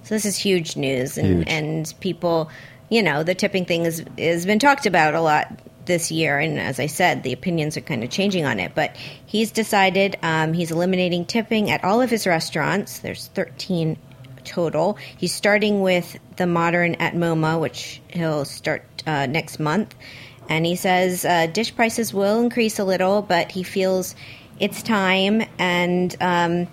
So 0.02 0.14
this 0.14 0.24
is 0.24 0.36
huge 0.36 0.76
news, 0.76 1.16
and 1.16 1.38
Huge. 1.38 1.48
and 1.48 1.94
people, 2.00 2.50
you 2.88 3.02
know, 3.02 3.22
the 3.22 3.34
tipping 3.34 3.64
thing 3.64 3.84
is 3.84 4.04
has 4.18 4.44
been 4.44 4.58
talked 4.58 4.86
about 4.86 5.14
a 5.14 5.20
lot 5.20 5.60
this 5.84 6.10
year, 6.10 6.38
and 6.38 6.58
as 6.58 6.80
I 6.80 6.86
said, 6.86 7.22
the 7.22 7.32
opinions 7.32 7.76
are 7.76 7.80
kind 7.82 8.02
of 8.02 8.10
changing 8.10 8.44
on 8.44 8.58
it. 8.58 8.74
But 8.74 8.96
he's 9.26 9.52
decided 9.52 10.16
um, 10.22 10.52
he's 10.52 10.70
eliminating 10.72 11.24
tipping 11.26 11.70
at 11.70 11.84
all 11.84 12.00
of 12.00 12.10
his 12.10 12.26
restaurants. 12.26 12.98
There's 12.98 13.28
13 13.28 13.96
total. 14.44 14.98
He's 15.16 15.32
starting 15.32 15.80
with 15.80 16.18
the 16.36 16.46
Modern 16.46 16.96
at 16.96 17.14
MoMA, 17.14 17.60
which 17.60 18.00
he'll 18.08 18.44
start 18.44 18.84
uh, 19.06 19.26
next 19.26 19.60
month. 19.60 19.94
And 20.48 20.66
he 20.66 20.76
says 20.76 21.24
uh, 21.24 21.46
dish 21.46 21.74
prices 21.74 22.12
will 22.12 22.40
increase 22.40 22.78
a 22.78 22.84
little, 22.84 23.22
but 23.22 23.52
he 23.52 23.62
feels 23.62 24.14
it's 24.58 24.82
time. 24.82 25.42
And 25.58 26.14
um, 26.20 26.68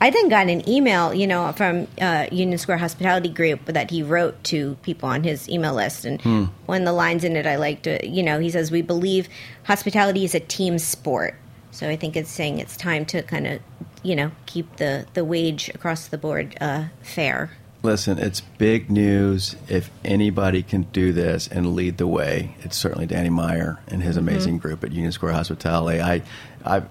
I 0.00 0.10
then 0.10 0.28
got 0.28 0.48
an 0.48 0.66
email, 0.68 1.12
you 1.12 1.26
know, 1.26 1.52
from 1.52 1.86
uh, 2.00 2.26
Union 2.32 2.58
Square 2.58 2.78
Hospitality 2.78 3.28
Group 3.28 3.66
that 3.66 3.90
he 3.90 4.02
wrote 4.02 4.42
to 4.44 4.76
people 4.82 5.08
on 5.08 5.22
his 5.24 5.48
email 5.48 5.74
list. 5.74 6.06
And 6.06 6.20
one 6.66 6.82
of 6.82 6.86
the 6.86 6.92
lines 6.92 7.22
in 7.22 7.36
it 7.36 7.46
I 7.46 7.56
liked, 7.56 7.86
uh, 7.86 7.98
you 8.02 8.22
know, 8.22 8.40
he 8.40 8.50
says, 8.50 8.70
We 8.70 8.82
believe 8.82 9.28
hospitality 9.64 10.24
is 10.24 10.34
a 10.34 10.40
team 10.40 10.78
sport. 10.78 11.36
So 11.70 11.88
I 11.88 11.96
think 11.96 12.16
it's 12.16 12.30
saying 12.30 12.58
it's 12.58 12.76
time 12.76 13.04
to 13.06 13.22
kind 13.22 13.46
of, 13.46 13.60
you 14.02 14.16
know, 14.16 14.32
keep 14.46 14.76
the, 14.76 15.06
the 15.12 15.24
wage 15.24 15.68
across 15.68 16.08
the 16.08 16.18
board 16.18 16.56
uh, 16.60 16.84
fair. 17.02 17.52
Listen, 17.82 18.18
it's 18.18 18.42
big 18.42 18.90
news. 18.90 19.56
If 19.68 19.90
anybody 20.04 20.62
can 20.62 20.82
do 20.92 21.12
this 21.14 21.48
and 21.48 21.74
lead 21.74 21.96
the 21.96 22.06
way, 22.06 22.54
it's 22.60 22.76
certainly 22.76 23.06
Danny 23.06 23.30
Meyer 23.30 23.78
and 23.88 24.02
his 24.02 24.18
amazing 24.18 24.58
group 24.58 24.84
at 24.84 24.92
Union 24.92 25.12
Square 25.12 25.32
Hospitality. 25.32 26.00
I, 26.00 26.22
I, 26.62 26.82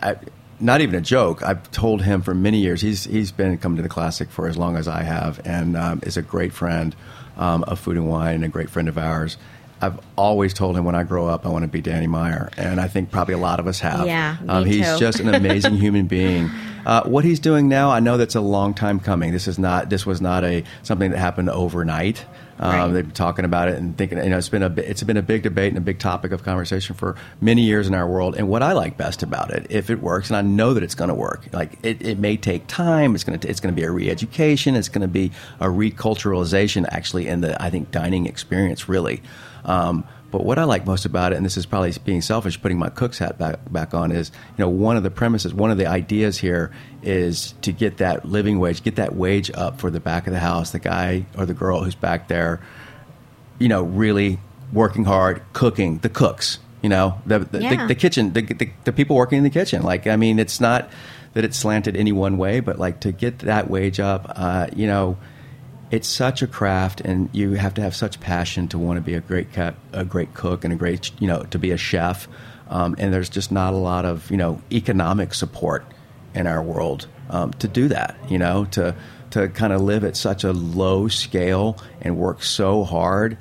I, 0.00 0.16
not 0.60 0.80
even 0.80 0.94
a 0.94 1.00
joke. 1.00 1.42
I've 1.42 1.68
told 1.72 2.02
him 2.02 2.22
for 2.22 2.34
many 2.34 2.58
years. 2.58 2.80
He's 2.80 3.04
he's 3.04 3.32
been 3.32 3.58
coming 3.58 3.76
to 3.76 3.82
the 3.82 3.88
classic 3.88 4.30
for 4.30 4.46
as 4.46 4.56
long 4.56 4.76
as 4.76 4.86
I 4.86 5.02
have, 5.02 5.40
and 5.44 5.76
um, 5.76 6.00
is 6.04 6.16
a 6.16 6.22
great 6.22 6.52
friend 6.52 6.94
um, 7.36 7.64
of 7.64 7.80
Food 7.80 7.96
and 7.96 8.08
Wine 8.08 8.36
and 8.36 8.44
a 8.44 8.48
great 8.48 8.70
friend 8.70 8.88
of 8.88 8.96
ours. 8.96 9.38
I've 9.80 9.98
always 10.16 10.54
told 10.54 10.76
him 10.76 10.84
when 10.84 10.94
I 10.94 11.02
grow 11.02 11.28
up 11.28 11.46
I 11.46 11.50
want 11.50 11.62
to 11.62 11.68
be 11.68 11.80
Danny 11.80 12.06
Meyer, 12.06 12.50
and 12.56 12.80
I 12.80 12.88
think 12.88 13.10
probably 13.10 13.34
a 13.34 13.38
lot 13.38 13.60
of 13.60 13.66
us 13.66 13.80
have. 13.80 14.06
Yeah, 14.06 14.36
me 14.42 14.48
um, 14.48 14.64
he's 14.64 14.86
too. 14.92 14.98
just 14.98 15.20
an 15.20 15.34
amazing 15.34 15.76
human 15.78 16.06
being. 16.06 16.50
Uh, 16.86 17.02
what 17.04 17.24
he's 17.24 17.38
doing 17.40 17.68
now, 17.68 17.90
I 17.90 18.00
know 18.00 18.16
that's 18.16 18.34
a 18.34 18.40
long 18.40 18.72
time 18.72 18.98
coming. 18.98 19.32
This 19.32 19.46
is 19.46 19.58
not. 19.58 19.90
This 19.90 20.06
was 20.06 20.20
not 20.20 20.44
a 20.44 20.64
something 20.82 21.10
that 21.10 21.18
happened 21.18 21.50
overnight. 21.50 22.24
Um, 22.60 22.72
Right. 22.72 22.92
They've 22.92 23.04
been 23.04 23.12
talking 23.12 23.44
about 23.44 23.68
it 23.68 23.76
and 23.76 23.96
thinking. 23.96 24.18
You 24.18 24.30
know, 24.30 24.38
it's 24.38 24.48
been 24.48 24.62
a 24.62 24.72
it's 24.78 25.02
been 25.02 25.16
a 25.16 25.22
big 25.22 25.42
debate 25.42 25.68
and 25.68 25.78
a 25.78 25.82
big 25.82 25.98
topic 25.98 26.32
of 26.32 26.42
conversation 26.42 26.96
for 26.96 27.14
many 27.40 27.62
years 27.62 27.86
in 27.86 27.94
our 27.94 28.08
world. 28.08 28.36
And 28.36 28.48
what 28.48 28.62
I 28.62 28.72
like 28.72 28.96
best 28.96 29.22
about 29.22 29.52
it, 29.52 29.66
if 29.70 29.90
it 29.90 30.02
works, 30.02 30.30
and 30.30 30.36
I 30.36 30.42
know 30.42 30.74
that 30.74 30.82
it's 30.82 30.94
going 30.94 31.08
to 31.08 31.14
work, 31.14 31.46
like 31.52 31.78
it, 31.82 32.04
it 32.04 32.18
may 32.18 32.36
take 32.36 32.66
time. 32.66 33.14
It's 33.14 33.22
going 33.22 33.38
to 33.38 33.48
it's 33.48 33.60
going 33.60 33.74
to 33.74 33.80
be 33.80 33.84
a 33.84 33.90
re-education. 33.90 34.74
It's 34.74 34.88
going 34.88 35.02
to 35.02 35.08
be 35.08 35.30
a 35.60 35.66
reculturalization, 35.66 36.86
actually, 36.90 37.28
in 37.28 37.42
the 37.42 37.60
I 37.62 37.70
think 37.70 37.90
dining 37.90 38.26
experience, 38.26 38.88
really. 38.88 39.22
Um, 39.64 40.04
but 40.30 40.44
what 40.44 40.58
I 40.58 40.64
like 40.64 40.84
most 40.84 41.06
about 41.06 41.32
it, 41.32 41.36
and 41.36 41.44
this 41.46 41.56
is 41.56 41.64
probably 41.64 41.92
being 42.04 42.20
selfish, 42.20 42.60
putting 42.60 42.78
my 42.78 42.90
cook's 42.90 43.18
hat 43.18 43.38
back, 43.38 43.60
back 43.72 43.94
on, 43.94 44.12
is 44.12 44.30
you 44.58 44.62
know 44.64 44.68
one 44.68 44.96
of 44.98 45.02
the 45.02 45.10
premises, 45.10 45.54
one 45.54 45.70
of 45.70 45.78
the 45.78 45.86
ideas 45.86 46.36
here 46.36 46.70
is 47.02 47.54
to 47.62 47.72
get 47.72 47.96
that 47.98 48.26
living 48.26 48.58
wage, 48.58 48.82
get 48.82 48.96
that 48.96 49.14
wage 49.16 49.50
up 49.54 49.80
for 49.80 49.90
the 49.90 50.00
back 50.00 50.26
of 50.26 50.34
the 50.34 50.38
house, 50.38 50.70
the 50.72 50.78
guy 50.78 51.24
or 51.36 51.46
the 51.46 51.54
girl 51.54 51.82
who's 51.82 51.94
back 51.94 52.28
there, 52.28 52.60
you 53.58 53.68
know, 53.68 53.82
really 53.82 54.38
working 54.70 55.04
hard, 55.06 55.40
cooking, 55.54 55.96
the 55.98 56.10
cooks, 56.10 56.58
you 56.82 56.90
know, 56.90 57.20
the 57.24 57.38
the, 57.38 57.62
Yeah. 57.62 57.76
the, 57.82 57.86
the 57.88 57.94
kitchen, 57.94 58.34
the, 58.34 58.42
the 58.42 58.70
the 58.84 58.92
people 58.92 59.16
working 59.16 59.38
in 59.38 59.44
the 59.44 59.50
kitchen. 59.50 59.82
Like, 59.82 60.06
I 60.06 60.16
mean, 60.16 60.38
it's 60.38 60.60
not 60.60 60.90
that 61.32 61.42
it's 61.44 61.56
slanted 61.56 61.96
any 61.96 62.12
one 62.12 62.36
way, 62.36 62.60
but 62.60 62.78
like 62.78 63.00
to 63.00 63.12
get 63.12 63.38
that 63.40 63.70
wage 63.70 63.98
up, 63.98 64.30
uh, 64.36 64.66
you 64.76 64.86
know 64.86 65.16
it's 65.90 66.08
such 66.08 66.42
a 66.42 66.46
craft, 66.46 67.00
and 67.00 67.28
you 67.32 67.52
have 67.52 67.74
to 67.74 67.82
have 67.82 67.94
such 67.94 68.20
passion 68.20 68.68
to 68.68 68.78
want 68.78 68.98
to 68.98 69.00
be 69.00 69.14
a 69.14 69.20
great 69.20 69.52
cat, 69.52 69.74
a 69.92 70.04
great 70.04 70.34
cook, 70.34 70.64
and 70.64 70.72
a 70.72 70.76
great 70.76 71.10
you 71.20 71.26
know 71.26 71.42
to 71.44 71.58
be 71.58 71.70
a 71.70 71.76
chef. 71.76 72.28
Um, 72.68 72.96
and 72.98 73.14
there's 73.14 73.30
just 73.30 73.50
not 73.50 73.72
a 73.72 73.76
lot 73.76 74.04
of 74.04 74.30
you 74.30 74.36
know 74.36 74.60
economic 74.70 75.34
support 75.34 75.84
in 76.34 76.46
our 76.46 76.62
world 76.62 77.06
um, 77.30 77.52
to 77.54 77.68
do 77.68 77.88
that. 77.88 78.16
You 78.28 78.38
know 78.38 78.66
to 78.72 78.94
to 79.30 79.48
kind 79.48 79.72
of 79.72 79.80
live 79.80 80.04
at 80.04 80.16
such 80.16 80.44
a 80.44 80.52
low 80.52 81.08
scale 81.08 81.78
and 82.00 82.16
work 82.16 82.42
so 82.42 82.84
hard. 82.84 83.38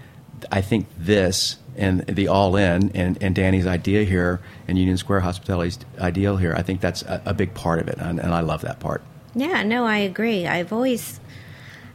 I 0.51 0.61
think 0.61 0.87
this 0.97 1.57
and 1.77 2.01
the 2.07 2.27
all 2.27 2.55
in 2.55 2.91
and, 2.95 3.21
and 3.21 3.35
Danny's 3.35 3.67
idea 3.67 4.03
here 4.03 4.41
and 4.67 4.77
Union 4.77 4.97
Square 4.97 5.21
Hospitality's 5.21 5.79
ideal 5.99 6.37
here. 6.37 6.53
I 6.55 6.63
think 6.63 6.81
that's 6.81 7.03
a, 7.03 7.21
a 7.25 7.33
big 7.33 7.53
part 7.53 7.79
of 7.79 7.87
it, 7.87 7.97
and, 7.99 8.19
and 8.19 8.33
I 8.33 8.41
love 8.41 8.61
that 8.61 8.79
part. 8.79 9.03
Yeah, 9.35 9.63
no, 9.63 9.85
I 9.85 9.97
agree. 9.97 10.47
I've 10.47 10.73
always, 10.73 11.19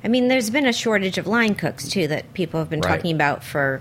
I 0.05 0.09
mean, 0.09 0.29
there's 0.29 0.51
been 0.51 0.67
a 0.67 0.73
shortage 0.73 1.19
of 1.19 1.27
line 1.27 1.55
cooks 1.55 1.89
too 1.89 2.09
that 2.09 2.35
people 2.35 2.61
have 2.61 2.69
been 2.71 2.81
Right. 2.81 2.97
talking 2.97 3.15
about 3.15 3.45
for, 3.45 3.81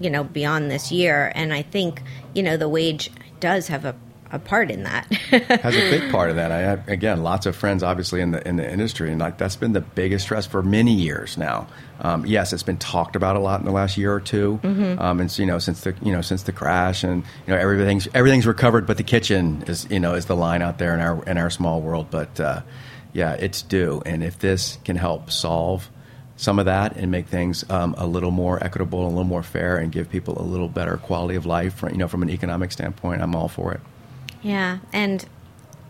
you 0.00 0.10
know, 0.10 0.24
beyond 0.24 0.70
this 0.70 0.92
year. 0.92 1.32
And 1.34 1.52
I 1.52 1.62
think, 1.62 2.02
you 2.34 2.42
know, 2.42 2.56
the 2.56 2.68
wage 2.68 3.10
does 3.40 3.68
have 3.68 3.84
a, 3.84 3.94
a 4.30 4.38
part 4.38 4.70
in 4.70 4.84
that. 4.84 5.12
has 5.12 5.74
a 5.76 5.90
big 5.90 6.10
part 6.12 6.30
of 6.30 6.36
that. 6.36 6.50
I 6.52 6.58
have 6.60 6.88
again 6.88 7.22
lots 7.22 7.44
of 7.46 7.54
friends, 7.56 7.82
obviously 7.82 8.20
in 8.22 8.30
the 8.30 8.46
in 8.48 8.56
the 8.56 8.70
industry, 8.70 9.10
and 9.10 9.20
like 9.20 9.36
that's 9.36 9.56
been 9.56 9.72
the 9.72 9.80
biggest 9.82 10.24
stress 10.24 10.46
for 10.46 10.62
many 10.62 10.94
years 10.94 11.36
now. 11.36 11.66
Um, 12.00 12.24
yes, 12.24 12.52
it's 12.54 12.62
been 12.62 12.78
talked 12.78 13.14
about 13.14 13.36
a 13.36 13.40
lot 13.40 13.60
in 13.60 13.66
the 13.66 13.72
last 13.72 13.96
year 13.98 14.12
or 14.14 14.20
2 14.20 14.60
um, 14.98 15.20
and 15.20 15.38
you 15.38 15.44
know 15.46 15.58
since 15.58 15.82
the 15.82 15.94
you 16.02 16.12
know 16.12 16.22
since 16.22 16.44
the 16.44 16.52
crash, 16.52 17.04
and 17.04 17.24
you 17.46 17.52
know 17.52 17.58
everything's 17.60 18.08
everything's 18.14 18.46
recovered, 18.46 18.86
but 18.86 18.96
the 18.96 19.02
kitchen 19.02 19.64
is 19.66 19.86
you 19.90 20.00
know 20.00 20.14
is 20.14 20.24
the 20.26 20.36
line 20.36 20.62
out 20.62 20.78
there 20.78 20.94
in 20.94 21.00
our 21.00 21.22
in 21.24 21.36
our 21.36 21.50
small 21.50 21.82
world. 21.82 22.06
But 22.10 22.40
uh, 22.40 22.62
yeah, 23.12 23.34
it's 23.34 23.62
due, 23.62 24.02
and 24.06 24.22
if 24.22 24.38
this 24.38 24.78
can 24.84 24.96
help 24.96 25.30
solve 25.30 25.88
some 26.36 26.58
of 26.58 26.64
that 26.64 26.96
and 26.96 27.10
make 27.10 27.26
things 27.26 27.68
um, 27.70 27.94
a 27.98 28.06
little 28.06 28.30
more 28.30 28.62
equitable, 28.62 29.06
a 29.06 29.08
little 29.08 29.24
more 29.24 29.42
fair, 29.42 29.76
and 29.76 29.92
give 29.92 30.10
people 30.10 30.40
a 30.40 30.42
little 30.42 30.68
better 30.68 30.96
quality 30.96 31.36
of 31.36 31.46
life, 31.46 31.82
you 31.82 31.98
know, 31.98 32.08
from 32.08 32.22
an 32.22 32.30
economic 32.30 32.72
standpoint, 32.72 33.22
I'm 33.22 33.34
all 33.34 33.48
for 33.48 33.72
it. 33.72 33.80
Yeah, 34.42 34.78
and 34.92 35.24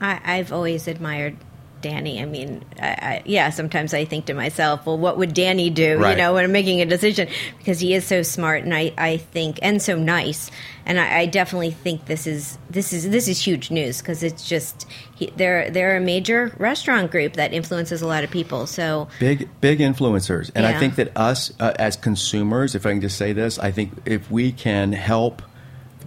I, 0.01 0.21
I've 0.25 0.53
always 0.53 0.89
admired 0.89 1.37
Danny. 1.83 2.23
I 2.23 2.25
mean, 2.25 2.65
I, 2.81 2.87
I, 2.87 3.23
yeah, 3.27 3.51
sometimes 3.51 3.93
I 3.93 4.05
think 4.05 4.27
to 4.27 4.35
myself, 4.35 4.87
well, 4.87 4.97
what 4.97 5.19
would 5.19 5.35
Danny 5.35 5.69
do, 5.71 5.83
you 5.83 6.17
know, 6.17 6.35
when 6.35 6.45
I'm 6.45 6.53
making 6.53 6.81
a 6.81 6.87
decision? 6.87 7.29
Because 7.59 7.81
he 7.81 7.95
is 7.95 8.07
so 8.07 8.23
smart, 8.23 8.63
and 8.63 8.75
I, 8.75 8.93
I 8.97 9.17
think, 9.19 9.59
and 9.63 9.83
so 9.83 9.97
nice, 9.97 10.51
and 10.87 10.99
I, 10.99 11.21
I 11.21 11.27
definitely 11.27 11.73
think 11.73 12.07
this 12.07 12.27
is 12.27 12.59
this 12.71 12.93
is 12.93 13.11
this 13.11 13.29
is 13.29 13.45
huge 13.45 13.71
news 13.71 14.01
because 14.01 14.23
it's 14.23 14.49
just 14.49 14.87
he, 15.15 15.33
they're 15.37 15.71
they're 15.71 15.97
a 15.97 16.01
major 16.01 16.55
restaurant 16.59 17.11
group 17.11 17.35
that 17.35 17.53
influences 17.53 18.03
a 18.03 18.07
lot 18.07 18.25
of 18.25 18.31
people. 18.31 18.67
So 18.67 19.09
big 19.19 19.49
big 19.61 19.79
influencers 19.79 20.51
and 20.55 20.67
i 20.67 20.79
think 20.79 20.97
that 20.97 21.17
us 21.17 21.53
uh, 21.61 21.73
as 21.79 21.97
consumers 21.97 22.75
if 22.75 22.87
i 22.87 22.91
can 22.91 23.01
just 23.01 23.17
say 23.17 23.33
this 23.33 23.59
i 23.59 23.71
think 23.71 23.93
if 24.05 24.31
we 24.31 24.53
can 24.53 24.93
help 24.93 25.43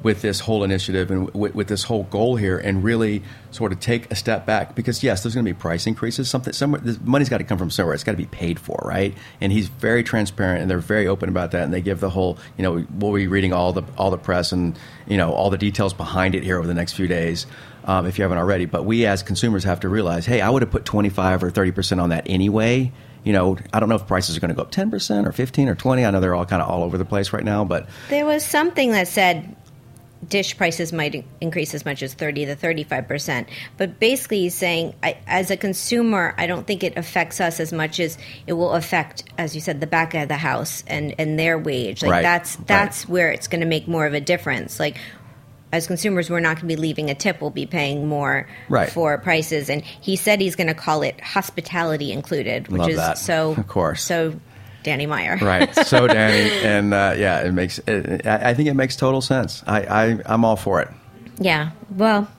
with 0.06 0.22
this 0.22 0.39
whole 0.39 0.64
initiative 0.64 1.10
and 1.10 1.34
with, 1.34 1.56
with 1.56 1.68
this 1.68 1.82
whole 1.82 2.03
goal 2.03 2.36
here 2.36 2.60
and 2.60 2.84
really 2.84 3.24
sort 3.49 3.72
of 3.72 3.80
take 3.80 4.12
a 4.12 4.16
step 4.16 4.45
back 4.45 4.76
because 4.76 5.01
yes 5.01 5.24
there's 5.24 5.34
going 5.34 5.43
to 5.43 5.51
be 5.51 5.58
price 5.60 5.88
increases. 5.88 6.30
Something 6.30 6.53
somewhere 6.53 6.80
the 6.80 6.99
money's 7.03 7.28
got 7.28 7.39
to 7.39 7.43
come 7.43 7.58
from 7.58 7.72
somewhere. 7.72 7.95
It's 7.95 8.03
got 8.03 8.12
to 8.12 8.18
be 8.18 8.28
paid 8.28 8.60
for 8.60 8.80
right? 8.86 9.18
And 9.41 9.51
he's 9.51 9.68
very 9.68 10.03
transparent 10.03 10.62
and 10.62 10.70
they're 10.70 10.78
very 10.78 11.08
open 11.08 11.28
about 11.28 11.49
that 11.51 11.64
and 11.64 11.74
they 11.74 11.82
give 11.82 12.01
the 12.01 12.12
whole 12.12 12.38
you 12.56 12.62
know 12.62 12.86
we'll 12.99 13.16
be 13.16 13.26
reading 13.26 13.51
all 13.51 13.74
the 13.74 13.82
all 13.97 14.12
the 14.12 14.18
press 14.20 14.51
and 14.51 14.78
you 15.08 15.18
know 15.18 15.34
all 15.34 15.49
the 15.49 15.58
details 15.58 15.91
behind 15.91 16.36
it 16.36 16.43
here 16.43 16.60
over 16.60 16.68
the 16.68 16.76
next 16.76 16.93
few 16.93 17.08
days 17.08 17.47
um, 17.86 18.06
if 18.06 18.20
you 18.20 18.22
haven't 18.22 18.38
already. 18.38 18.66
But 18.66 18.86
we 18.86 19.08
as 19.08 19.24
consumers 19.24 19.64
have 19.64 19.80
to 19.80 19.89
realize 19.89 20.28
hey 20.28 20.39
i 20.39 20.51
would 20.51 20.62
have 20.62 20.70
put 20.70 20.86
25 20.86 21.43
or 21.43 21.49
30% 21.49 21.99
on 21.99 22.10
that 22.10 22.26
anyway. 22.28 22.91
You 23.24 23.34
know, 23.34 23.58
I 23.74 23.80
don't 23.80 23.89
know 23.89 23.95
if 23.95 24.06
prices 24.06 24.38
are 24.38 24.39
going 24.39 24.49
to 24.49 24.56
go 24.56 24.62
up 24.62 24.72
10% 24.72 25.26
or 25.26 25.32
15 25.32 25.68
or 25.68 25.74
20. 25.74 26.06
I 26.06 26.12
know 26.12 26.20
they're 26.20 26.36
all 26.36 26.45
kind 26.45 26.62
of 26.62 26.70
all 26.70 26.84
over 26.84 26.95
the 26.95 27.06
place 27.06 27.34
right 27.34 27.43
now, 27.43 27.66
but 27.66 27.89
there 28.10 28.24
was 28.24 28.45
something 28.45 28.91
that 28.91 29.08
said 29.08 29.56
dish 30.28 30.57
prices 30.57 30.91
might 30.93 31.26
increase 31.41 31.73
as 31.73 31.86
much 31.86 32.01
as 32.01 32.13
30 32.13 32.45
to 32.47 32.55
35 32.55 33.07
percent 33.07 33.49
but 33.78 33.99
basically 33.99 34.41
he's 34.41 34.55
saying 34.55 34.93
I, 35.03 35.17
as 35.28 35.51
a 35.51 35.57
consumer 35.57 36.34
i 36.38 36.47
don't 36.47 36.65
think 36.65 36.84
it 36.84 36.97
affects 36.97 37.39
us 37.41 37.59
as 37.59 37.71
much 37.73 37.99
as 37.99 38.17
it 38.47 38.53
will 38.53 38.71
affect 38.73 39.23
as 39.38 39.53
you 39.55 39.61
said 39.61 39.82
the 39.82 39.88
back 39.88 40.13
of 40.13 40.28
the 40.28 40.38
house 40.38 40.84
and 40.88 41.13
and 41.19 41.38
their 41.38 41.57
wage 41.59 42.01
like 42.01 42.11
Right, 42.11 42.21
that's 42.21 42.57
right. 42.57 42.67
that's 42.67 43.07
where 43.07 43.32
it's 43.32 43.47
going 43.47 43.61
to 43.61 43.67
make 43.67 43.88
more 43.88 44.05
of 44.05 44.13
a 44.13 44.21
difference 44.21 44.80
like 44.80 44.97
as 45.73 45.88
consumers 45.88 46.30
we're 46.30 46.39
not 46.39 46.55
going 46.55 46.67
to 46.69 46.76
be 46.76 46.76
leaving 46.78 47.09
a 47.09 47.15
tip 47.15 47.41
we'll 47.41 47.49
be 47.49 47.65
paying 47.65 48.07
more 48.07 48.47
Right. 48.69 48.89
for 48.89 49.17
prices 49.17 49.69
and 49.69 49.84
he 49.84 50.15
said 50.15 50.39
he's 50.39 50.55
going 50.55 50.67
to 50.67 50.73
call 50.73 51.01
it 51.03 51.19
hospitality 51.21 52.11
included 52.11 52.67
which 52.69 52.80
Love 52.80 52.89
is 52.91 52.95
that. 52.97 53.17
so 53.17 53.51
Of 53.57 53.67
course. 53.67 54.01
so 54.01 54.39
danny 54.86 55.07
meyer 55.07 55.38
right. 55.41 55.75
So, 55.75 56.07
Danny, 56.15 56.49
and 56.65 56.93
uh, 56.93 57.15
yeah, 57.17 57.41
it 57.41 57.51
makes, 57.51 57.79
it, 57.79 58.25
I 58.25 58.53
think 58.53 58.69
it 58.69 58.75
makes 58.75 58.95
total 58.95 59.19
sense. 59.19 59.63
I, 59.67 59.81
I, 59.81 60.19
I'm 60.25 60.45
all 60.45 60.55
for 60.55 60.81
it. 60.81 60.89
Yeah. 61.39 61.71
Well, 61.89 62.29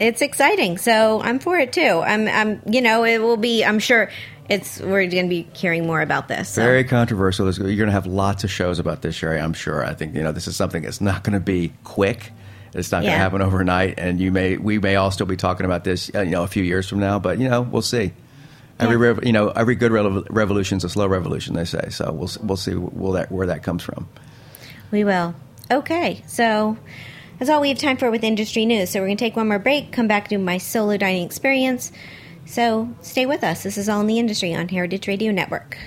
it's 0.00 0.22
exciting. 0.22 0.78
So 0.78 1.20
I'm 1.20 1.38
for 1.38 1.58
it 1.58 1.72
too. 1.72 2.02
I'm, 2.04 2.26
I'm, 2.26 2.62
you 2.66 2.80
know, 2.80 3.04
it 3.04 3.18
will 3.18 3.36
be, 3.36 3.64
I'm 3.64 3.78
sure 3.78 4.10
it's, 4.48 4.80
we're 4.80 5.06
going 5.06 5.26
to 5.26 5.28
be 5.28 5.46
hearing 5.52 5.86
more 5.86 6.00
about 6.00 6.28
this. 6.28 6.48
So. 6.48 6.62
Very 6.62 6.84
controversial. 6.84 7.52
You're 7.52 7.76
going 7.76 7.86
to 7.86 7.92
have 7.92 8.06
lots 8.06 8.42
of 8.42 8.50
shows 8.50 8.78
about 8.78 9.02
this, 9.02 9.14
Shari, 9.14 9.38
I'm 9.38 9.52
sure. 9.52 9.84
I 9.84 9.94
think, 9.94 10.14
you 10.14 10.22
know, 10.22 10.32
this 10.32 10.48
is 10.48 10.56
something 10.56 10.82
that's 10.82 11.00
not 11.00 11.22
going 11.22 11.34
to 11.34 11.40
be 11.40 11.72
quick. 11.84 12.32
It's 12.74 12.90
not 12.90 13.02
going 13.02 13.12
to 13.12 13.18
happen 13.18 13.42
overnight, 13.42 13.98
and 13.98 14.18
you 14.18 14.32
may 14.32 14.56
we 14.56 14.78
may 14.78 14.96
all 14.96 15.10
still 15.10 15.26
be 15.26 15.36
talking 15.36 15.66
about 15.66 15.84
this, 15.84 16.10
uh, 16.14 16.22
you 16.22 16.30
know, 16.30 16.42
a 16.42 16.46
few 16.46 16.62
years 16.62 16.88
from 16.88 17.00
now. 17.00 17.18
But 17.18 17.38
you 17.38 17.50
know, 17.50 17.60
we'll 17.60 17.82
see. 17.82 18.14
Every 18.82 18.96
Yeah. 18.96 19.12
rev, 19.14 19.24
you 19.24 19.32
know, 19.32 19.48
every 19.50 19.74
good 19.74 19.92
rev- 19.92 20.26
revolution 20.30 20.78
is 20.78 20.84
a 20.84 20.88
slow 20.88 21.06
revolution, 21.06 21.54
they 21.54 21.64
say. 21.64 21.88
So 21.90 22.12
we'll 22.12 22.30
we'll 22.42 22.56
see 22.56 22.74
will 22.74 23.12
that, 23.12 23.30
where 23.32 23.46
that 23.46 23.62
comes 23.62 23.82
from. 23.82 24.08
We 24.90 25.04
will. 25.04 25.34
Okay. 25.70 26.22
So 26.26 26.76
that's 27.38 27.50
all 27.50 27.60
we 27.60 27.68
have 27.70 27.78
time 27.78 27.96
for 27.96 28.10
with 28.10 28.24
industry 28.24 28.66
news. 28.66 28.90
So 28.90 29.00
we're 29.00 29.06
going 29.06 29.16
to 29.16 29.24
take 29.24 29.36
one 29.36 29.48
more 29.48 29.58
break, 29.58 29.92
come 29.92 30.06
back 30.08 30.28
to 30.28 30.38
my 30.38 30.58
solo 30.58 30.96
dining 30.96 31.24
experience. 31.24 31.92
So 32.44 32.88
stay 33.02 33.24
with 33.24 33.42
us. 33.44 33.62
This 33.62 33.78
is 33.78 33.88
All 33.88 34.00
in 34.00 34.06
the 34.06 34.18
Industry 34.18 34.52
on 34.54 34.68
Heritage 34.68 35.06
Radio 35.08 35.32
Network. 35.32 35.78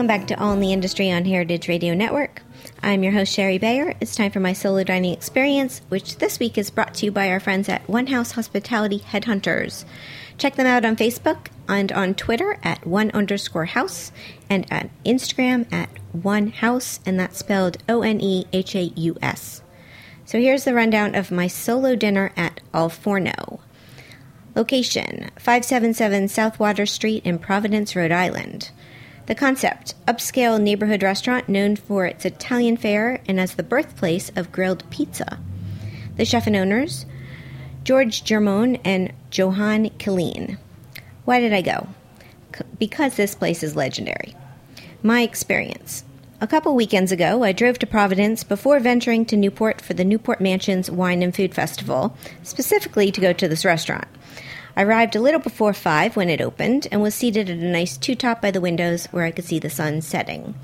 Welcome 0.00 0.18
back 0.18 0.28
to 0.28 0.42
All 0.42 0.54
in 0.54 0.60
the 0.60 0.72
Industry 0.72 1.10
on 1.10 1.26
Heritage 1.26 1.68
Radio 1.68 1.92
Network. 1.92 2.40
I'm 2.82 3.02
your 3.02 3.12
host, 3.12 3.34
Shari 3.34 3.58
Bayer. 3.58 3.92
It's 4.00 4.16
time 4.16 4.30
for 4.30 4.40
my 4.40 4.54
solo 4.54 4.82
dining 4.82 5.12
experience, 5.12 5.82
which 5.90 6.16
this 6.16 6.38
week 6.38 6.56
is 6.56 6.70
brought 6.70 6.94
to 6.94 7.04
you 7.04 7.12
by 7.12 7.28
our 7.28 7.38
friends 7.38 7.68
at 7.68 7.86
One 7.86 8.06
House 8.06 8.30
Hospitality 8.32 9.00
Headhunters. 9.00 9.84
Check 10.38 10.56
them 10.56 10.66
out 10.66 10.86
on 10.86 10.96
Facebook 10.96 11.48
and 11.68 11.92
on 11.92 12.14
Twitter 12.14 12.58
at 12.62 12.86
one 12.86 13.10
underscore 13.10 13.66
house 13.66 14.10
and 14.48 14.64
at 14.72 14.88
Instagram 15.04 15.70
at 15.70 15.90
one 16.12 16.48
house, 16.48 17.00
and 17.04 17.20
that's 17.20 17.36
spelled 17.36 17.76
O 17.86 18.00
N 18.00 18.22
E 18.22 18.46
H 18.54 18.74
A 18.74 18.84
U 18.84 19.18
S. 19.20 19.60
So 20.24 20.40
here's 20.40 20.64
the 20.64 20.72
rundown 20.72 21.14
of 21.14 21.30
my 21.30 21.46
solo 21.46 21.94
dinner 21.94 22.32
at 22.38 22.62
Al 22.72 22.88
Forno. 22.88 23.60
Location 24.56 25.30
577 25.36 26.28
South 26.28 26.58
Water 26.58 26.86
Street 26.86 27.22
in 27.26 27.38
Providence, 27.38 27.94
Rhode 27.94 28.12
Island. 28.12 28.70
The 29.30 29.36
concept 29.36 29.94
upscale 30.08 30.60
neighborhood 30.60 31.04
restaurant 31.04 31.48
known 31.48 31.76
for 31.76 32.04
its 32.04 32.24
Italian 32.24 32.76
fare 32.76 33.20
and 33.28 33.38
as 33.38 33.54
the 33.54 33.62
birthplace 33.62 34.32
of 34.34 34.50
grilled 34.50 34.82
pizza. 34.90 35.38
The 36.16 36.24
chef 36.24 36.48
and 36.48 36.56
owners 36.56 37.06
George 37.84 38.24
Germon 38.24 38.74
and 38.84 39.12
Johanne 39.30 39.90
Killeen. 39.90 40.58
Why 41.26 41.38
did 41.38 41.52
I 41.52 41.62
go? 41.62 41.86
C- 42.56 42.64
because 42.76 43.14
this 43.14 43.36
place 43.36 43.62
is 43.62 43.76
legendary. 43.76 44.34
My 45.00 45.20
experience. 45.20 46.02
A 46.40 46.48
couple 46.48 46.74
weekends 46.74 47.12
ago, 47.12 47.44
I 47.44 47.52
drove 47.52 47.78
to 47.78 47.86
Providence 47.86 48.42
before 48.42 48.80
venturing 48.80 49.24
to 49.26 49.36
Newport 49.36 49.80
for 49.80 49.94
the 49.94 50.04
Newport 50.04 50.40
Mansions 50.40 50.90
Wine 50.90 51.22
and 51.22 51.32
Food 51.32 51.54
Festival, 51.54 52.16
specifically 52.42 53.12
to 53.12 53.20
go 53.20 53.32
to 53.32 53.46
this 53.46 53.64
restaurant. 53.64 54.08
I 54.80 54.84
arrived 54.84 55.14
a 55.14 55.20
little 55.20 55.40
before 55.40 55.74
five 55.74 56.16
when 56.16 56.30
it 56.30 56.40
opened 56.40 56.88
and 56.90 57.02
was 57.02 57.14
seated 57.14 57.50
at 57.50 57.58
a 57.58 57.70
nice 57.70 57.98
two 57.98 58.14
top 58.14 58.40
by 58.40 58.50
the 58.50 58.62
windows 58.62 59.04
where 59.10 59.26
I 59.26 59.30
could 59.30 59.44
see 59.44 59.58
the 59.58 59.68
sun 59.68 60.00
setting. 60.00 60.54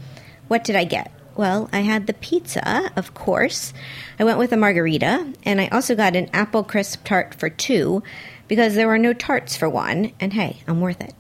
What 0.48 0.64
did 0.64 0.74
I 0.74 0.84
get? 0.84 1.12
Well, 1.36 1.68
I 1.70 1.80
had 1.80 2.06
the 2.06 2.14
pizza, 2.14 2.90
of 2.96 3.12
course. 3.12 3.74
I 4.18 4.24
went 4.24 4.38
with 4.38 4.52
a 4.52 4.56
margarita, 4.56 5.34
and 5.42 5.60
I 5.60 5.68
also 5.68 5.94
got 5.94 6.16
an 6.16 6.30
apple 6.32 6.64
crisp 6.64 7.04
tart 7.04 7.34
for 7.34 7.50
two 7.50 8.02
because 8.48 8.74
there 8.74 8.86
were 8.86 8.96
no 8.96 9.12
tarts 9.12 9.54
for 9.54 9.68
one, 9.68 10.12
and 10.18 10.32
hey, 10.32 10.62
I'm 10.66 10.80
worth 10.80 11.02
it. 11.02 11.12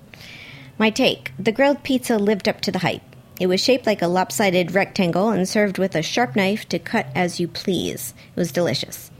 My 0.78 0.88
take 0.88 1.32
the 1.38 1.52
grilled 1.52 1.82
pizza 1.82 2.16
lived 2.16 2.48
up 2.48 2.62
to 2.62 2.72
the 2.72 2.78
hype. 2.78 3.02
It 3.38 3.48
was 3.48 3.62
shaped 3.62 3.84
like 3.84 4.00
a 4.00 4.08
lopsided 4.08 4.72
rectangle 4.72 5.28
and 5.28 5.46
served 5.46 5.76
with 5.76 5.94
a 5.96 6.02
sharp 6.02 6.34
knife 6.34 6.66
to 6.70 6.78
cut 6.78 7.08
as 7.14 7.40
you 7.40 7.46
please. 7.46 8.14
It 8.34 8.40
was 8.40 8.52
delicious. 8.52 9.10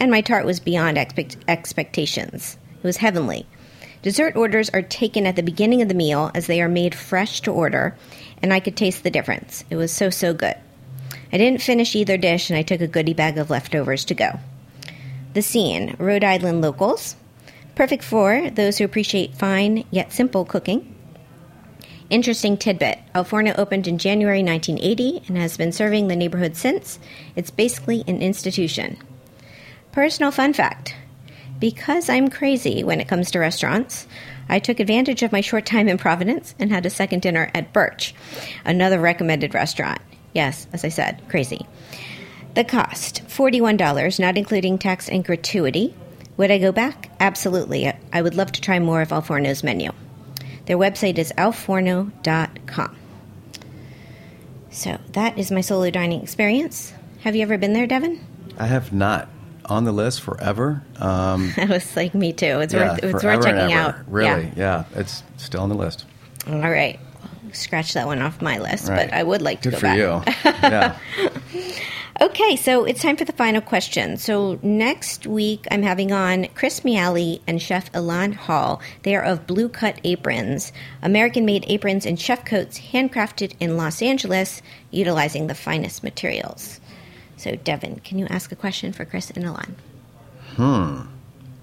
And 0.00 0.10
my 0.10 0.22
tart 0.22 0.46
was 0.46 0.58
beyond 0.58 0.96
expect- 0.96 1.36
expectations. 1.46 2.56
It 2.82 2.86
was 2.86 2.98
heavenly. 2.98 3.46
Dessert 4.02 4.34
orders 4.34 4.70
are 4.70 4.80
taken 4.80 5.26
at 5.26 5.36
the 5.36 5.42
beginning 5.42 5.82
of 5.82 5.88
the 5.88 5.94
meal 5.94 6.30
as 6.34 6.46
they 6.46 6.62
are 6.62 6.68
made 6.68 6.94
fresh 6.94 7.42
to 7.42 7.52
order, 7.52 7.94
and 8.42 8.52
I 8.52 8.60
could 8.60 8.76
taste 8.76 9.02
the 9.02 9.10
difference. 9.10 9.64
It 9.68 9.76
was 9.76 9.92
so, 9.92 10.08
so 10.08 10.32
good. 10.32 10.56
I 11.32 11.36
didn't 11.36 11.60
finish 11.60 11.94
either 11.94 12.16
dish, 12.16 12.48
and 12.48 12.58
I 12.58 12.62
took 12.62 12.80
a 12.80 12.86
goodie 12.86 13.12
bag 13.12 13.36
of 13.36 13.50
leftovers 13.50 14.06
to 14.06 14.14
go. 14.14 14.40
The 15.34 15.42
scene 15.42 15.94
Rhode 15.98 16.24
Island 16.24 16.62
locals. 16.62 17.16
Perfect 17.74 18.02
for 18.02 18.50
those 18.50 18.78
who 18.78 18.84
appreciate 18.84 19.34
fine 19.34 19.84
yet 19.90 20.12
simple 20.12 20.46
cooking. 20.46 20.96
Interesting 22.08 22.56
tidbit 22.56 22.98
Al 23.14 23.22
Forno 23.22 23.54
opened 23.56 23.86
in 23.86 23.98
January 23.98 24.42
1980 24.42 25.22
and 25.28 25.36
has 25.36 25.56
been 25.56 25.70
serving 25.70 26.08
the 26.08 26.16
neighborhood 26.16 26.56
since. 26.56 26.98
It's 27.36 27.50
basically 27.50 28.02
an 28.08 28.20
institution. 28.20 28.96
Personal 29.92 30.32
fun 30.32 30.52
fact 30.52 30.96
because 31.60 32.08
I'm 32.08 32.28
crazy 32.28 32.82
when 32.82 33.00
it 33.00 33.08
comes 33.08 33.30
to 33.30 33.38
restaurants, 33.38 34.06
I 34.48 34.58
took 34.58 34.80
advantage 34.80 35.22
of 35.22 35.30
my 35.30 35.42
short 35.42 35.66
time 35.66 35.88
in 35.88 35.98
Providence 35.98 36.54
and 36.58 36.72
had 36.72 36.86
a 36.86 36.90
second 36.90 37.22
dinner 37.22 37.50
at 37.54 37.72
Birch, 37.72 38.14
another 38.64 38.98
recommended 38.98 39.54
restaurant. 39.54 40.00
Yes, 40.32 40.66
as 40.72 40.84
I 40.84 40.88
said, 40.88 41.22
crazy. 41.28 41.66
The 42.54 42.64
cost 42.64 43.22
$41, 43.28 44.18
not 44.18 44.36
including 44.36 44.78
tax 44.78 45.08
and 45.08 45.24
gratuity. 45.24 45.94
Would 46.36 46.50
I 46.50 46.58
go 46.58 46.72
back? 46.72 47.10
Absolutely. 47.20 47.92
I 48.12 48.22
would 48.22 48.34
love 48.34 48.50
to 48.52 48.60
try 48.60 48.78
more 48.78 49.02
of 49.02 49.12
Al 49.12 49.22
Forno's 49.22 49.62
menu. 49.62 49.92
Their 50.66 50.78
website 50.78 51.18
is 51.18 51.32
alforno.com. 51.36 52.96
So 54.70 54.98
that 55.12 55.38
is 55.38 55.50
my 55.50 55.60
solo 55.60 55.90
dining 55.90 56.22
experience. 56.22 56.92
Have 57.20 57.36
you 57.36 57.42
ever 57.42 57.58
been 57.58 57.72
there, 57.72 57.86
Devin? 57.86 58.24
I 58.58 58.66
have 58.66 58.92
not 58.92 59.28
on 59.70 59.84
the 59.84 59.92
list 59.92 60.20
forever. 60.22 60.82
Um, 60.98 61.52
That 61.56 61.68
was 61.68 61.96
like 61.96 62.14
me 62.14 62.32
too. 62.32 62.60
It's 62.60 62.74
yeah, 62.74 62.90
worth 62.92 63.04
it's 63.04 63.24
worth 63.24 63.44
checking 63.44 63.72
out. 63.72 63.94
Really? 64.10 64.52
Yeah. 64.56 64.84
it's 64.94 65.22
still 65.36 65.60
on 65.62 65.68
the 65.68 65.74
list. 65.76 66.04
All 66.46 66.58
right. 66.60 66.98
Scratch 67.52 67.94
that 67.94 68.06
one 68.06 68.20
off 68.22 68.40
my 68.40 68.58
list, 68.58 68.88
Right. 68.88 69.08
but 69.10 69.14
I 69.16 69.22
would 69.22 69.42
like 69.42 69.62
to 69.62 69.70
Good 69.70 69.80
go 69.80 69.80
for 69.80 69.86
back. 69.86 69.98
you. 69.98 70.42
yeah. 70.62 70.98
Okay, 72.20 72.54
so 72.56 72.84
it's 72.84 73.00
time 73.00 73.16
for 73.16 73.24
the 73.24 73.32
final 73.32 73.62
question. 73.62 74.18
So 74.18 74.58
next 74.62 75.26
week, 75.26 75.66
I'm 75.70 75.82
having 75.82 76.12
on 76.12 76.46
Chris 76.54 76.80
Miali 76.80 77.40
and 77.46 77.62
Chef 77.62 77.88
Elan 77.94 78.32
Hall. 78.32 78.82
They 79.04 79.16
are 79.16 79.22
of 79.22 79.46
Blue 79.46 79.68
Cut 79.70 79.98
Aprons, 80.04 80.70
American-made 81.02 81.64
aprons 81.68 82.04
and 82.04 82.20
chef 82.20 82.44
coats 82.44 82.78
handcrafted 82.92 83.54
in 83.58 83.76
Los 83.78 84.02
Angeles, 84.02 84.60
utilizing 84.90 85.46
the 85.46 85.54
finest 85.54 86.02
materials. 86.04 86.79
So, 87.40 87.56
Devin, 87.56 88.00
can 88.04 88.18
you 88.18 88.26
ask 88.26 88.52
a 88.52 88.56
question 88.56 88.92
for 88.92 89.06
Chris 89.06 89.30
and 89.30 89.44
Elan? 89.44 89.76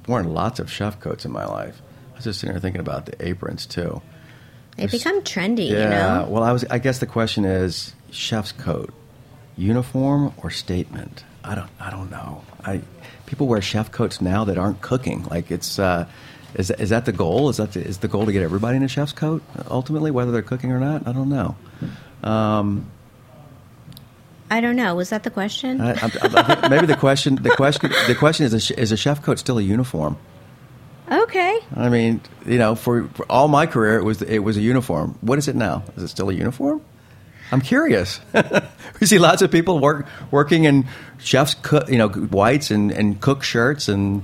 Worn 0.07 0.33
lots 0.33 0.59
of 0.59 0.71
chef 0.71 0.99
coats 0.99 1.23
in 1.23 1.31
my 1.31 1.45
life. 1.45 1.81
I 2.13 2.15
was 2.15 2.23
just 2.23 2.39
sitting 2.39 2.53
there 2.53 2.59
thinking 2.59 2.81
about 2.81 3.05
the 3.05 3.25
aprons 3.27 3.67
too. 3.67 4.01
They've 4.75 4.89
become 4.89 5.21
trendy, 5.21 5.69
Yeah. 5.69 5.83
you 5.83 5.89
know. 5.89 6.27
Well, 6.29 6.41
I 6.43 6.51
was. 6.51 6.65
I 6.65 6.79
guess 6.79 6.97
the 6.99 7.05
question 7.05 7.45
is 7.45 7.93
chef's 8.09 8.51
coat, 8.53 8.91
uniform 9.55 10.33
or 10.37 10.49
statement. 10.49 11.23
I 11.43 11.53
don't. 11.55 11.69
I 11.79 11.91
don't 11.91 12.09
know. 12.09 12.41
I 12.63 12.81
people 13.27 13.45
wear 13.47 13.61
chef 13.61 13.91
coats 13.91 14.19
now 14.19 14.45
that 14.45 14.57
aren't 14.57 14.81
cooking. 14.81 15.25
Like 15.25 15.51
it's. 15.51 15.77
Uh, 15.77 16.07
is 16.55 16.71
is 16.71 16.89
that 16.89 17.05
the 17.05 17.11
goal? 17.11 17.49
Is 17.49 17.57
that 17.57 17.73
the, 17.73 17.81
is 17.85 17.99
the 17.99 18.07
goal 18.07 18.25
to 18.25 18.31
get 18.31 18.41
everybody 18.41 18.77
in 18.77 18.83
a 18.83 18.87
chef's 18.87 19.11
coat 19.13 19.43
ultimately, 19.69 20.09
whether 20.09 20.31
they're 20.31 20.41
cooking 20.41 20.71
or 20.71 20.79
not? 20.79 21.07
I 21.07 21.11
don't 21.11 21.29
know. 21.29 21.55
I 24.49 24.61
don't 24.61 24.75
know. 24.75 24.95
Was 24.95 25.09
that 25.09 25.23
the 25.23 25.29
question? 25.29 25.81
I, 25.81 25.91
I, 25.93 26.11
I 26.63 26.69
maybe 26.69 26.85
the 26.85 26.95
question. 26.95 27.35
The 27.35 27.49
question. 27.51 27.91
The 28.07 28.15
question 28.15 28.45
is: 28.45 28.71
a 28.71 28.79
Is 28.79 28.91
a 28.91 28.97
chef 28.97 29.21
coat 29.21 29.39
still 29.39 29.57
a 29.57 29.61
uniform? 29.61 30.17
okay. 31.09 31.59
I 31.75 31.89
mean, 31.89 32.21
you 32.45 32.57
know, 32.57 32.75
for, 32.75 33.07
for 33.09 33.25
all 33.29 33.47
my 33.47 33.65
career, 33.65 33.97
it 33.97 34.03
was 34.03 34.21
it 34.21 34.39
was 34.39 34.57
a 34.57 34.61
uniform. 34.61 35.17
What 35.21 35.37
is 35.37 35.47
it 35.47 35.55
now? 35.55 35.83
Is 35.95 36.03
it 36.03 36.07
still 36.09 36.29
a 36.29 36.33
uniform? 36.33 36.81
I'm 37.51 37.61
curious. 37.61 38.19
we 38.99 39.07
see 39.07 39.19
lots 39.19 39.41
of 39.41 39.51
people 39.51 39.79
work 39.79 40.05
working 40.31 40.65
in 40.65 40.85
chefs, 41.17 41.53
cook, 41.53 41.89
you 41.89 41.97
know, 41.97 42.09
whites 42.09 42.71
and, 42.71 42.91
and 42.91 43.21
cook 43.21 43.43
shirts, 43.43 43.87
and 43.87 44.23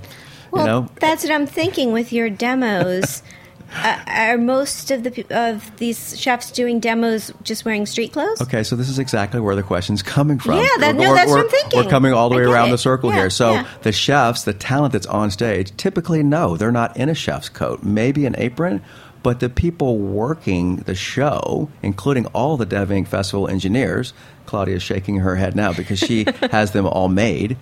Well, 0.52 0.66
you 0.66 0.72
know, 0.72 0.90
that's 1.00 1.24
what 1.24 1.32
I'm 1.32 1.48
thinking 1.48 1.94
with 1.94 2.12
your 2.12 2.30
demos. 2.30 3.24
uh, 3.76 4.00
are 4.08 4.38
most 4.38 4.92
of 4.92 5.04
the 5.04 5.26
of 5.32 5.76
these 5.78 6.20
chefs 6.20 6.52
doing 6.52 6.80
demos 6.80 7.32
just 7.44 7.66
wearing 7.66 7.86
street 7.86 8.14
clothes? 8.14 8.42
Okay, 8.42 8.64
so 8.64 8.76
this 8.76 8.90
is 8.90 9.00
exactly 9.00 9.40
where 9.40 9.56
the 9.56 9.64
question's 9.64 10.02
coming 10.04 10.40
from. 10.40 10.58
Yeah, 10.58 10.68
that- 10.80 10.96
We're- 10.96 11.06
no, 11.06 11.12
we're- 11.12 11.16
that's 11.16 11.30
what 11.30 11.36
we're- 11.38 11.44
I'm 11.46 11.50
thinking. 11.50 11.84
We're 11.84 11.90
coming 11.90 12.14
all 12.14 12.30
the 12.30 12.36
way 12.36 12.44
around 12.44 12.70
it. 12.70 12.72
the 12.72 12.78
circle 12.78 13.10
Yeah, 13.12 13.16
here. 13.18 13.30
So 13.30 13.54
yeah. 13.54 13.68
the 13.82 13.92
chefs, 13.92 14.44
the 14.44 14.54
talent 14.54 14.94
that's 14.94 15.08
on 15.08 15.32
stage, 15.32 15.76
typically 15.78 16.24
no, 16.24 16.56
they're 16.58 16.72
not 16.72 16.96
in 16.98 17.10
a 17.10 17.16
chef's 17.16 17.50
coat. 17.50 17.84
Maybe 17.84 18.26
an 18.26 18.36
apron, 18.38 18.82
but 19.24 19.40
the 19.40 19.50
people 19.50 19.98
working 19.98 20.78
the 20.78 20.96
show, 20.96 21.70
including 21.82 22.26
all 22.28 22.58
the 22.58 22.66
Dev 22.66 22.90
Inc. 22.90 23.08
Festival 23.08 23.48
engineers, 23.48 24.14
Claudia's 24.46 24.84
shaking 24.84 25.18
her 25.20 25.36
head 25.38 25.56
now 25.56 25.72
because 25.74 26.00
she 26.00 26.26
has 26.52 26.72
them 26.72 26.86
all 26.86 27.08
made. 27.10 27.56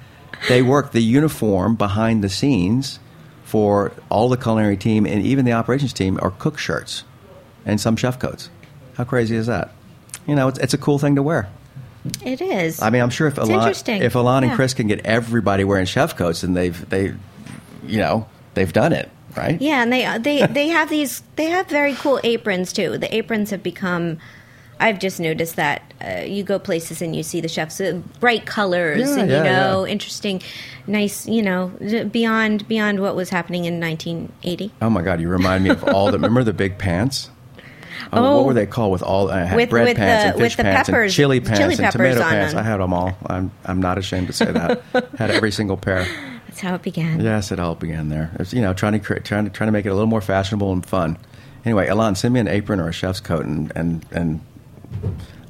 They 0.50 0.62
work 0.64 0.92
the 0.92 1.04
uniform 1.04 1.76
behind 1.76 2.24
the 2.24 2.30
scenes 2.30 3.00
for 3.52 3.92
all 4.10 4.30
the 4.30 4.38
culinary 4.38 4.78
team 4.78 5.06
and 5.06 5.22
even 5.26 5.44
the 5.44 5.52
operations 5.52 5.92
team 5.92 6.18
are 6.22 6.32
cook 6.32 6.58
shirts 6.58 7.04
and 7.66 7.82
some 7.82 7.98
chef 7.98 8.18
coats. 8.18 8.50
How 8.96 9.04
crazy 9.04 9.36
is 9.36 9.48
that? 9.48 9.72
You 10.26 10.36
know, 10.36 10.48
it's, 10.48 10.58
it's 10.60 10.74
a 10.74 10.78
cool 10.78 11.00
thing 11.00 11.16
to 11.16 11.22
wear. 11.22 11.50
It 12.24 12.40
is. 12.40 12.82
I 12.82 12.90
mean, 12.90 13.02
I'm 13.02 13.10
sure 13.10 13.28
if 13.28 13.38
It's 13.38 13.50
Alon, 13.50 13.74
if 14.02 14.16
Alon 14.16 14.46
and 14.46 14.54
Chris 14.54 14.74
can 14.74 14.88
get 14.88 15.06
everybody 15.06 15.66
wearing 15.66 15.86
chef 15.86 16.16
coats, 16.16 16.42
then 16.42 16.54
they've 16.54 16.90
they, 16.90 17.14
you 17.86 17.98
know, 17.98 18.26
they've 18.54 18.72
done 18.72 18.94
it, 18.94 19.10
right? 19.36 19.62
yeah, 19.62 19.84
and 19.84 19.92
they 19.92 20.18
they 20.18 20.48
they 20.48 20.70
have 20.70 20.90
these 20.90 21.22
they 21.36 21.48
have 21.48 21.68
very 21.68 21.94
cool 21.94 22.22
aprons 22.24 22.72
too. 22.72 22.98
The 22.98 23.14
aprons 23.14 23.50
have 23.50 23.62
become. 23.62 24.18
I've 24.82 25.00
just 25.00 25.20
noticed 25.20 25.56
that 25.56 25.94
uh, 26.06 26.24
you 26.26 26.44
go 26.44 26.58
places 26.60 27.02
and 27.02 27.16
you 27.16 27.24
see 27.24 27.40
the 27.42 27.48
chefs 27.48 27.80
uh, 27.80 28.02
bright 28.20 28.46
colors 28.46 29.00
Yeah, 29.00 29.20
and 29.22 29.30
yeah, 29.30 29.38
you 29.38 29.44
know 29.44 29.86
yeah. 29.86 29.92
interesting, 29.92 30.42
nice 30.88 31.28
you 31.28 31.42
know 31.42 31.68
beyond 32.12 32.68
beyond 32.68 33.00
what 33.00 33.16
was 33.16 33.30
happening 33.30 33.66
in 33.66 33.80
1980. 33.80 34.72
Oh 34.82 34.90
my 34.90 35.02
God, 35.02 35.22
you 35.22 35.30
remind 35.30 35.64
me 35.64 35.70
of 35.70 35.84
all 35.86 36.08
the. 36.08 36.14
remember 36.18 36.44
the 36.44 36.54
big 36.54 36.78
pants? 36.78 37.30
Oh, 38.14 38.18
Oh. 38.26 38.38
what 38.38 38.46
were 38.48 38.54
they 38.54 38.66
called? 38.66 38.92
With 38.92 39.04
all 39.04 39.30
I 39.32 39.44
had 39.46 39.56
With- 39.56 39.70
bread 39.70 39.88
with 39.88 39.98
pants 39.98 40.24
the- 40.24 40.30
and 40.32 40.38
fish 40.40 40.58
with 40.58 40.58
the 40.58 40.64
pants 40.64 40.90
peppers- 40.90 41.12
and 41.12 41.16
chili 41.16 41.40
pants 41.40 41.60
chili 41.60 41.76
and 41.80 41.92
tomato 41.92 42.22
pants. 42.22 42.54
them. 42.54 42.60
I 42.66 42.68
had 42.68 42.78
them 42.82 42.94
all. 42.94 43.16
I'm 43.28 43.52
I'm 43.64 43.80
not 43.82 43.98
ashamed 43.98 44.28
to 44.28 44.34
say 44.34 44.52
that. 44.52 44.82
had 45.18 45.30
every 45.32 45.52
single 45.52 45.78
pair. 45.78 46.06
That's 46.48 46.60
how 46.60 46.76
it 46.76 46.82
began. 46.82 47.22
Yes, 47.22 47.52
it 47.54 47.60
all 47.60 47.76
began 47.76 48.10
there. 48.10 48.32
It's, 48.40 48.54
you 48.54 48.62
know, 48.62 48.74
trying 48.74 48.94
to 48.94 49.00
create, 49.00 49.24
trying 49.24 49.46
to 49.46 49.50
trying 49.52 49.68
to 49.70 49.72
make 49.72 49.86
it 49.86 49.90
a 49.90 49.94
little 49.94 50.08
more 50.10 50.20
fashionable 50.20 50.74
and 50.74 50.86
fun. 50.86 51.18
Anyway, 51.64 51.88
Alon, 51.88 52.16
send 52.16 52.34
me 52.34 52.40
an 52.42 52.48
apron 52.50 52.80
or 52.82 52.90
a 52.90 52.92
chef's 52.92 53.20
coat, 53.22 53.46
and 53.46 53.72
and 53.76 54.04
and 54.12 54.42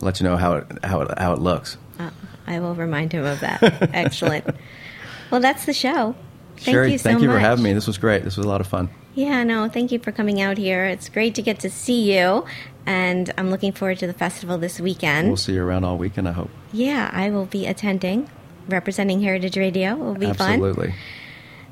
let 0.01 0.19
you 0.19 0.23
know 0.25 0.37
how 0.37 0.55
it 0.55 0.67
how 0.83 1.01
it 1.01 1.17
how 1.17 1.33
it 1.33 1.39
looks. 1.39 1.77
Uh, 1.99 2.09
I 2.47 2.59
will 2.59 2.75
remind 2.75 3.13
him 3.13 3.25
of 3.25 3.39
that. 3.41 3.61
Excellent. 3.93 4.45
Well, 5.29 5.41
that's 5.41 5.65
the 5.65 5.73
show. 5.73 6.15
Thank 6.57 6.75
you 6.75 6.83
so 6.83 6.91
much. 6.91 7.01
thank 7.01 7.21
you 7.21 7.27
much. 7.27 7.35
for 7.35 7.39
having 7.39 7.63
me. 7.63 7.73
This 7.73 7.87
was 7.87 7.97
great. 7.97 8.23
This 8.23 8.37
was 8.37 8.45
a 8.45 8.49
lot 8.49 8.61
of 8.61 8.67
fun. 8.67 8.89
Yeah, 9.13 9.43
no, 9.43 9.67
thank 9.67 9.91
you 9.91 9.99
for 9.99 10.11
coming 10.11 10.39
out 10.41 10.57
here. 10.57 10.85
It's 10.85 11.09
great 11.09 11.35
to 11.35 11.41
get 11.41 11.59
to 11.61 11.69
see 11.69 12.13
you, 12.15 12.45
and 12.85 13.33
I'm 13.37 13.49
looking 13.49 13.73
forward 13.73 13.99
to 13.99 14.07
the 14.07 14.13
festival 14.13 14.57
this 14.57 14.79
weekend. 14.79 15.27
We'll 15.27 15.37
see 15.37 15.53
you 15.53 15.63
around 15.63 15.83
all 15.83 15.97
weekend. 15.97 16.29
I 16.29 16.31
hope. 16.31 16.49
Yeah, 16.71 17.09
I 17.11 17.29
will 17.29 17.45
be 17.45 17.67
attending, 17.67 18.29
representing 18.69 19.21
Heritage 19.21 19.57
Radio. 19.57 19.93
It 19.93 19.97
will 19.97 20.13
be 20.13 20.31
fun. 20.33 20.53
Absolutely. 20.53 20.93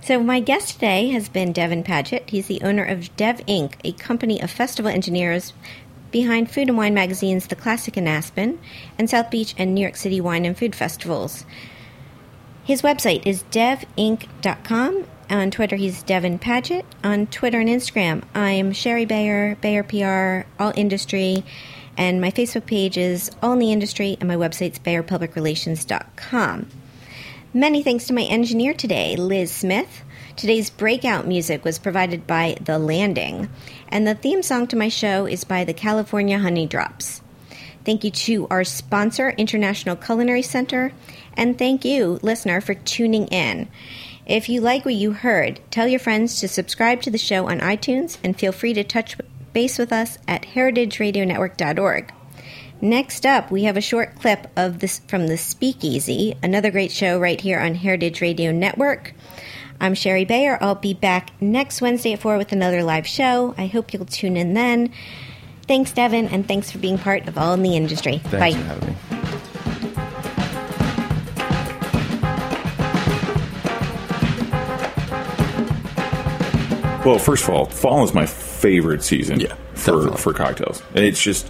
So, 0.02 0.22
my 0.22 0.40
guest 0.40 0.74
today 0.74 1.10
has 1.10 1.30
been 1.30 1.54
Devin 1.54 1.84
Padgett. 1.84 2.30
He's 2.30 2.48
the 2.48 2.62
owner 2.62 2.84
of 2.84 3.16
Dev 3.16 3.38
Inc., 3.48 3.74
a 3.84 3.94
company 3.94 4.42
of 4.42 4.52
festival 4.52 4.92
engineers 4.92 5.54
behind 6.12 6.52
Food 6.52 6.70
and 6.70 6.78
Wine 6.78 6.94
magazines 6.94 7.48
The 7.48 7.56
Classic 7.56 7.96
in 7.98 8.08
Aspen 8.08 8.60
and 8.98 9.10
South 9.10 9.30
Beach 9.30 9.56
and 9.58 9.74
New 9.74 9.82
York 9.82 9.96
City 9.96 10.22
Wine 10.22 10.46
and 10.46 10.58
Food 10.58 10.76
Festivals. 10.76 11.46
His 12.64 12.82
website 12.82 13.26
is 13.26 13.44
devinc.com. 13.52 15.06
On 15.30 15.52
Twitter, 15.52 15.76
he's 15.76 16.04
Devin 16.04 16.40
Padgett. 16.40 16.86
On 17.04 17.28
Twitter 17.28 17.60
and 17.60 17.70
Instagram, 17.70 18.24
I'm 18.34 18.74
Shari 18.74 19.06
Bayer, 19.06 19.58
Bayer 19.62 19.84
PR, 19.84 20.48
All 20.62 20.74
Industry, 20.76 21.44
and 21.98 22.20
my 22.20 22.32
Facebook 22.32 22.66
page 22.66 22.98
is 22.98 23.30
All 23.42 23.54
in 23.54 23.60
the 23.60 23.72
Industry, 23.72 24.18
and 24.20 24.28
my 24.28 24.36
website's 24.36 24.80
BayerPublicRelations.com. 24.80 26.70
Many 27.54 27.84
thanks 27.84 28.06
to 28.08 28.14
my 28.14 28.24
engineer 28.24 28.74
today, 28.74 29.16
Liz 29.16 29.52
Smith. 29.52 30.04
Today's 30.36 30.70
breakout 30.70 31.28
music 31.28 31.66
was 31.66 31.80
provided 31.80 32.26
by 32.26 32.58
The 32.62 32.80
Landing, 32.80 33.50
and 33.90 34.08
the 34.08 34.16
theme 34.16 34.42
song 34.42 34.68
to 34.68 34.76
my 34.76 34.88
show 34.88 35.26
is 35.26 35.44
by 35.44 35.64
the 35.64 35.74
California 35.74 36.38
Honeydrops. 36.38 37.22
Thank 37.84 38.04
you 38.04 38.12
to 38.12 38.48
our 38.50 38.64
sponsor, 38.64 39.32
International 39.32 39.96
Culinary 39.96 40.42
Center, 40.42 40.94
and 41.36 41.58
thank 41.58 41.84
you, 41.84 42.20
listener, 42.22 42.62
for 42.62 42.74
tuning 42.74 43.28
in. 43.28 43.68
If 44.26 44.48
you 44.48 44.62
like 44.62 44.86
what 44.86 44.94
you 44.94 45.14
heard, 45.14 45.60
tell 45.72 45.88
your 45.88 46.00
friends 46.00 46.40
to 46.40 46.48
subscribe 46.48 47.02
to 47.02 47.12
the 47.12 47.18
show 47.18 47.50
on 47.50 47.60
iTunes 47.60 48.18
and 48.24 48.38
feel 48.38 48.52
free 48.52 48.74
to 48.76 48.84
touch 48.84 49.18
base 49.54 49.78
with 49.78 49.92
us 49.92 50.18
at 50.28 50.44
heritageradionetwork.org. 50.44 52.14
Next 52.82 53.26
up, 53.26 53.52
we 53.52 53.64
have 53.64 53.76
a 53.76 53.82
short 53.82 54.16
clip 54.20 54.48
of 54.56 54.80
this 54.80 55.00
from 55.08 55.28
the 55.28 55.38
Speakeasy, 55.38 56.38
another 56.42 56.72
great 56.72 56.92
show 56.92 57.20
right 57.20 57.42
here 57.42 57.60
on 57.60 57.76
Heritage 57.76 58.22
Radio 58.22 58.52
Network. 58.52 59.14
I'm 59.82 59.94
Shari 59.94 60.26
Bayer. 60.26 60.58
I'll 60.62 60.76
be 60.76 60.94
back 60.94 61.32
next 61.42 61.82
Wednesday 61.82 62.14
at 62.14 62.20
4 62.20 62.38
with 62.38 62.52
another 62.52 62.84
live 62.84 63.08
show. 63.08 63.54
I 63.58 63.68
hope 63.68 63.94
you'll 63.94 64.06
tune 64.06 64.36
in 64.38 64.54
then. 64.54 64.92
Thanks, 65.68 65.92
Devin, 65.92 66.28
and 66.30 66.48
thanks 66.48 66.72
for 66.72 66.80
being 66.80 66.98
part 66.98 67.28
of 67.28 67.38
All 67.38 67.54
in 67.54 67.62
the 67.64 67.76
Industry. 67.76 68.18
Thanks 68.18 68.58
Bye. 68.58 68.62
for 68.62 68.68
having 68.68 68.90
me. 68.90 68.96
Well, 77.06 77.18
first 77.18 77.44
of 77.46 77.50
all, 77.50 77.66
fall 77.66 78.04
is 78.04 78.14
my 78.14 78.26
favorite 78.26 79.02
season 79.04 79.40
Yeah, 79.40 79.56
for 79.74 79.94
definitely. 79.94 80.18
for 80.18 80.34
cocktails, 80.34 80.84
it's 80.94 81.20
just 81.22 81.48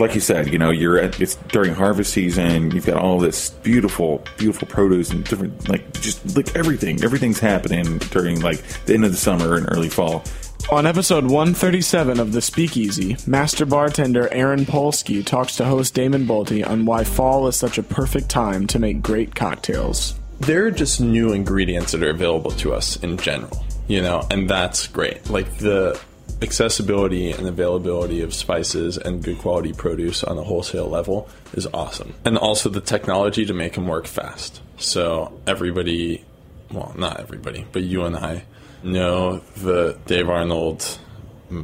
like 0.00 0.14
you 0.14 0.20
said. 0.20 0.52
You 0.52 0.58
know, 0.58 0.70
you're 0.70 0.98
at 0.98 1.20
it's 1.20 1.36
during 1.52 1.74
harvest 1.74 2.12
season. 2.12 2.70
You've 2.72 2.86
got 2.86 2.96
all 2.96 3.18
this 3.18 3.50
beautiful, 3.50 4.24
beautiful 4.38 4.66
produce 4.66 5.10
and 5.10 5.24
different 5.24 5.68
like 5.68 5.92
just 6.00 6.36
like 6.36 6.56
everything. 6.56 7.04
Everything's 7.04 7.38
happening 7.40 7.98
during 8.10 8.40
like 8.40 8.62
the 8.86 8.94
end 8.94 9.04
of 9.04 9.12
the 9.12 9.16
summer 9.16 9.56
and 9.56 9.66
early 9.70 9.88
fall. 9.88 10.24
On 10.70 10.86
episode 10.86 11.24
137 11.24 12.20
of 12.20 12.32
The 12.32 12.42
Speakeasy, 12.42 13.16
master 13.26 13.64
bartender 13.66 14.32
Aaron 14.32 14.66
Polsky 14.66 15.24
talks 15.24 15.56
to 15.56 15.64
host 15.64 15.94
Damon 15.94 16.26
Boelte 16.26 16.64
on 16.66 16.84
why 16.84 17.02
fall 17.02 17.48
is 17.48 17.56
such 17.56 17.78
a 17.78 17.82
perfect 17.82 18.28
time 18.28 18.66
to 18.68 18.78
make 18.78 19.02
great 19.02 19.34
cocktails. 19.34 20.14
there 20.40 20.66
are 20.66 20.70
just 20.70 21.00
new 21.00 21.32
ingredients 21.32 21.92
that 21.92 22.02
are 22.02 22.10
available 22.10 22.50
to 22.52 22.72
us 22.72 22.96
in 23.02 23.16
general, 23.18 23.64
you 23.88 24.00
know, 24.00 24.26
and 24.30 24.48
that's 24.48 24.86
great. 24.86 25.28
Like 25.28 25.58
the 25.58 26.00
accessibility 26.42 27.30
and 27.30 27.46
availability 27.46 28.22
of 28.22 28.34
spices 28.34 28.96
and 28.96 29.22
good 29.22 29.38
quality 29.38 29.72
produce 29.72 30.24
on 30.24 30.38
a 30.38 30.42
wholesale 30.42 30.88
level 30.88 31.28
is 31.52 31.66
awesome. 31.74 32.14
And 32.24 32.38
also 32.38 32.68
the 32.68 32.80
technology 32.80 33.44
to 33.46 33.54
make 33.54 33.74
them 33.74 33.86
work 33.86 34.06
fast. 34.06 34.60
So 34.76 35.38
everybody, 35.46 36.24
well, 36.72 36.94
not 36.96 37.20
everybody, 37.20 37.66
but 37.72 37.82
you 37.82 38.04
and 38.04 38.16
I 38.16 38.44
know 38.82 39.38
the 39.56 39.98
Dave 40.06 40.28
Arnold 40.28 40.98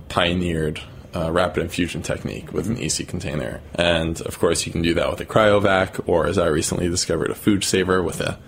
pioneered 0.09 0.81
uh, 1.15 1.33
rapid 1.33 1.63
infusion 1.63 2.03
technique 2.03 2.53
with 2.53 2.69
an 2.69 2.77
iSi 2.77 3.07
container. 3.07 3.61
And 3.75 4.21
of 4.23 4.39
course, 4.39 4.67
you 4.67 4.73
can 4.73 4.83
do 4.83 4.95
that 4.95 5.11
with 5.11 5.21
a 5.21 5.25
cryovac, 5.25 6.07
or 6.07 6.27
as 6.27 6.37
I 6.37 6.47
recently 6.47 6.89
discovered, 6.89 7.31
a 7.31 7.35
food 7.35 7.65
saver 7.65 8.03
with 8.03 8.21
a, 8.21 8.39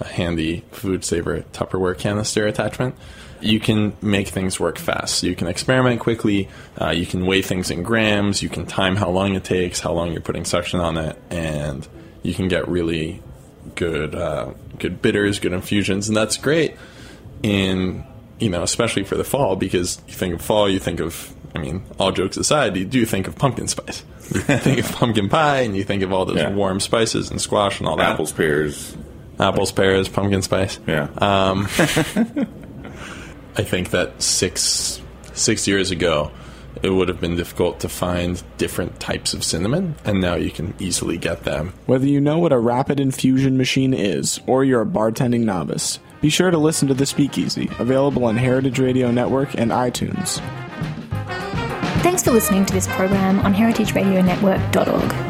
a 0.00 0.06
handy 0.08 0.64
food 0.72 1.04
saver 1.04 1.42
Tupperware 1.52 1.96
canister 1.98 2.46
attachment. 2.46 2.94
You 3.42 3.58
can 3.60 3.96
make 4.02 4.28
things 4.28 4.60
work 4.60 4.78
fast. 4.78 5.22
You 5.22 5.34
can 5.34 5.46
experiment 5.46 6.00
quickly. 6.00 6.48
Uh, 6.78 6.90
you 6.90 7.06
can 7.06 7.24
weigh 7.24 7.40
things 7.42 7.70
in 7.70 7.82
grams. 7.82 8.42
You 8.42 8.48
can 8.50 8.66
time 8.66 8.96
how 8.96 9.08
long 9.10 9.34
it 9.34 9.44
takes, 9.44 9.80
how 9.80 9.92
long 9.92 10.12
you're 10.12 10.20
putting 10.20 10.44
suction 10.44 10.78
on 10.80 10.98
it, 10.98 11.16
and 11.30 11.86
you 12.22 12.34
can 12.34 12.48
get 12.48 12.68
really 12.68 13.22
good, 13.76 14.14
uh, 14.14 14.52
good 14.78 15.00
bitters, 15.00 15.38
good 15.38 15.52
infusions, 15.54 16.08
and 16.08 16.16
that's 16.16 16.36
great 16.36 16.76
in 17.42 18.04
you 18.38 18.50
know 18.50 18.62
especially 18.62 19.04
for 19.04 19.16
the 19.16 19.24
fall 19.24 19.56
because 19.56 20.00
you 20.06 20.14
think 20.14 20.34
of 20.34 20.42
fall 20.42 20.68
you 20.68 20.78
think 20.78 21.00
of 21.00 21.32
i 21.54 21.58
mean 21.58 21.82
all 21.98 22.12
jokes 22.12 22.36
aside 22.36 22.76
you 22.76 22.84
do 22.84 23.04
think 23.06 23.26
of 23.26 23.36
pumpkin 23.36 23.66
spice 23.66 24.02
you 24.34 24.40
think 24.40 24.78
of 24.78 24.90
pumpkin 24.92 25.28
pie 25.28 25.60
and 25.60 25.74
you 25.76 25.82
think 25.84 26.02
of 26.02 26.12
all 26.12 26.24
those 26.26 26.36
Yeah. 26.36 26.50
warm 26.52 26.80
spices 26.80 27.30
and 27.30 27.40
squash 27.40 27.80
and 27.80 27.88
all 27.88 27.96
that 27.96 28.10
Apples, 28.12 28.32
pears, 28.32 28.94
apples 29.40 29.72
pears 29.72 30.08
pumpkin 30.08 30.42
spice 30.42 30.78
yeah. 30.86 31.08
um, 31.18 31.64
i 33.56 33.62
think 33.62 33.90
that 33.90 34.20
six 34.22 35.00
six 35.32 35.66
years 35.66 35.90
ago 35.90 36.30
it 36.82 36.90
would 36.90 37.08
have 37.08 37.20
been 37.20 37.36
difficult 37.36 37.80
to 37.80 37.88
find 37.88 38.42
different 38.56 39.00
types 39.00 39.34
of 39.34 39.42
cinnamon 39.42 39.94
and 40.04 40.20
now 40.20 40.34
you 40.34 40.50
can 40.50 40.72
easily 40.78 41.18
get 41.18 41.42
them 41.42 41.72
Whether 41.86 42.06
you 42.06 42.20
know 42.20 42.38
what 42.38 42.52
a 42.52 42.58
rapid 42.58 43.00
infusion 43.00 43.56
machine 43.56 43.92
is 43.92 44.40
or 44.46 44.64
you're 44.64 44.82
a 44.82 44.86
bartending 44.86 45.42
novice, 45.42 45.98
be 46.20 46.28
sure 46.28 46.50
to 46.50 46.58
listen 46.58 46.86
to 46.88 46.94
The 46.94 47.06
Speakeasy, 47.06 47.70
available 47.78 48.24
on 48.26 48.36
Heritage 48.36 48.78
Radio 48.78 49.10
Network 49.10 49.54
and 49.54 49.70
iTunes. 49.70 50.38
Thanks 52.02 52.22
for 52.22 52.30
listening 52.30 52.66
to 52.66 52.72
this 52.74 52.86
program 52.88 53.40
on 53.40 53.54
heritageradionetwork.org. 53.54 55.29